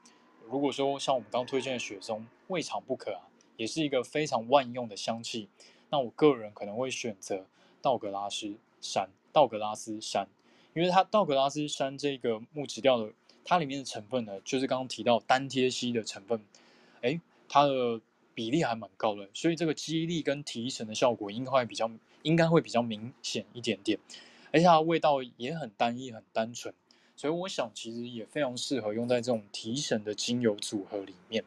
[0.51, 5.49] 如果说像我们刚推荐的雪松，未尝不可啊，也是一个非常万用的香气。
[5.91, 7.47] 那我个人可能会选择
[7.81, 8.57] 道格拉斯。
[8.85, 10.27] 山道格拉斯山，
[10.75, 13.13] 因为它道格拉斯山这个木质调的，
[13.45, 16.41] 它里面的成分呢，就是刚刚提到单萜烯的成分，
[17.03, 18.01] 诶，它的
[18.35, 21.91] 比例还蛮高的，所以这个激励跟提神的效果应该会比较，
[22.23, 23.99] 应该会比较明显一点点，
[24.53, 26.75] 而且它味道也很单一、很单纯，
[27.17, 31.45] 所以我想其实也非常适合用在这种提神的精油组合里面，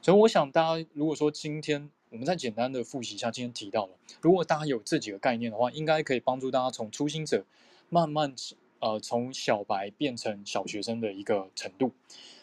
[0.00, 1.90] 所以我想大家如果说今天。
[2.10, 7.44] 我们再简单的复习一下，今天提到了，如果大家有这几个概念的话，应该可以帮助大家从初心者
[7.94, 8.34] 慢慢
[8.80, 11.92] 呃从小白变成小学生的一个程度。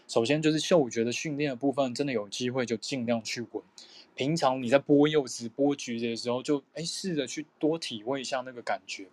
[0.07, 3.61] 首先就是嗅觉的训练的部分，真的有机会就尽量去闻。
[4.15, 9.07] 平常你在剥柚子、剥橘子的时候就，就哎试着去多体会一下那个感觉，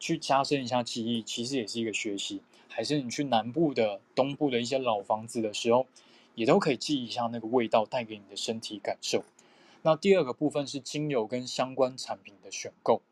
[0.00, 2.40] 去加深一下记忆，其实也是一个学习。
[2.68, 5.86] 还是你去南部的、东部的一些老房子的时候，
[6.34, 9.22] 也都可以记一下那个味道带给你的身体感受。
[9.82, 13.02] 那第二个部分是精油跟相关产品的选购，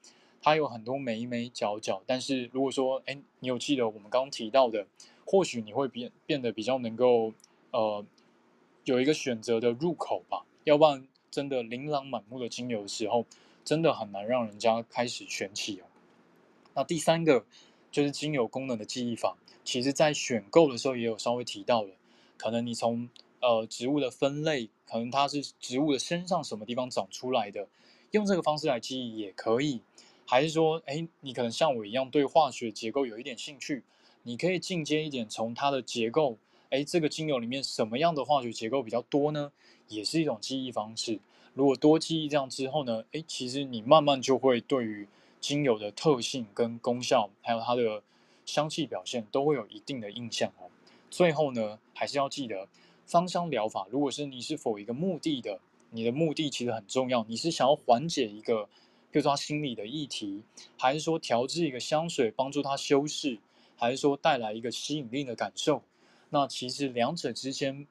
[0.41, 4.87] 它有很多眉眉角角，但是如果说，哎，你有记得我们刚刚提到的，
[5.25, 7.33] 或许你会变变得比较能够，
[7.71, 8.05] 呃，
[8.85, 13.27] 有一个选择的入口吧，要不然真的琳琅满目的精油的时候，
[13.65, 15.85] 真的很难让人家开始选起哦。
[16.75, 17.45] 那第三个
[17.91, 21.93] 就是精油功能的记忆法，其实在选购的时候也有稍微提到的，
[22.37, 23.09] 可能你从
[23.41, 24.71] 呃植物的分类。
[24.91, 27.69] 可能它是植物的身上什么地方长出来的，
[28.11, 29.83] 用这个方式来记忆也可以。
[30.31, 33.83] 还是说，哎，你可能像我一样对化学结构有一点兴趣，
[34.23, 36.39] 你可以进阶一点，从它的结构，
[36.69, 39.51] 哎，这个精油里面什么样的化学结构比较多呢？
[39.89, 41.19] 也是一种记忆方式。
[41.53, 45.09] 如果多记忆这样之后呢，诶，其实你慢慢就会对于
[45.41, 48.01] 精油的特性跟功效，还有它的
[48.47, 50.71] 香气表现，都会有一定的印象哦。
[51.11, 52.69] 最后呢，还是要记得
[53.05, 55.59] 芳香疗法，如果是你是否一个目的的，
[55.91, 58.69] 你的目的其实很重要，你是想要缓解一个，
[59.11, 60.43] 比如说他心理的议题，
[60.77, 63.39] 还是说调制一个香水帮助他修饰，
[63.77, 65.83] 还是说带来一个吸引力的感受，
[66.31, 67.87] 那其实两者之间。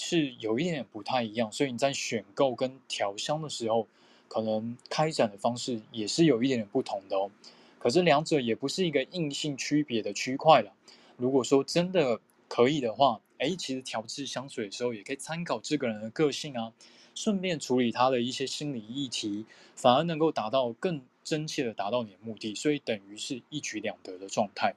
[0.00, 3.88] 是有一点点不太一样，所以你在选购跟调香的时候，
[4.28, 7.32] 可能开展的方式也是有一点点不同的哦。
[7.80, 10.72] 可是两者也不是一个硬性区别的区块了。
[11.16, 16.72] 如果说真的可以的话，诶，其实调制香水的时候也可以参考这个人的个性啊，
[17.18, 24.76] 顺便处理他的一些心理议题，反而能够达到更真切的达到你的目的，所以等于是一举两得的状态。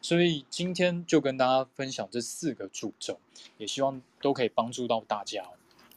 [0.00, 3.20] 所以今天就跟大家分享这四个主轴，
[3.58, 5.44] 也希望都可以帮助到大家。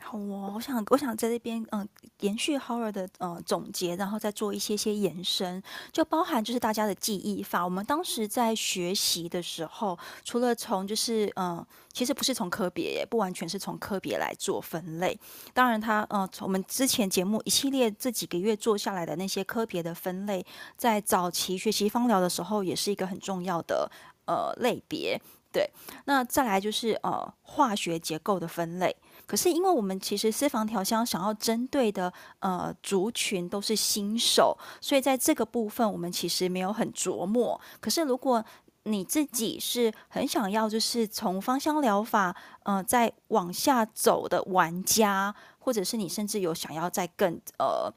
[0.08, 1.88] 好哦，我想我想在这边嗯，
[2.20, 5.62] 延续 Howard 的呃总结，然后再做一些些延伸，
[5.92, 7.66] 就包含就是大家的记忆法。
[7.66, 15.20] 我们当时在学习的时候，除了从就是嗯，其实不是从科别，不完全是从科别来做分类。
[15.56, 20.46] 当然他，他嗯，从我们之前节目一系列这几个月做下来的那些科别的分类，
[20.78, 23.90] 在早期学习芳疗的时候，也是一个很重要的
[24.28, 25.20] 呃类别。
[25.52, 25.72] 对，
[26.04, 28.94] 那再来就是呃化学结构的分类。
[29.28, 37.60] 可是，因为我们其实私房调香想要针对的呃族群都是新手，所以在这个部分我们其实没有很琢磨。
[37.80, 38.44] 可是，如果
[38.84, 47.92] 你自己是很想要就是从芳香疗法呃再往下走的玩家，或者是你甚至有想要再更呃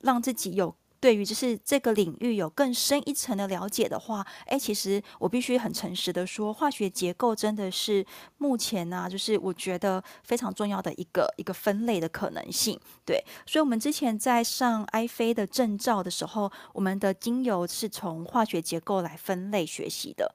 [0.00, 0.74] 让自己有。
[1.06, 8.04] 对于就是这个领域有更深一层的了解的话，哎，其实我必须很诚实的说，化学结构真的是
[8.38, 12.76] 目前呢、就是我觉得非常重要的一个一个分类的可能性。
[13.04, 20.34] 对，所以，我们之前在上埃菲的证照的时候，我们的精油是从化学结构来分类学习的，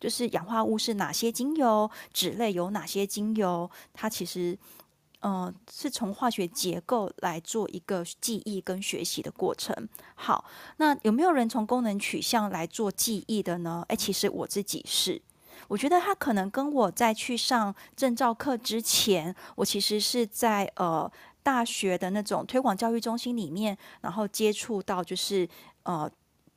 [0.00, 4.58] 就是氧化物是哪些精油，酯类有哪些精油，它其实。
[5.22, 9.88] 嗯、呃，是从化学结构来做一个记忆跟学习的过程。
[10.14, 10.44] 好，
[10.76, 13.84] 那有没有人从功能取向来做记忆的呢？
[13.88, 15.20] 诶，其实我自己是，
[15.68, 21.10] 我觉得他可能跟我在去上证照课之前，我其实是在呃
[21.42, 25.48] 大学的那种推广教育中心里面，然后接触到就是
[25.84, 26.10] 呃。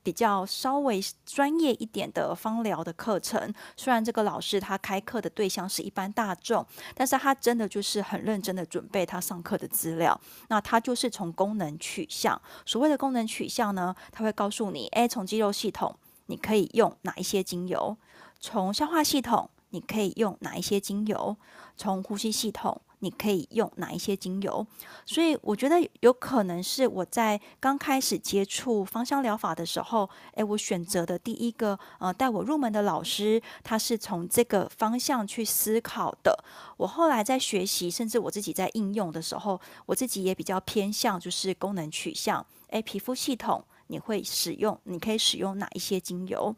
[0.06, 6.64] 比较稍微专业一点的芳疗的课程，虽然这个老师他开课的对象是一般大众，
[6.94, 10.22] 但是他真的就是很认真的准备他上课的资料。
[10.49, 17.98] 那他就是从功能取向，所谓的功能取向呢，他会告诉你，诶，从肌肉系统你可以用哪一些精油，
[18.40, 21.36] 从消化系统你可以用哪一些精油，
[21.76, 22.80] 从呼吸系统。
[23.06, 24.65] 你可以用哪一些精油？
[25.06, 36.44] 所以我觉得有可能是我在刚开始接触芳香疗法的时候，诶，我选择的第一个呃带我入门的老师，他是从这个方向去思考的。
[36.77, 42.44] 我后来在学习，甚至我自己在应用的时候，我自己也比较偏向就是功能取向。
[42.69, 46.56] 诶，皮肤系统你会使用，你可以使用哪一些精油？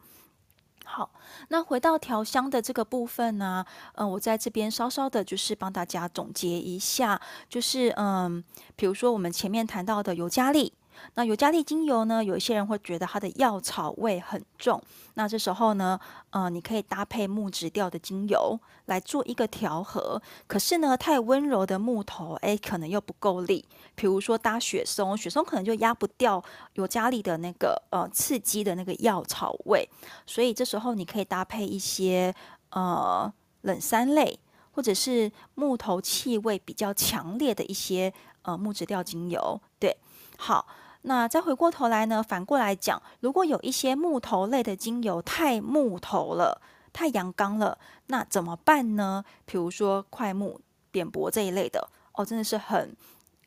[0.90, 1.10] 好，
[1.48, 3.62] 那回到调香的这个部分呢，
[3.96, 8.42] 嗯、我在这边稍稍的，就是帮大家总结一下，就是嗯，
[8.74, 10.72] 比如说我们前面谈到的尤加利。
[11.14, 14.82] 那尤加利精油呢，有一些人会觉得它的药草味很重。
[15.14, 15.98] 那这时候呢，
[16.30, 20.20] 呃，你可以搭配木质调的精油来做一个调和。
[20.46, 23.64] 可是呢，太温柔的木头，哎，可能又不够力。
[23.96, 26.42] 比如说搭雪松，雪松可能就压不掉
[26.74, 29.88] 尤加利的那个呃刺激的那个药草味。
[30.24, 32.32] 所以这时候你可以搭配一些
[32.70, 34.38] 呃冷杉类，
[34.70, 38.12] 或者是木头气味比较强烈的一些
[38.42, 39.60] 呃木质调精油。
[39.80, 39.96] 对，
[40.36, 40.64] 好。
[41.02, 46.60] 那再回过头来呢，反过来讲，如果有一些木头类的精油太木头了，
[46.92, 49.24] 太阳刚了，那怎么办呢？
[49.46, 50.60] 比如说桧木、
[50.90, 52.94] 扁柏这一类的，哦，真的是很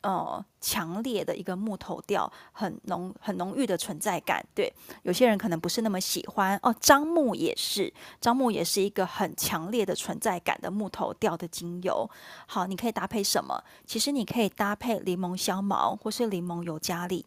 [0.00, 4.44] 呃强烈的一个木头调，很浓很浓郁的存在感。
[4.54, 4.72] 对，
[5.02, 6.74] 有些人可能不是那么喜欢哦。
[6.80, 12.08] 樟木也是，樟木也是一个很强烈的存在感的木头调的精油。
[12.46, 13.62] 好，你可以搭配什么？
[13.86, 17.26] 其实你可以搭配柠檬香茅或是柠檬尤加利。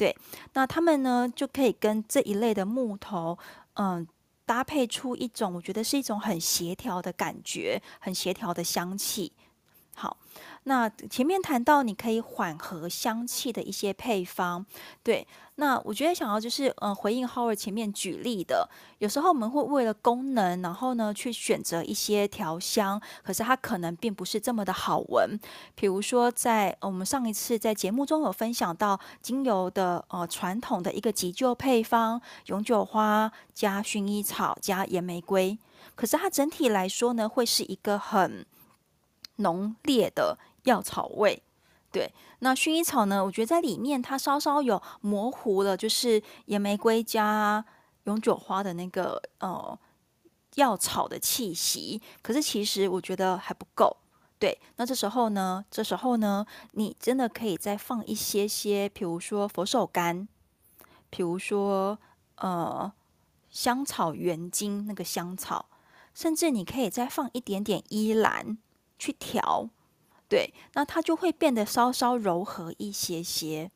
[0.00, 0.16] 对，
[0.54, 3.36] 那他们呢就可以跟这一类的木头，
[3.74, 4.08] 嗯，
[4.46, 9.30] 搭配出一种我觉得是一种很协调的感觉，很协调的香气。
[10.00, 10.16] 好，
[10.62, 14.64] 那前面谈到你可以缓和香气的一些配方，
[15.02, 18.66] 对，那我觉得想要就是呃回应 Howard 前面举例的，
[18.96, 25.38] 有时候我们会为了功能，然后呢去选择一些调香，可是它可能并不是这么的好闻。
[25.74, 35.58] 比如说在我们上一次在节目中有分享到精油的呃传统的一个急救配方，永久花加薰衣草加岩玫瑰，
[35.94, 38.46] 可是它整体来说呢会是一个很
[39.40, 41.42] 浓烈的药草味，
[41.92, 42.12] 对。
[42.40, 43.22] 那薰衣草呢？
[43.24, 47.64] 我觉得在里面它稍稍有模糊了，就是野玫瑰加
[48.04, 49.78] 永久花的那个呃
[50.54, 52.00] 药草的气息。
[52.22, 53.96] 可是其实我觉得还不够。
[54.38, 54.58] 对。
[54.76, 55.62] 那这时候呢？
[55.70, 56.46] 这时候呢？
[56.72, 60.26] 你真的可以再放一些些，比如说佛手柑，
[61.10, 61.98] 比如说
[62.36, 62.90] 呃
[63.50, 65.66] 香草原精那个香草，
[66.14, 68.56] 甚至你可以再放一点点依兰。
[69.00, 69.68] 去调，
[70.28, 73.70] 对，那它就会变得稍稍柔和一些些。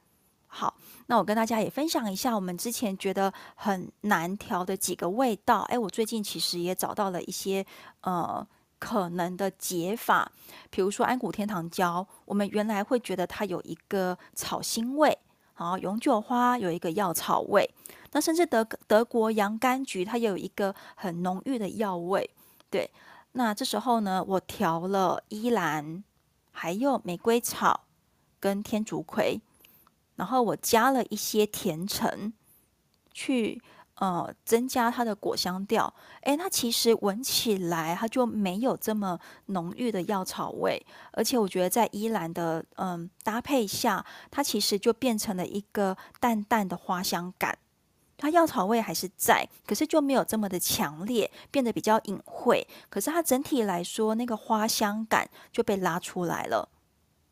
[0.47, 0.77] 好，
[1.07, 5.63] 那我跟大家也分享一下，我们之前觉得很难调的几个味道。
[5.63, 7.67] 哎，我最近其实也找到了一些
[8.03, 8.47] 呃
[8.79, 10.31] 可能的解法，
[10.71, 15.19] 比如说安古天堂胶，我们原来会觉得它有一个草腥味，
[15.55, 17.69] 好，永久花有一个药草味，
[18.13, 22.31] 那甚至德德国洋甘菊它也有一个很浓郁的药味，
[22.71, 22.89] 对。
[23.37, 26.05] 那这时候呢，我调了依兰，
[26.53, 27.81] 还有玫瑰草
[28.39, 29.41] 跟天竺葵，
[30.15, 32.33] 然后我加了一些甜橙，
[33.13, 33.61] 去
[33.97, 35.93] 呃增加它的果香调。
[36.23, 47.59] 诶，它其实闻起来它就没有这么浓郁的药草味，而且我觉得在依兰的嗯、搭配下，它其实就变成了一个淡淡的花香感。
[48.25, 52.67] 它药草味还是在，可是就没有这么的强烈，变得比较隐晦。
[52.89, 56.71] 可是它整体来说，那个花香感就被拉出来了。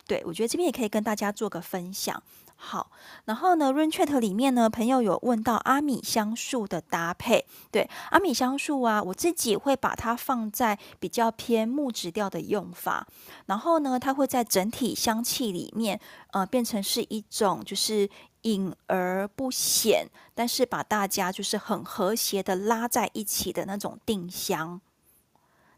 [0.07, 2.23] 对，我觉得这边也可以跟大家做个分享。
[2.57, 2.91] 好，
[3.25, 7.47] 然后呢，Rain Chat 里面呢，朋友有问到阿米香树的搭配。
[7.71, 13.09] 对，阿米香树啊，我自己会把它放在比较偏木质调的用法。
[13.47, 15.99] 然后呢，它会在整体香气里面，
[16.33, 18.11] 呃，变成是一种就是。
[18.43, 24.81] 隐而不显，但是把大家就是很和谐的拉在一起的那种定香。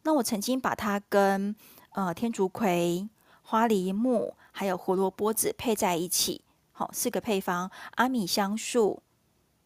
[0.03, 1.55] 那我曾经把它跟
[1.91, 3.09] 呃天竺葵、
[3.43, 6.43] 花梨木还有胡萝卜籽配在一起，
[6.73, 9.03] 好，四个配方：阿米香树、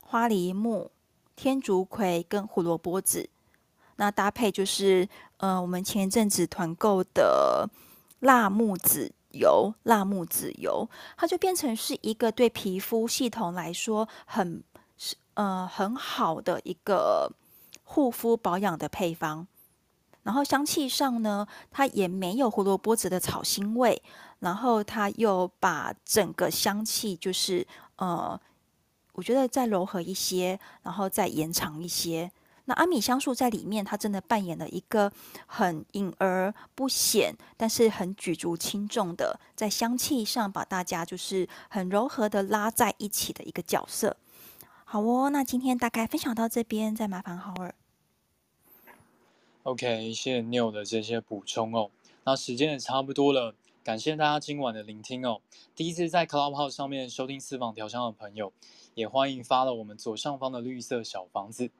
[0.00, 0.90] 花梨木、
[1.34, 3.28] 天竺葵跟胡萝卜籽。
[3.96, 5.08] 那搭配就是
[5.38, 7.68] 呃我们前阵子团购的
[8.20, 9.12] 辣木籽。
[9.30, 14.62] 油辣木籽油，它就变成是一个对皮肤系统来说很
[14.96, 17.30] 是呃很好的一个
[17.84, 19.46] 护肤保养的配方。
[20.22, 24.02] 然后香气上呢，它也没有胡萝卜籽的草腥味，
[24.40, 28.38] 然后它又把整个香气就是呃，
[29.12, 32.30] 我觉得再柔和一些，然后再延长一些。
[32.68, 35.10] 那阿米香树在里面，它真的扮演了一个
[35.46, 44.18] 很隐而不显，但是很举足轻重的，在香气上把大家就是很柔和的拉在一起的一个角色。
[44.84, 47.72] 好哦，那今天大概分享到这边，再麻烦 Howard。
[49.62, 51.90] OK，谢谢 New 的这些补充哦。
[52.24, 55.40] 那时间也差不多了，感谢大家今晚的聆听哦。
[55.74, 58.52] 第一次在 Clubhouse 上面收听私房调香的朋友，
[58.92, 61.70] 也欢迎发了我们左上方的绿色小房子。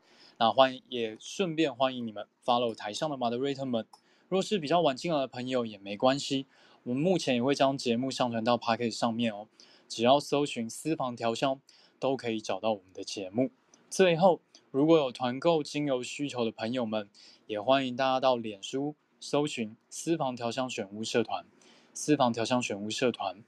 [0.41, 3.85] 那欢迎，也顺便欢迎你们 follow 台上的 moderator 们。
[4.29, 6.47] 若是比较晚进来的朋友也没关系，
[6.85, 9.49] 我们目前也会将节目上传到 Podcast 上面哦。
[9.89, 11.61] 只要搜寻私房调香，
[11.99, 13.51] 都可以找到我们的节目。
[13.91, 14.41] 最后，
[14.71, 17.11] 如果有团购精油需求的朋友们，
[17.49, 21.45] 也欢迎大家到脸书搜寻私房调香选物社团。
[21.93, 23.43] 私房调香选物社团，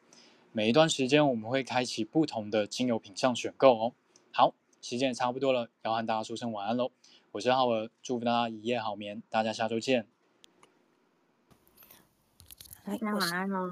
[0.50, 3.92] 每一段时间我们会开启不同的精油品项选购哦。
[4.32, 4.54] 好。
[4.80, 6.90] 时间也差不多了，要和大家说声晚安喽。
[7.32, 10.06] 我是浩儿，祝福大家一夜好眠，大家下周见。
[12.82, 13.68] 大家晚安喽！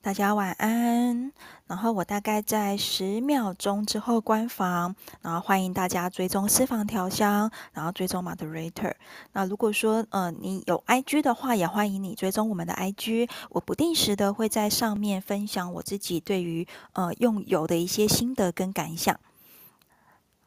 [0.00, 1.32] 大家晚安。
[1.66, 8.94] 然后我大概在十秒钟之后关房，然后欢迎大家追踪私房调香，然后追踪 Moderator。
[9.32, 13.28] 那如果说呃你有 IG 的话，也欢迎你追踪我们的 IG。
[13.50, 19.20] 我不定时的会在上面分享我自己对于呃用油的一些心得跟感想。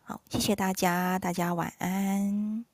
[0.10, 2.66] 好，谢谢大家，大家晚安。